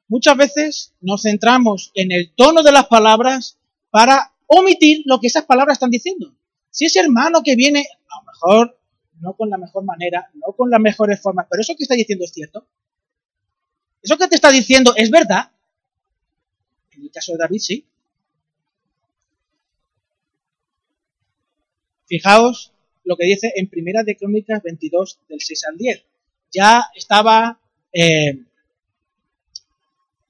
Muchas 0.08 0.36
veces 0.36 0.94
nos 1.00 1.22
centramos 1.22 1.90
en 1.94 2.12
el 2.12 2.34
tono 2.34 2.62
de 2.62 2.72
las 2.72 2.86
palabras 2.86 3.58
para 3.90 4.32
omitir 4.46 5.02
lo 5.06 5.20
que 5.20 5.28
esas 5.28 5.44
palabras 5.44 5.76
están 5.76 5.90
diciendo. 5.90 6.34
Si 6.74 6.86
ese 6.86 6.98
hermano 6.98 7.42
que 7.44 7.54
viene, 7.54 7.86
a 8.10 8.18
lo 8.18 8.32
mejor 8.32 8.78
no 9.20 9.34
con 9.34 9.48
la 9.48 9.56
mejor 9.56 9.84
manera, 9.84 10.28
no 10.34 10.52
con 10.54 10.70
las 10.70 10.80
mejores 10.80 11.20
formas, 11.20 11.46
pero 11.48 11.60
eso 11.60 11.76
que 11.76 11.84
está 11.84 11.94
diciendo 11.94 12.24
es 12.24 12.32
cierto. 12.32 12.66
Eso 14.02 14.18
que 14.18 14.26
te 14.26 14.34
está 14.34 14.50
diciendo 14.50 14.92
es 14.96 15.08
verdad. 15.08 15.52
En 16.90 17.02
el 17.04 17.12
caso 17.12 17.30
de 17.32 17.38
David, 17.38 17.60
sí. 17.60 17.86
Fijaos 22.06 22.72
lo 23.04 23.16
que 23.16 23.26
dice 23.26 23.52
en 23.54 23.68
Primera 23.68 24.02
de 24.02 24.16
Crónicas 24.16 24.60
22, 24.60 25.20
del 25.28 25.40
6 25.40 25.64
al 25.68 25.76
10. 25.78 26.04
Ya 26.50 26.90
estaba 26.96 27.60
eh, 27.92 28.42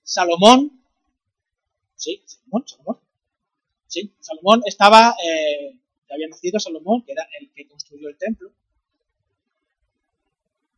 Salomón, 0.02 0.70
sí, 1.96 2.22
Salomón, 2.26 2.68
Salomón, 2.68 2.98
sí, 3.86 4.12
Salomón 4.20 4.60
estaba, 4.66 5.14
eh, 5.24 5.78
había 6.14 6.28
nacido 6.28 6.58
Salomón, 6.58 7.02
que 7.04 7.12
era 7.12 7.26
el 7.40 7.50
que 7.52 7.66
construyó 7.66 8.08
el 8.08 8.16
templo. 8.16 8.52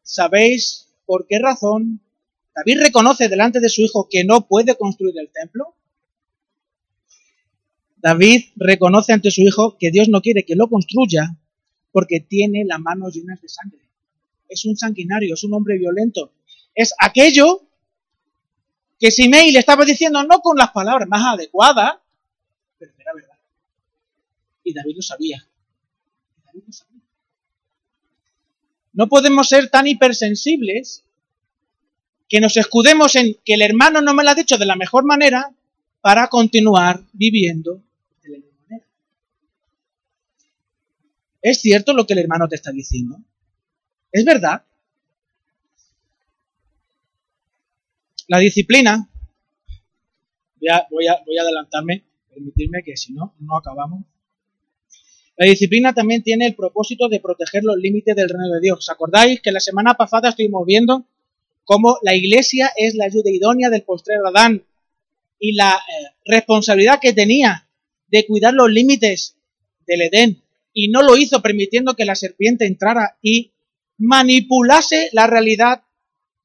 ¿Sabéis 0.03 0.89
por 1.05 1.27
qué 1.27 1.39
razón 1.39 2.01
David 2.55 2.81
reconoce 2.81 3.29
delante 3.29 3.61
de 3.61 3.69
su 3.69 3.83
hijo 3.83 4.09
que 4.11 4.25
no 4.25 4.47
puede 4.47 4.77
construir 4.77 5.19
el 5.19 5.31
templo? 5.31 5.75
David 7.97 8.45
reconoce 8.57 9.13
ante 9.13 9.31
su 9.31 9.43
hijo 9.43 9.77
que 9.79 9.91
Dios 9.91 10.09
no 10.09 10.21
quiere 10.21 10.45
que 10.45 10.55
lo 10.55 10.69
construya 10.69 11.37
porque 11.93 12.21
tiene 12.21 12.65
las 12.65 12.79
manos 12.79 13.15
llenas 13.15 13.41
de 13.41 13.49
sangre. 13.49 13.81
Es 14.49 14.65
un 14.65 14.77
sanguinario, 14.77 15.35
es 15.35 15.43
un 15.45 15.55
hombre 15.55 15.79
violento. 15.79 16.33
Es 16.75 16.95
aquello 17.01 17.63
que 18.99 19.11
Simei 19.11 19.51
le 19.51 19.59
estaba 19.59 19.85
diciendo 19.85 20.23
no 20.23 20.41
con 20.41 20.57
las 20.57 20.71
palabras 20.71 21.09
más 21.09 21.35
adecuadas, 21.35 21.97
pero 22.79 22.93
era 22.99 23.13
verdad. 23.15 23.37
Y 24.67 24.75
David 24.75 24.97
lo 24.97 25.03
sabía. 25.03 25.47
David 26.45 26.65
lo 26.67 26.73
sabía. 26.73 27.01
No 28.93 29.09
podemos 29.09 29.49
ser 29.49 29.71
tan 29.71 29.87
hipersensibles 29.87 31.05
que 32.29 32.41
nos 32.41 32.57
escudemos 32.57 33.15
en 33.15 33.37
que 33.45 33.55
el 33.55 33.63
hermano 33.63 34.03
no 34.03 34.13
me 34.13 34.25
lo 34.25 34.31
ha 34.31 34.35
dicho 34.35 34.59
de 34.59 34.67
la 34.67 34.77
mejor 34.77 35.05
manera 35.05 35.55
para 36.01 36.29
continuar 36.29 37.01
viviendo 37.13 37.83
¿Es 41.49 41.61
cierto 41.61 41.93
lo 41.93 42.05
que 42.09 42.15
el 42.15 42.19
hermano 42.19 42.49
te 42.49 42.57
está 42.57 42.73
diciendo? 42.73 43.21
¿Es 44.11 44.25
verdad? 44.25 44.65
La 48.27 48.41
disciplina, 48.41 49.09
voy 50.59 50.69
a, 50.69 50.89
voy 50.91 51.39
a 51.39 51.43
adelantarme, 51.43 52.03
permitirme 52.35 52.83
que 52.83 52.97
si 52.97 53.13
no, 53.13 53.37
no 53.39 53.59
acabamos. 53.59 54.05
La 55.37 55.47
disciplina 55.47 55.93
también 55.93 56.23
tiene 56.23 56.47
el 56.47 56.55
propósito 56.55 57.09
de 57.09 57.21
proteger 57.21 57.63
los 57.63 57.77
límites 57.77 58.17
del 58.17 58.29
reino 58.29 58.55
de 58.55 58.61
Dios. 58.61 58.79
¿Os 58.79 58.89
acordáis 58.89 59.41
que 59.43 59.53
la 59.53 59.61
semana 59.61 59.95
pasada 59.95 60.31
estuvimos 60.31 60.65
viendo 60.65 61.07
cómo 61.65 61.99
la 62.03 62.15
iglesia 62.15 62.73
es 62.77 62.95
la 62.95 63.05
ayuda 63.05 63.31
idónea 63.31 63.69
del 63.69 63.83
postrero 63.83 64.29
Adán 64.29 64.65
y 65.39 65.53
la 65.55 65.75
eh, 65.75 66.15
responsabilidad 66.25 67.01
que 67.01 67.13
tenía 67.13 67.69
de 68.09 68.27
cuidar 68.27 68.55
los 68.55 68.71
límites 68.71 69.37
del 69.87 70.03
Edén 70.03 70.43
y 70.73 70.89
no 70.89 71.03
lo 71.03 71.17
hizo 71.17 71.43
permitiendo 71.43 71.95
que 71.95 72.05
la 72.05 72.15
serpiente 72.15 72.67
entrara 72.67 73.19
y 73.21 73.53
manipulase 73.99 75.09
la 75.13 75.27
realidad, 75.27 75.83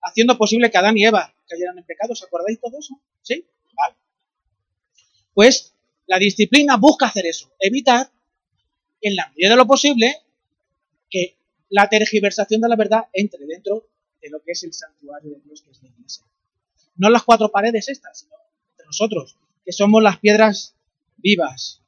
haciendo 0.02 0.38
posible 0.38 0.72
que 0.72 0.78
Adán 0.78 0.98
y 0.98 1.06
Eva 1.06 1.34
cayeran 1.48 1.78
en 1.78 1.86
pecado. 1.86 2.14
¿Os 2.14 2.24
acordáis 2.24 2.60
todo 2.60 2.80
eso? 2.80 3.00
¿Sí? 3.22 3.46
Vale. 3.76 3.96
Pues 5.34 5.76
la 6.08 6.18
disciplina 6.18 6.78
busca 6.78 7.08
hacer 7.08 7.26
eso, 7.26 7.52
evitar, 7.60 8.10
en 9.02 9.16
la 9.16 9.30
medida 9.30 9.52
de 9.52 9.56
lo 9.56 9.68
posible, 9.68 10.16
que 11.10 11.36
la 11.70 11.90
tergiversación 11.90 12.62
de 12.62 12.70
la 12.70 12.76
verdad 12.76 13.06
entre 13.14 13.46
dentro 13.46 13.88
de 14.22 14.30
lo 14.30 14.42
que 14.42 14.52
es 14.52 14.64
el 14.64 14.74
santuario 14.74 15.32
de 15.32 15.42
Dios, 15.42 15.62
que 15.62 15.72
es 15.72 15.82
la 15.82 15.90
iglesia. 15.90 16.24
No 16.96 17.10
las 17.10 17.24
cuatro 17.24 17.50
paredes 17.50 17.90
estas, 17.90 18.20
sino 18.20 18.36
entre 18.72 18.86
nosotros, 18.86 19.38
que 19.66 19.72
somos 19.72 20.04
las 20.04 20.20
piedras 20.20 20.76
vivas, 21.18 21.82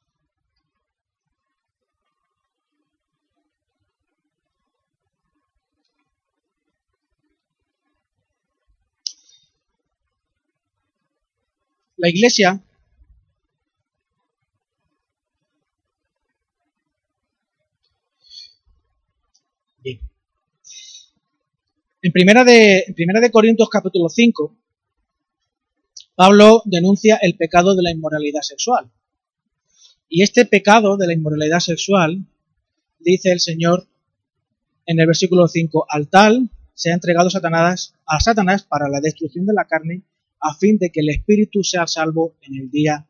La 12.04 12.10
iglesia 12.10 12.60
En 22.04 22.12
primera 22.12 22.44
de, 22.44 22.84
primera 22.94 23.18
de 23.18 23.30
Corintios 23.30 23.70
capítulo 23.70 24.10
5, 24.10 24.54
Pablo 26.14 26.60
denuncia 26.66 27.16
el 27.22 27.34
pecado 27.34 27.74
de 27.74 27.82
la 27.82 27.92
inmoralidad 27.92 28.42
sexual. 28.42 28.90
Y 30.10 30.22
este 30.22 30.44
pecado 30.44 30.98
de 30.98 31.06
la 31.06 31.14
inmoralidad 31.14 31.60
sexual, 31.60 32.26
dice 32.98 33.32
el 33.32 33.40
Señor 33.40 33.88
en 34.84 35.00
el 35.00 35.06
versículo 35.06 35.48
5, 35.48 35.86
al 35.88 36.08
tal 36.08 36.50
se 36.74 36.90
ha 36.90 36.94
entregado 36.94 37.30
Satanás, 37.30 37.94
a 38.04 38.20
Satanás 38.20 38.64
para 38.64 38.90
la 38.90 39.00
destrucción 39.00 39.46
de 39.46 39.54
la 39.54 39.64
carne 39.64 40.02
a 40.40 40.54
fin 40.54 40.76
de 40.76 40.90
que 40.90 41.00
el 41.00 41.08
espíritu 41.08 41.64
sea 41.64 41.86
salvo 41.86 42.34
en 42.42 42.56
el 42.56 42.70
día 42.70 43.08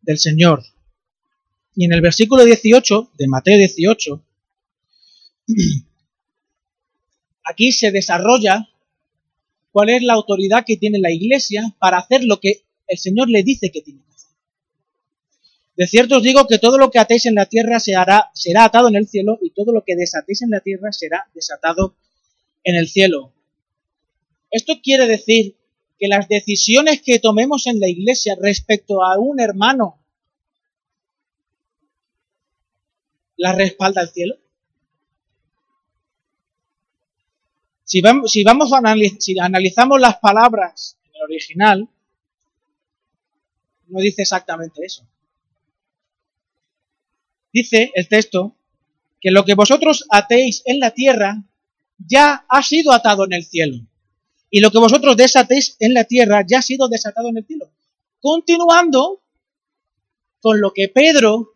del 0.00 0.16
Señor. 0.16 0.62
Y 1.76 1.84
en 1.84 1.92
el 1.92 2.00
versículo 2.00 2.42
18 2.42 3.10
de 3.18 3.28
Mateo 3.28 3.58
18, 3.58 4.24
aquí 7.44 7.72
se 7.72 7.90
desarrolla 7.90 8.68
cuál 9.70 9.90
es 9.90 10.02
la 10.02 10.14
autoridad 10.14 10.64
que 10.66 10.76
tiene 10.76 10.98
la 10.98 11.12
iglesia 11.12 11.74
para 11.78 11.98
hacer 11.98 12.24
lo 12.24 12.40
que 12.40 12.64
el 12.86 12.98
Señor 12.98 13.28
le 13.28 13.42
dice 13.42 13.70
que 13.70 13.82
tiene 13.82 14.00
que 14.00 14.14
hacer. 14.14 14.30
De 15.76 15.86
cierto 15.86 16.16
os 16.16 16.22
digo 16.22 16.46
que 16.46 16.58
todo 16.58 16.78
lo 16.78 16.90
que 16.90 16.98
atéis 16.98 17.26
en 17.26 17.34
la 17.34 17.46
tierra 17.46 17.80
se 17.80 17.94
hará, 17.94 18.30
será 18.34 18.64
atado 18.64 18.88
en 18.88 18.96
el 18.96 19.08
cielo 19.08 19.38
y 19.42 19.50
todo 19.50 19.72
lo 19.72 19.82
que 19.84 19.96
desatéis 19.96 20.42
en 20.42 20.50
la 20.50 20.60
tierra 20.60 20.92
será 20.92 21.28
desatado 21.34 21.96
en 22.62 22.76
el 22.76 22.88
cielo. 22.88 23.32
Esto 24.50 24.74
quiere 24.82 25.06
decir 25.06 25.56
que 25.98 26.08
las 26.08 26.28
decisiones 26.28 27.02
que 27.02 27.18
tomemos 27.18 27.66
en 27.66 27.80
la 27.80 27.88
iglesia 27.88 28.36
respecto 28.40 29.02
a 29.02 29.18
un 29.18 29.40
hermano 29.40 29.98
las 33.36 33.56
respalda 33.56 34.02
el 34.02 34.08
cielo. 34.08 34.36
Si 37.94 38.00
vamos, 38.00 38.32
si 38.32 38.42
vamos 38.42 38.72
a 38.72 38.80
si 39.20 39.38
analizamos 39.38 40.00
las 40.00 40.16
palabras 40.16 40.98
en 41.04 41.14
el 41.14 41.22
original, 41.22 41.88
no 43.86 44.00
dice 44.00 44.22
exactamente 44.22 44.84
eso. 44.84 45.06
Dice 47.52 47.92
el 47.94 48.08
texto 48.08 48.56
que 49.20 49.30
lo 49.30 49.44
que 49.44 49.54
vosotros 49.54 50.06
atéis 50.10 50.62
en 50.64 50.80
la 50.80 50.90
tierra 50.90 51.44
ya 51.96 52.44
ha 52.48 52.62
sido 52.64 52.90
atado 52.90 53.26
en 53.26 53.34
el 53.34 53.44
cielo. 53.44 53.76
Y 54.50 54.58
lo 54.58 54.72
que 54.72 54.78
vosotros 54.78 55.16
desatéis 55.16 55.76
en 55.78 55.94
la 55.94 56.02
tierra 56.02 56.44
ya 56.44 56.58
ha 56.58 56.62
sido 56.62 56.88
desatado 56.88 57.28
en 57.28 57.36
el 57.36 57.46
cielo. 57.46 57.70
Continuando 58.18 59.22
con 60.40 60.60
lo 60.60 60.72
que 60.72 60.88
Pedro 60.88 61.54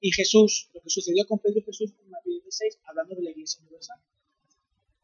y 0.00 0.10
Jesús, 0.10 0.70
lo 0.74 0.80
que 0.80 0.90
sucedió 0.90 1.24
con 1.28 1.38
Pedro 1.38 1.60
y 1.60 1.62
Jesús 1.62 1.92
en 2.02 2.10
Mateo 2.10 2.32
16, 2.32 2.80
hablando 2.88 3.14
de 3.14 3.22
la 3.22 3.30
iglesia 3.30 3.60
universal. 3.60 4.00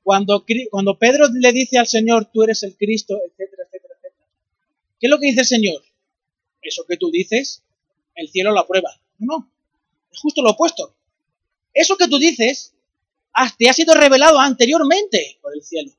Cuando, 0.07 0.45
cuando 0.71 0.97
Pedro 0.97 1.27
le 1.35 1.51
dice 1.51 1.79
al 1.79 1.89
Señor, 1.89 2.31
tú 2.33 2.45
eres 2.45 2.63
el 2.63 2.77
Cristo, 2.77 3.19
etcétera, 3.27 3.65
etcétera, 3.65 3.95
etcétera. 3.97 4.25
¿Qué 5.01 5.07
es 5.09 5.11
lo 5.11 5.19
que 5.19 5.27
dice 5.27 5.41
el 5.41 5.47
Señor? 5.47 5.83
Eso 6.63 6.85
que 6.89 6.97
tú 6.97 7.11
dices, 7.11 7.65
el 8.15 8.29
cielo 8.29 8.53
lo 8.53 8.61
aprueba. 8.61 8.89
No, 9.19 9.51
es 10.13 10.21
justo 10.21 10.43
lo 10.43 10.51
opuesto. 10.51 10.95
Eso 11.75 11.97
que 11.97 12.07
tú 12.07 12.19
dices 12.19 12.73
te 13.59 13.69
ha 13.69 13.73
sido 13.73 13.95
revelado 13.95 14.39
anteriormente 14.39 15.39
por 15.43 15.53
el 15.57 15.65
cielo. 15.65 15.91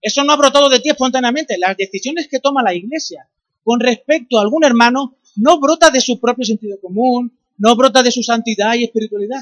Eso 0.00 0.22
no 0.22 0.32
ha 0.32 0.36
brotado 0.36 0.68
de 0.68 0.78
ti 0.78 0.90
espontáneamente. 0.90 1.58
Las 1.58 1.76
decisiones 1.76 2.28
que 2.28 2.38
toma 2.38 2.62
la 2.62 2.72
iglesia 2.72 3.28
con 3.64 3.80
respecto 3.80 4.38
a 4.38 4.42
algún 4.42 4.62
hermano 4.62 5.16
no 5.34 5.58
brota 5.58 5.90
de 5.90 6.00
su 6.00 6.20
propio 6.20 6.44
sentido 6.44 6.80
común, 6.80 7.36
no 7.58 7.74
brota 7.74 8.04
de 8.04 8.12
su 8.12 8.22
santidad 8.22 8.74
y 8.74 8.84
espiritualidad. 8.84 9.40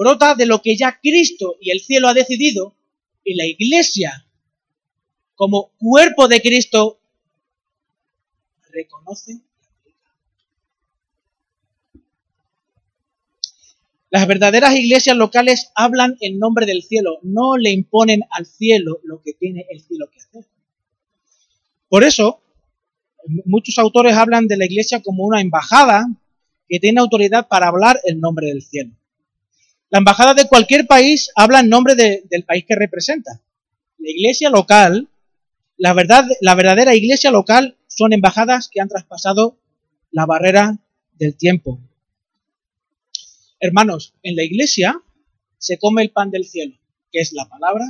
Brota 0.00 0.34
de 0.34 0.46
lo 0.46 0.62
que 0.62 0.78
ya 0.78 0.98
Cristo 0.98 1.56
y 1.60 1.72
el 1.72 1.80
cielo 1.80 2.08
ha 2.08 2.14
decidido 2.14 2.74
y 3.22 3.34
la 3.34 3.44
iglesia, 3.44 4.26
como 5.34 5.72
cuerpo 5.78 6.26
de 6.26 6.40
Cristo, 6.40 6.98
reconoce 8.70 9.42
Las 14.08 14.26
verdaderas 14.26 14.74
iglesias 14.74 15.18
locales 15.18 15.70
hablan 15.74 16.16
en 16.22 16.38
nombre 16.38 16.64
del 16.64 16.82
cielo, 16.82 17.18
no 17.22 17.58
le 17.58 17.70
imponen 17.70 18.22
al 18.30 18.46
cielo 18.46 19.00
lo 19.04 19.20
que 19.20 19.34
tiene 19.34 19.66
el 19.68 19.82
cielo 19.82 20.08
que 20.10 20.18
hacer. 20.18 20.46
Por 21.90 22.04
eso, 22.04 22.40
muchos 23.44 23.76
autores 23.76 24.16
hablan 24.16 24.46
de 24.46 24.56
la 24.56 24.64
iglesia 24.64 25.02
como 25.02 25.26
una 25.26 25.42
embajada 25.42 26.08
que 26.70 26.80
tiene 26.80 27.00
autoridad 27.00 27.48
para 27.48 27.68
hablar 27.68 28.00
en 28.04 28.20
nombre 28.20 28.46
del 28.46 28.62
cielo. 28.62 28.94
La 29.90 29.98
embajada 29.98 30.34
de 30.34 30.48
cualquier 30.48 30.86
país 30.86 31.30
habla 31.34 31.60
en 31.60 31.68
nombre 31.68 31.94
del 31.94 32.44
país 32.44 32.64
que 32.66 32.76
representa. 32.76 33.42
La 33.98 34.10
iglesia 34.10 34.48
local, 34.48 35.08
la, 35.76 35.92
verdad, 35.92 36.24
la 36.40 36.54
verdadera 36.54 36.94
iglesia 36.94 37.30
local 37.30 37.76
son 37.88 38.12
embajadas 38.12 38.68
que 38.68 38.80
han 38.80 38.88
traspasado 38.88 39.58
la 40.12 40.26
barrera 40.26 40.78
del 41.14 41.36
tiempo. 41.36 41.80
Hermanos, 43.58 44.14
en 44.22 44.36
la 44.36 44.44
iglesia 44.44 45.02
se 45.58 45.78
come 45.78 46.02
el 46.02 46.10
pan 46.10 46.30
del 46.30 46.46
cielo, 46.46 46.76
que 47.12 47.20
es 47.20 47.32
la 47.32 47.48
palabra, 47.48 47.84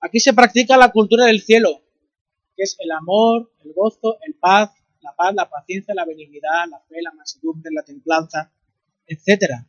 Aquí 0.00 0.20
se 0.20 0.32
practica 0.32 0.76
la 0.76 0.92
cultura 0.92 1.26
del 1.26 1.42
cielo, 1.42 1.82
que 2.56 2.62
es 2.62 2.76
el 2.78 2.90
amor, 2.92 3.50
el 3.64 3.72
gozo, 3.72 4.18
el 4.22 4.34
paz, 4.34 4.70
la 5.08 5.14
paz, 5.16 5.34
la 5.34 5.48
paciencia, 5.48 5.94
la 5.94 6.04
benignidad, 6.04 6.68
la 6.70 6.80
fe, 6.80 6.96
la 7.02 7.12
mansedumbre, 7.12 7.70
la 7.72 7.82
templanza, 7.82 8.52
etc. 9.06 9.64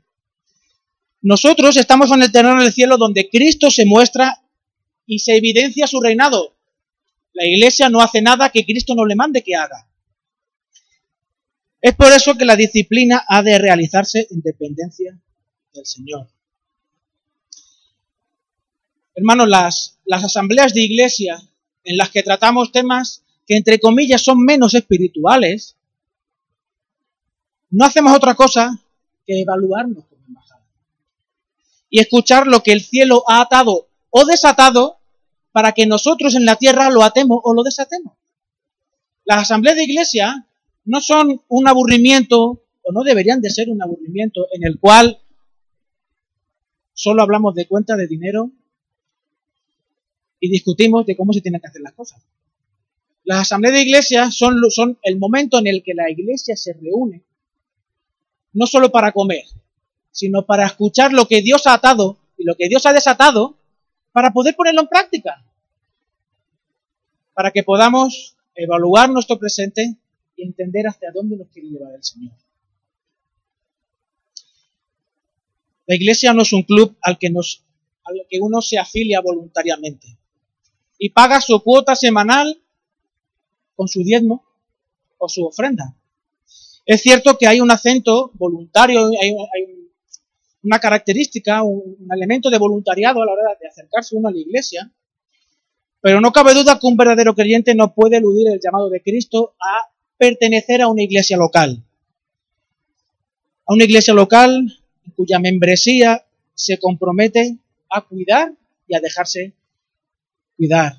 Nosotros 1.21 1.77
estamos 1.77 2.11
en 2.11 2.23
el 2.23 2.31
terreno 2.31 2.61
del 2.61 2.73
cielo 2.73 2.97
donde 2.97 3.29
Cristo 3.29 3.71
se 3.71 3.85
muestra 3.85 4.41
y 5.05 5.19
se 5.19 5.35
evidencia 5.35 5.87
su 5.87 6.01
reinado. 6.01 6.57
La 7.33 7.45
iglesia 7.45 7.89
no 7.89 8.01
hace 8.01 8.21
nada 8.21 8.49
que 8.49 8.65
Cristo 8.65 8.95
no 8.95 9.05
le 9.05 9.15
mande 9.15 9.43
que 9.43 9.55
haga. 9.55 9.87
Es 11.81 11.95
por 11.95 12.11
eso 12.11 12.35
que 12.35 12.45
la 12.45 12.57
disciplina 12.57 13.23
ha 13.27 13.41
de 13.41 13.57
realizarse 13.57 14.27
en 14.31 14.41
dependencia 14.41 15.17
del 15.73 15.85
Señor. 15.85 16.29
Hermanos, 19.15 19.47
las, 19.47 19.99
las 20.05 20.23
asambleas 20.23 20.73
de 20.73 20.81
iglesia 20.81 21.41
en 21.83 21.97
las 21.97 22.09
que 22.09 22.23
tratamos 22.23 22.71
temas 22.73 23.23
que 23.49 23.57
entre 23.57 23.79
comillas 23.79 24.21
son 24.21 24.45
menos 24.45 24.75
espirituales, 24.75 25.75
no 27.71 27.83
hacemos 27.83 28.15
otra 28.15 28.35
cosa 28.35 28.79
que 29.25 29.41
evaluarnos 29.41 30.05
como 30.05 30.23
embajada 30.27 30.67
y 31.89 31.99
escuchar 31.99 32.45
lo 32.45 32.61
que 32.61 32.73
el 32.73 32.81
cielo 32.81 33.23
ha 33.27 33.41
atado 33.41 33.89
o 34.11 34.25
desatado 34.25 34.99
para 35.51 35.71
que 35.71 35.87
nosotros 35.87 36.35
en 36.35 36.45
la 36.45 36.57
tierra 36.57 36.91
lo 36.91 37.01
atemos 37.01 37.39
o 37.43 37.55
lo 37.55 37.63
desatemos. 37.63 38.13
Las 39.25 39.39
asambleas 39.39 39.77
de 39.77 39.85
iglesia 39.85 40.45
no 40.85 41.01
son 41.01 41.41
un 41.47 41.67
aburrimiento, 41.67 42.63
o 42.83 42.91
no 42.91 43.01
deberían 43.01 43.41
de 43.41 43.49
ser 43.49 43.71
un 43.71 43.81
aburrimiento, 43.81 44.45
en 44.51 44.63
el 44.63 44.79
cual 44.79 45.21
solo 46.93 47.23
hablamos 47.23 47.55
de 47.55 47.67
cuenta 47.67 47.95
de 47.95 48.05
dinero 48.05 48.51
y 50.39 50.51
discutimos 50.51 51.07
de 51.07 51.17
cómo 51.17 51.33
se 51.33 51.41
tienen 51.41 51.59
que 51.61 51.67
hacer 51.67 51.81
las 51.81 51.93
cosas. 51.93 52.21
Las 53.29 53.41
asambleas 53.41 53.75
de 53.75 53.81
iglesia 53.83 54.31
son, 54.31 54.57
el 55.03 55.19
momento 55.19 55.59
en 55.59 55.67
el 55.67 55.83
que 55.83 55.93
la 55.93 56.09
iglesia 56.09 56.57
se 56.57 56.73
reúne, 56.73 57.23
no 58.53 58.65
solo 58.65 58.91
para 58.91 59.11
comer, 59.11 59.43
sino 60.09 60.47
para 60.47 60.65
escuchar 60.65 61.13
lo 61.13 61.27
que 61.27 61.43
Dios 61.43 61.67
ha 61.67 61.75
atado 61.75 62.17
y 62.39 62.43
lo 62.43 62.55
que 62.55 62.67
Dios 62.67 62.87
ha 62.87 62.91
desatado, 62.91 63.59
para 64.13 64.33
poder 64.33 64.55
ponerlo 64.55 64.81
en 64.81 64.87
práctica, 64.87 65.45
para 67.35 67.51
que 67.51 67.61
podamos 67.61 68.35
evaluar 68.55 69.11
nuestro 69.11 69.37
presente 69.37 69.95
y 70.35 70.43
entender 70.43 70.87
hacia 70.87 71.11
dónde 71.11 71.37
nos 71.37 71.49
quiere 71.49 71.69
llevar 71.69 71.93
el 71.93 72.03
Señor. 72.03 72.33
La 75.85 75.93
iglesia 75.93 76.33
no 76.33 76.41
es 76.41 76.51
un 76.51 76.63
club 76.63 76.97
al 77.03 77.19
que 77.19 77.29
uno 78.41 78.61
se 78.63 78.79
afilia 78.79 79.21
voluntariamente 79.21 80.17
y 80.97 81.11
paga 81.11 81.39
su 81.41 81.61
cuota 81.61 81.95
semanal 81.95 82.59
con 83.79 83.87
su 83.87 84.03
diezmo 84.03 84.43
o 85.19 85.29
su 85.29 85.45
ofrenda. 85.45 85.95
Es 86.85 87.01
cierto 87.01 87.37
que 87.37 87.47
hay 87.47 87.61
un 87.61 87.71
acento 87.71 88.29
voluntario, 88.33 89.09
hay, 89.21 89.33
una 90.63 90.79
característica, 90.79 91.63
un, 91.63 91.95
un, 91.97 92.13
elemento 92.13 92.49
de 92.49 92.57
voluntariado 92.57 93.21
a 93.21 93.25
la 93.25 93.31
hora 93.31 93.57
de 93.57 93.69
acercarse 93.69 94.17
uno 94.17 94.27
a 94.27 94.31
la 94.33 94.37
iglesia, 94.37 94.91
pero 96.01 96.19
no 96.19 96.33
cabe 96.33 96.53
duda 96.53 96.77
que 96.77 96.87
un 96.87 96.97
verdadero 96.97 97.33
creyente 97.33 97.73
no 97.73 97.93
puede 97.93 98.17
eludir 98.17 98.49
el 98.49 98.59
llamado 98.61 98.89
de 98.89 99.01
Cristo 99.01 99.55
a 99.61 99.89
pertenecer 100.17 100.81
a 100.81 100.89
una 100.89 101.03
iglesia 101.03 101.37
local. 101.37 101.81
A 103.65 103.73
una 103.73 103.85
iglesia 103.85 104.13
local 104.13 104.73
cuya 105.15 105.39
membresía 105.39 106.25
se 106.53 106.77
compromete 106.79 107.57
a 107.89 108.01
cuidar 108.01 108.51
y 108.89 108.95
a 108.97 108.99
dejarse 108.99 109.53
cuidar. 110.57 110.97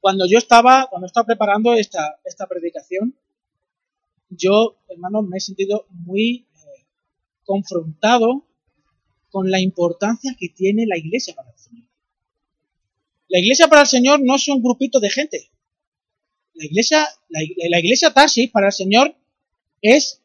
Cuando 0.00 0.26
yo 0.26 0.38
estaba, 0.38 0.86
cuando 0.88 1.06
estaba 1.06 1.26
preparando 1.26 1.74
esta, 1.74 2.20
esta 2.24 2.46
predicación, 2.46 3.16
yo, 4.30 4.76
hermano, 4.88 5.22
me 5.22 5.38
he 5.38 5.40
sentido 5.40 5.86
muy 5.90 6.46
eh, 6.54 6.84
confrontado 7.44 8.44
con 9.30 9.50
la 9.50 9.60
importancia 9.60 10.36
que 10.38 10.48
tiene 10.48 10.86
la 10.86 10.98
iglesia 10.98 11.34
para 11.34 11.50
el 11.50 11.58
Señor. 11.58 11.88
La 13.28 13.38
iglesia 13.38 13.68
para 13.68 13.82
el 13.82 13.86
Señor 13.86 14.20
no 14.22 14.36
es 14.36 14.48
un 14.48 14.62
grupito 14.62 15.00
de 15.00 15.10
gente. 15.10 15.50
La 16.54 16.64
iglesia, 16.64 17.06
la, 17.28 17.78
iglesia 17.78 18.12
Tarsis 18.12 18.50
para 18.50 18.66
el 18.66 18.72
Señor 18.72 19.14
es 19.80 20.20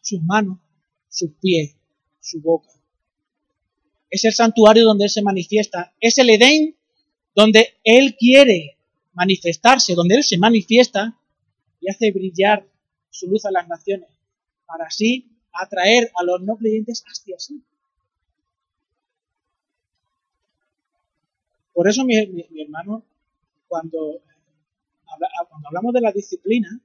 sus 0.00 0.22
manos, 0.22 0.58
sus 1.08 1.30
pies, 1.40 1.76
su 2.20 2.40
boca. 2.40 2.68
Es 4.10 4.24
el 4.24 4.32
santuario 4.32 4.84
donde 4.84 5.04
Él 5.04 5.10
se 5.10 5.22
manifiesta. 5.22 5.94
Es 6.00 6.18
el 6.18 6.30
Edén 6.30 6.76
donde 7.34 7.74
Él 7.84 8.16
quiere 8.16 8.76
manifestarse, 9.12 9.94
donde 9.94 10.16
Él 10.16 10.24
se 10.24 10.38
manifiesta 10.38 11.18
y 11.80 11.90
hace 11.90 12.10
brillar 12.10 12.66
su 13.10 13.28
luz 13.28 13.44
a 13.44 13.50
las 13.50 13.68
naciones, 13.68 14.08
para 14.66 14.86
así 14.86 15.30
atraer 15.52 16.10
a 16.16 16.24
los 16.24 16.40
no 16.42 16.56
creyentes 16.56 17.04
hacia 17.06 17.38
sí. 17.38 17.62
Por 21.72 21.88
eso, 21.88 22.04
mi 22.04 22.16
hermano, 22.60 23.02
cuando, 23.68 24.20
cuando 25.48 25.68
hablamos 25.68 25.92
de 25.92 26.00
la 26.00 26.12
disciplina, 26.12 26.80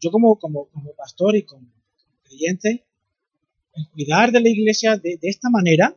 yo 0.00 0.10
como, 0.10 0.36
como, 0.36 0.66
como 0.66 0.92
pastor 0.94 1.36
y 1.36 1.44
como 1.44 1.66
creyente, 2.24 2.84
el 3.74 3.88
cuidar 3.90 4.32
de 4.32 4.40
la 4.40 4.48
iglesia 4.48 4.96
de 4.96 5.18
esta 5.22 5.50
manera, 5.50 5.94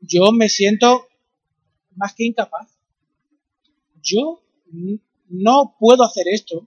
yo 0.00 0.32
me 0.32 0.48
siento 0.48 1.06
más 1.96 2.14
que 2.14 2.24
incapaz. 2.24 2.68
Yo 4.02 4.42
no 5.28 5.76
puedo 5.78 6.02
hacer 6.04 6.26
esto 6.28 6.66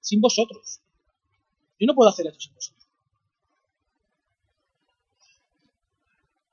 sin 0.00 0.20
vosotros. 0.20 0.80
Yo 1.78 1.86
no 1.86 1.94
puedo 1.94 2.10
hacer 2.10 2.26
esto 2.26 2.40
sin 2.40 2.54
vosotros. 2.54 2.86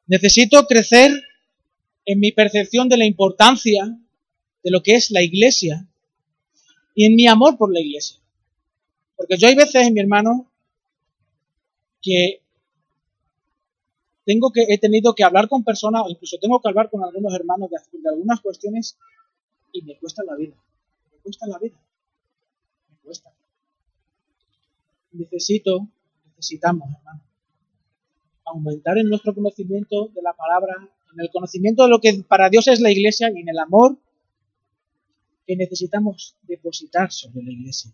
Necesito 0.08 0.66
crecer 0.66 1.12
en 2.06 2.20
mi 2.20 2.32
percepción 2.32 2.90
de 2.90 2.98
la 2.98 3.06
importancia 3.06 3.98
de 4.64 4.72
lo 4.72 4.84
que 4.84 4.96
es 4.96 5.12
la 5.12 5.22
iglesia 5.22 5.88
y 6.96 7.06
en 7.06 7.16
mi 7.16 7.28
amor 7.28 7.58
por 7.58 7.74
la 7.74 7.80
iglesia. 7.80 8.18
Porque 9.16 9.38
yo 9.38 9.48
hay 9.48 9.56
veces, 9.56 9.92
mi 9.92 10.00
hermano, 10.00 10.52
que 12.02 12.42
tengo 14.32 14.50
que, 14.54 14.64
he 14.70 14.78
tenido 14.78 15.14
que 15.14 15.26
hablar 15.26 15.50
con 15.50 15.66
personas, 15.66 16.04
o 16.06 16.10
incluso 16.10 16.38
tengo 16.40 16.62
que 16.62 16.70
hablar 16.70 16.90
con 16.90 17.04
algunos 17.04 17.34
hermanos 17.34 17.70
de, 17.70 17.78
algunas 18.10 18.40
cuestiones 18.40 18.98
y 19.74 19.82
me 19.84 19.98
cuesta 20.00 20.24
la 20.24 20.38
vida. 20.38 20.56
Me 21.12 21.18
cuesta 21.18 21.48
la 21.48 21.60
vida. 21.60 21.78
Me 22.90 22.96
cuesta. 23.04 23.30
Necesito, 25.12 25.90
necesitamos, 26.28 26.88
hermano, 26.98 27.22
aumentar 28.46 28.98
en 29.00 29.10
nuestro 29.10 29.36
conocimiento 29.36 30.08
de 30.16 30.22
la 30.22 30.32
palabra, 30.32 30.76
en 31.14 31.20
el 31.20 31.30
conocimiento 31.30 31.84
de 31.84 31.90
lo 31.90 32.00
que 32.00 32.24
para 32.26 32.50
Dios 32.50 32.70
es 32.70 32.80
la 32.80 32.90
iglesia 32.90 33.30
y 33.36 33.42
en 33.42 33.50
el 33.50 33.60
amor 33.60 33.98
que 35.46 35.58
necesitamos 35.58 36.38
depositar 36.44 37.12
sobre 37.12 37.44
la 37.44 37.52
iglesia. 37.52 37.92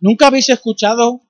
¿Nunca 0.00 0.28
habéis 0.28 0.48
escuchado 0.48 1.20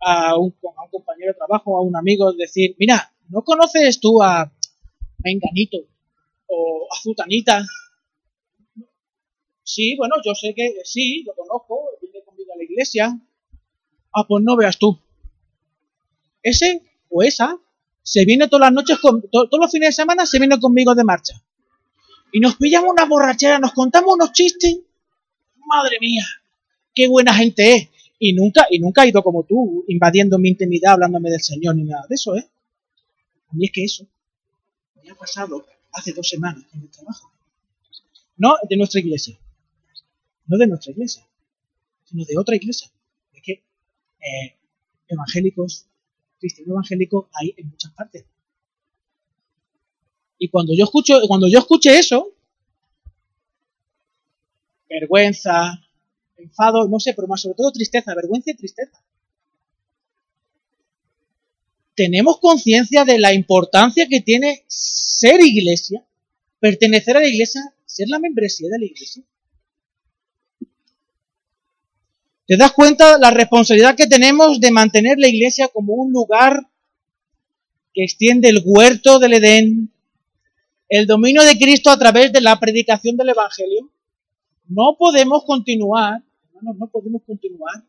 a 0.00 0.38
un, 0.38 0.54
compañero 0.90 1.32
de 1.32 1.38
trabajo, 1.38 1.76
a 1.76 1.82
un 1.82 1.96
amigo 1.96 2.32
decir, 2.32 2.76
mira, 2.78 3.12
¿no 3.28 3.42
conoces 3.42 3.98
tú 3.98 4.22
a 4.22 4.52
Menganito 5.18 5.78
o 6.46 6.86
a 6.92 6.96
Zutanita? 7.02 7.66
Sí, 9.64 9.96
bueno, 9.96 10.14
yo 10.24 10.32
sé 10.34 10.54
que 10.54 10.76
sí, 10.84 11.24
lo 11.24 11.34
conozco, 11.34 11.90
viene 12.00 12.22
conmigo 12.24 12.52
a 12.52 12.56
la 12.56 12.62
iglesia. 12.62 13.20
Ah, 14.14 14.24
pues 14.28 14.44
no 14.44 14.56
veas 14.56 14.78
tú. 14.78 15.00
Ese 16.42 16.82
o 17.10 17.24
esa 17.24 17.58
se 18.00 18.24
viene 18.24 18.46
todas 18.46 18.70
las 18.70 18.72
noches, 18.72 18.98
todos 19.00 19.48
los 19.60 19.72
fines 19.72 19.88
de 19.88 19.92
semana 19.92 20.24
se 20.24 20.38
viene 20.38 20.60
conmigo 20.60 20.94
de 20.94 21.02
marcha. 21.02 21.42
Y 22.32 22.38
nos 22.38 22.54
pillamos 22.54 22.90
una 22.90 23.06
borrachera, 23.06 23.58
nos 23.58 23.72
contamos 23.72 24.14
unos 24.14 24.30
chistes. 24.30 24.78
Madre 25.66 25.98
mía, 26.00 26.24
qué 26.96 27.06
buena 27.06 27.32
gente 27.32 27.74
es. 27.74 27.88
Y 28.18 28.32
nunca, 28.32 28.66
y 28.70 28.80
nunca 28.80 29.02
ha 29.02 29.06
ido 29.06 29.22
como 29.22 29.44
tú, 29.44 29.84
invadiendo 29.86 30.38
mi 30.38 30.48
intimidad, 30.48 30.94
hablándome 30.94 31.30
del 31.30 31.42
Señor, 31.42 31.76
ni 31.76 31.84
nada 31.84 32.06
de 32.08 32.16
eso, 32.16 32.34
¿eh? 32.34 32.48
A 33.48 33.54
mí 33.54 33.66
es 33.66 33.70
que 33.70 33.84
eso 33.84 34.04
me 35.04 35.10
ha 35.10 35.14
pasado 35.14 35.64
hace 35.92 36.12
dos 36.12 36.28
semanas 36.28 36.64
en 36.74 36.80
el 36.80 36.90
trabajo. 36.90 37.30
No 38.38 38.56
de 38.68 38.76
nuestra 38.76 38.98
iglesia 38.98 39.38
no 40.46 40.56
de 40.56 40.66
nuestra 40.66 40.92
iglesia, 40.92 41.26
sino 42.04 42.24
de 42.24 42.38
otra 42.38 42.56
iglesia. 42.56 42.90
Es 43.32 43.42
que 43.42 43.52
eh, 43.52 44.56
evangélicos, 45.08 45.86
cristianos 46.38 46.72
evangélicos 46.72 47.26
hay 47.32 47.54
en 47.56 47.68
muchas 47.68 47.92
partes. 47.92 48.24
Y 50.38 50.48
cuando 50.48 50.74
yo 50.76 50.84
escucho, 50.84 51.18
cuando 51.26 51.48
yo 51.48 51.58
escuché 51.58 51.98
eso, 51.98 52.34
vergüenza, 54.88 55.82
enfado, 56.46 56.88
no 56.88 56.98
sé, 56.98 57.12
pero 57.14 57.28
más 57.28 57.42
sobre 57.42 57.56
todo 57.56 57.72
tristeza, 57.72 58.14
vergüenza 58.14 58.50
y 58.50 58.54
tristeza. 58.54 58.98
Tenemos 61.94 62.38
conciencia 62.40 63.04
de 63.04 63.18
la 63.18 63.32
importancia 63.32 64.06
que 64.06 64.20
tiene 64.20 64.64
ser 64.66 65.40
iglesia, 65.40 66.04
pertenecer 66.60 67.16
a 67.16 67.20
la 67.20 67.28
iglesia, 67.28 67.62
ser 67.84 68.08
la 68.08 68.18
membresía 68.18 68.68
de 68.70 68.78
la 68.78 68.84
iglesia. 68.84 69.22
¿Te 72.46 72.56
das 72.56 72.72
cuenta 72.72 73.18
la 73.18 73.30
responsabilidad 73.30 73.96
que 73.96 74.06
tenemos 74.06 74.60
de 74.60 74.70
mantener 74.70 75.18
la 75.18 75.28
iglesia 75.28 75.68
como 75.68 75.94
un 75.94 76.12
lugar 76.12 76.68
que 77.92 78.04
extiende 78.04 78.50
el 78.50 78.62
huerto 78.64 79.18
del 79.18 79.32
Edén, 79.32 79.90
el 80.88 81.06
dominio 81.06 81.42
de 81.42 81.58
Cristo 81.58 81.90
a 81.90 81.98
través 81.98 82.32
de 82.32 82.40
la 82.40 82.60
predicación 82.60 83.16
del 83.16 83.30
Evangelio? 83.30 83.90
No 84.68 84.96
podemos 84.98 85.44
continuar, 85.44 86.22
hermanos, 86.56 86.78
no 86.78 86.88
podemos 86.88 87.22
continuar 87.26 87.84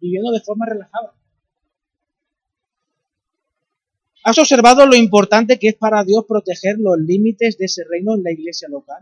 viviendo 0.00 0.32
de 0.32 0.40
forma 0.40 0.66
relajada. 0.66 1.14
¿Has 4.24 4.38
observado 4.38 4.86
lo 4.86 4.94
importante 4.94 5.58
que 5.58 5.68
es 5.68 5.74
para 5.74 6.04
Dios 6.04 6.24
proteger 6.26 6.76
los 6.78 6.98
límites 6.98 7.58
de 7.58 7.66
ese 7.66 7.84
reino 7.88 8.14
en 8.14 8.22
la 8.22 8.32
iglesia 8.32 8.68
local? 8.68 9.00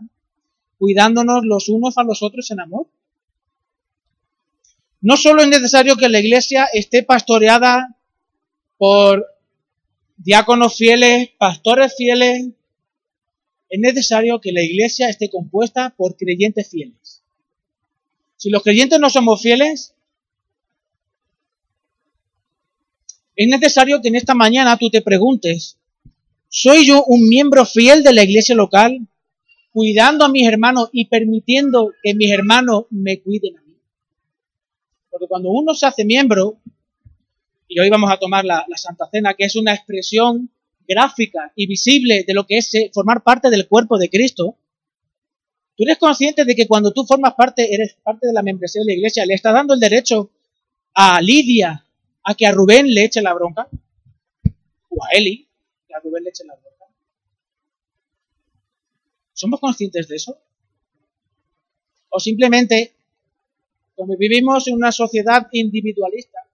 Cuidándonos 0.79 1.43
los 1.43 1.69
unos 1.69 1.97
a 1.97 2.03
los 2.03 2.23
otros 2.23 2.49
en 2.51 2.59
amor. 2.59 2.87
No 4.99 5.17
solo 5.17 5.41
es 5.41 5.47
necesario 5.47 5.95
que 5.95 6.09
la 6.09 6.19
iglesia 6.19 6.67
esté 6.73 7.03
pastoreada 7.03 7.97
por 8.77 9.25
diáconos 10.17 10.75
fieles, 10.75 11.29
pastores 11.37 11.95
fieles, 11.95 12.49
es 13.69 13.79
necesario 13.79 14.41
que 14.41 14.51
la 14.51 14.61
iglesia 14.61 15.07
esté 15.07 15.29
compuesta 15.29 15.93
por 15.95 16.17
creyentes 16.17 16.69
fieles. 16.69 17.20
Si 18.41 18.49
los 18.49 18.63
creyentes 18.63 18.99
no 18.99 19.07
somos 19.11 19.39
fieles, 19.39 19.93
es 23.35 23.47
necesario 23.47 24.01
que 24.01 24.07
en 24.07 24.15
esta 24.15 24.33
mañana 24.33 24.77
tú 24.77 24.89
te 24.89 25.03
preguntes, 25.03 25.77
¿soy 26.49 26.87
yo 26.87 27.03
un 27.03 27.29
miembro 27.29 27.67
fiel 27.67 28.01
de 28.01 28.13
la 28.13 28.23
iglesia 28.23 28.55
local, 28.55 29.07
cuidando 29.71 30.25
a 30.25 30.29
mis 30.29 30.47
hermanos 30.47 30.89
y 30.91 31.05
permitiendo 31.05 31.91
que 32.01 32.15
mis 32.15 32.31
hermanos 32.31 32.85
me 32.89 33.21
cuiden 33.21 33.59
a 33.59 33.61
mí? 33.61 33.77
Porque 35.11 35.27
cuando 35.27 35.51
uno 35.51 35.75
se 35.75 35.85
hace 35.85 36.03
miembro, 36.03 36.57
y 37.67 37.79
hoy 37.79 37.91
vamos 37.91 38.09
a 38.11 38.17
tomar 38.17 38.43
la, 38.43 38.65
Santa 38.75 39.07
Cena, 39.11 39.35
que 39.35 39.45
es 39.45 39.55
una 39.55 39.75
expresión 39.75 40.49
gráfica 40.87 41.53
y 41.55 41.67
visible 41.67 42.23
de 42.25 42.33
lo 42.33 42.47
que 42.47 42.57
es 42.57 42.73
eh, 42.73 42.89
formar 42.91 43.21
parte 43.21 43.51
del 43.51 43.67
cuerpo 43.67 43.99
de 43.99 44.09
Cristo, 44.09 44.57
tú 45.81 45.85
eres 45.85 45.97
consciente 45.97 46.45
de 46.45 46.53
que 46.53 46.67
cuando 46.67 46.91
tú 46.91 47.03
formas 47.05 47.33
parte, 47.33 47.73
eres 47.73 47.95
parte 48.03 48.27
de 48.27 48.33
la 48.33 48.43
membresía 48.43 48.81
de 48.81 48.85
la 48.85 48.93
iglesia, 48.93 49.25
le 49.25 49.33
estás 49.33 49.51
dando 49.51 49.73
el 49.73 49.79
derecho 49.79 50.29
a 50.93 51.19
Lidia 51.19 51.83
a 52.23 52.35
que 52.35 52.45
a 52.45 52.51
Rubén 52.51 52.93
le 52.93 53.05
eche 53.05 53.19
la 53.19 53.33
bronca, 53.33 53.67
o 54.89 55.03
a 55.03 55.07
Eli, 55.17 55.47
que 55.87 55.95
a 55.95 55.99
Rubén 55.99 56.23
le 56.23 56.29
eche 56.29 56.43
la 56.45 56.53
bronca. 56.53 56.85
¿Somos 59.33 59.59
conscientes 59.59 60.07
de 60.07 60.17
eso? 60.17 60.37
O 62.09 62.19
simplemente 62.19 62.93
como 63.95 64.15
vivimos 64.17 64.67
en 64.67 64.75
una 64.75 64.91
sociedad 64.91 65.47
individualista 65.51 66.47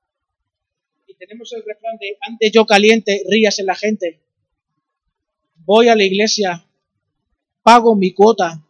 y 1.06 1.16
tenemos 1.16 1.52
el 1.52 1.66
refrán 1.66 1.98
de 1.98 2.18
antes 2.22 2.50
yo 2.54 2.66
caliente, 2.66 3.24
ríase 3.30 3.64
la 3.64 3.76
gente, 3.76 4.22
voy 5.66 5.90
a 5.90 5.98
la 5.98 6.06
iglesia, 6.06 6.66
pago 7.62 7.94
mi 7.94 8.14
cuota, 8.14 8.64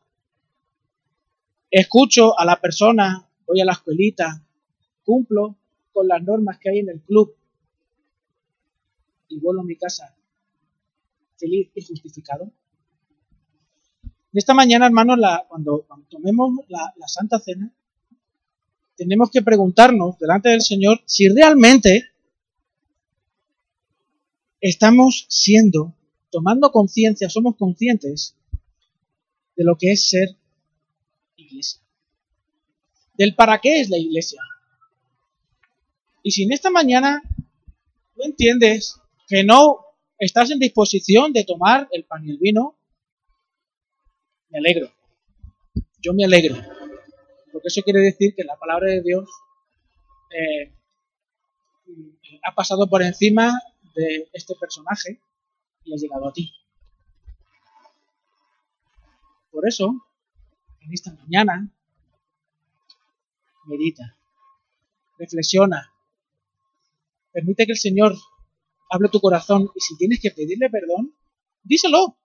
escucho 1.69 2.37
a 2.37 2.45
la 2.45 2.59
persona, 2.59 3.27
voy 3.45 3.61
a 3.61 3.65
la 3.65 3.73
escuelita, 3.73 4.43
cumplo 5.03 5.55
con 5.91 6.07
las 6.07 6.21
normas 6.23 6.59
que 6.59 6.69
hay 6.69 6.79
en 6.79 6.89
el 6.89 7.01
club 7.01 7.35
y 9.29 9.39
vuelvo 9.39 9.61
a 9.61 9.65
mi 9.65 9.75
casa 9.75 10.15
feliz 11.37 11.69
y 11.75 11.81
justificado. 11.85 12.51
Esta 14.33 14.53
mañana, 14.53 14.85
hermanos, 14.85 15.17
cuando, 15.47 15.85
tomemos 16.09 16.51
la 16.67 17.07
Santa 17.07 17.39
Cena, 17.39 17.73
tenemos 18.97 19.29
que 19.29 19.43
preguntarnos 19.43 20.17
delante 20.17 20.49
del 20.49 20.61
Señor 20.61 21.01
si 21.05 21.29
realmente 21.29 22.09
estamos 24.59 25.27
siendo, 25.29 25.93
tomando 26.31 26.71
conciencia, 26.71 27.29
somos 27.29 27.55
conscientes 27.55 28.35
de 29.55 29.63
lo 29.63 29.77
que 29.77 29.91
es 29.91 30.09
ser 30.09 30.35
del 33.17 33.35
para 33.35 33.59
qué 33.59 33.81
es 33.81 33.89
la 33.89 33.97
iglesia. 33.97 34.41
Y 36.23 36.31
si 36.31 36.43
en 36.43 36.51
esta 36.51 36.69
mañana 36.69 37.21
tú 38.15 38.23
entiendes 38.23 38.99
que 39.27 39.43
no 39.43 39.79
estás 40.19 40.51
en 40.51 40.59
disposición 40.59 41.33
de 41.33 41.43
tomar 41.43 41.87
el 41.91 42.03
pan 42.05 42.25
y 42.25 42.31
el 42.31 42.37
vino, 42.37 42.77
me 44.49 44.59
alegro. 44.59 44.91
Yo 46.01 46.13
me 46.13 46.25
alegro 46.25 46.55
porque 47.57 47.69
eso 47.69 47.81
quiere 47.81 48.01
decir 48.01 48.35
que 48.35 48.43
la 48.43 48.55
palabra 48.55 48.85
de 48.91 49.01
Dios 49.01 49.27
eh, 50.29 50.71
ha 52.43 52.53
pasado 52.53 52.87
por 52.87 53.01
encima 53.01 53.59
de 53.95 54.29
este 54.31 54.53
personaje 54.53 55.19
y 55.83 55.91
ha 55.91 55.97
llegado 55.97 56.27
a 56.27 56.33
ti. 56.33 56.53
Por 59.49 59.67
eso, 59.67 59.91
en 60.81 60.93
esta 60.93 61.11
mañana, 61.13 61.67
medita, 63.67 64.17
reflexiona, 65.17 65.93
permite 67.31 67.65
que 67.65 67.73
el 67.73 67.77
Señor 67.77 68.15
hable 68.89 69.09
tu 69.09 69.19
corazón 69.19 69.69
y 69.75 69.79
si 69.79 69.97
tienes 69.97 70.19
que 70.21 70.31
pedirle 70.31 70.69
perdón, 70.69 71.13
díselo. 71.63 72.17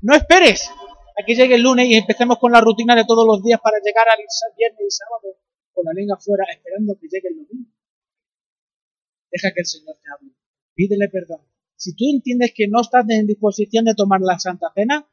No 0.00 0.14
esperes 0.14 0.68
a 0.68 1.24
que 1.26 1.34
llegue 1.34 1.54
el 1.54 1.62
lunes 1.62 1.88
y 1.88 1.94
empecemos 1.94 2.38
con 2.38 2.52
la 2.52 2.60
rutina 2.60 2.94
de 2.94 3.04
todos 3.04 3.26
los 3.26 3.42
días 3.42 3.60
para 3.60 3.78
llegar 3.78 4.06
al 4.08 4.18
viernes 4.56 4.80
y 4.80 4.90
sábado 4.90 5.38
con 5.72 5.84
la 5.84 5.92
lengua 5.92 6.16
afuera 6.16 6.44
esperando 6.50 6.94
que 7.00 7.08
llegue 7.08 7.28
el 7.28 7.36
domingo. 7.36 7.70
Deja 9.30 9.52
que 9.54 9.60
el 9.60 9.66
Señor 9.66 9.96
te 10.02 10.08
hable. 10.12 10.34
Pídele 10.74 11.08
perdón. 11.08 11.40
Si 11.76 11.94
tú 11.96 12.04
entiendes 12.12 12.52
que 12.54 12.68
no 12.68 12.80
estás 12.80 13.08
en 13.08 13.26
disposición 13.26 13.84
de 13.84 13.94
tomar 13.94 14.20
la 14.20 14.38
Santa 14.38 14.70
Cena, 14.74 15.08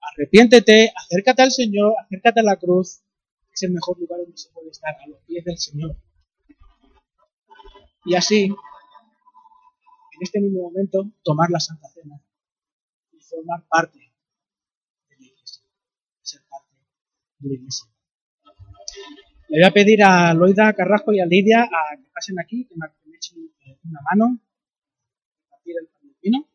arrepiéntete, 0.00 0.92
acércate 0.94 1.42
al 1.42 1.50
Señor, 1.50 1.94
acércate 1.98 2.40
a 2.40 2.42
la 2.44 2.56
cruz. 2.56 3.00
Es 3.56 3.62
el 3.62 3.72
mejor 3.72 3.98
lugar 3.98 4.20
donde 4.20 4.36
se 4.36 4.50
puede 4.50 4.68
estar, 4.68 4.94
a 4.94 5.08
los 5.08 5.18
pies 5.22 5.42
del 5.42 5.56
Señor. 5.56 5.96
Y 8.04 8.14
así, 8.14 8.44
en 8.44 10.20
este 10.20 10.42
mismo 10.42 10.64
momento, 10.64 11.10
tomar 11.24 11.48
la 11.48 11.58
Santa 11.58 11.88
Cena 11.88 12.20
y 13.12 13.18
formar 13.22 13.66
parte 13.66 13.98
de 15.08 15.16
la 15.16 15.24
Iglesia. 15.24 15.64
Ser 16.20 16.42
parte 16.50 16.74
de 17.38 17.48
la 17.48 17.54
Iglesia. 17.54 17.86
Le 19.48 19.58
voy 19.58 19.64
a 19.66 19.72
pedir 19.72 20.02
a 20.02 20.34
Loida 20.34 20.74
Carrasco 20.74 21.14
y 21.14 21.20
a 21.20 21.24
Lidia 21.24 21.62
a 21.62 21.96
que 21.96 22.10
pasen 22.12 22.38
aquí, 22.38 22.66
que 22.66 22.74
me 22.76 23.16
echen 23.16 23.38
una 23.84 24.00
mano, 24.02 24.38
partir 25.48 25.76
el 25.80 25.88
vino. 26.20 26.46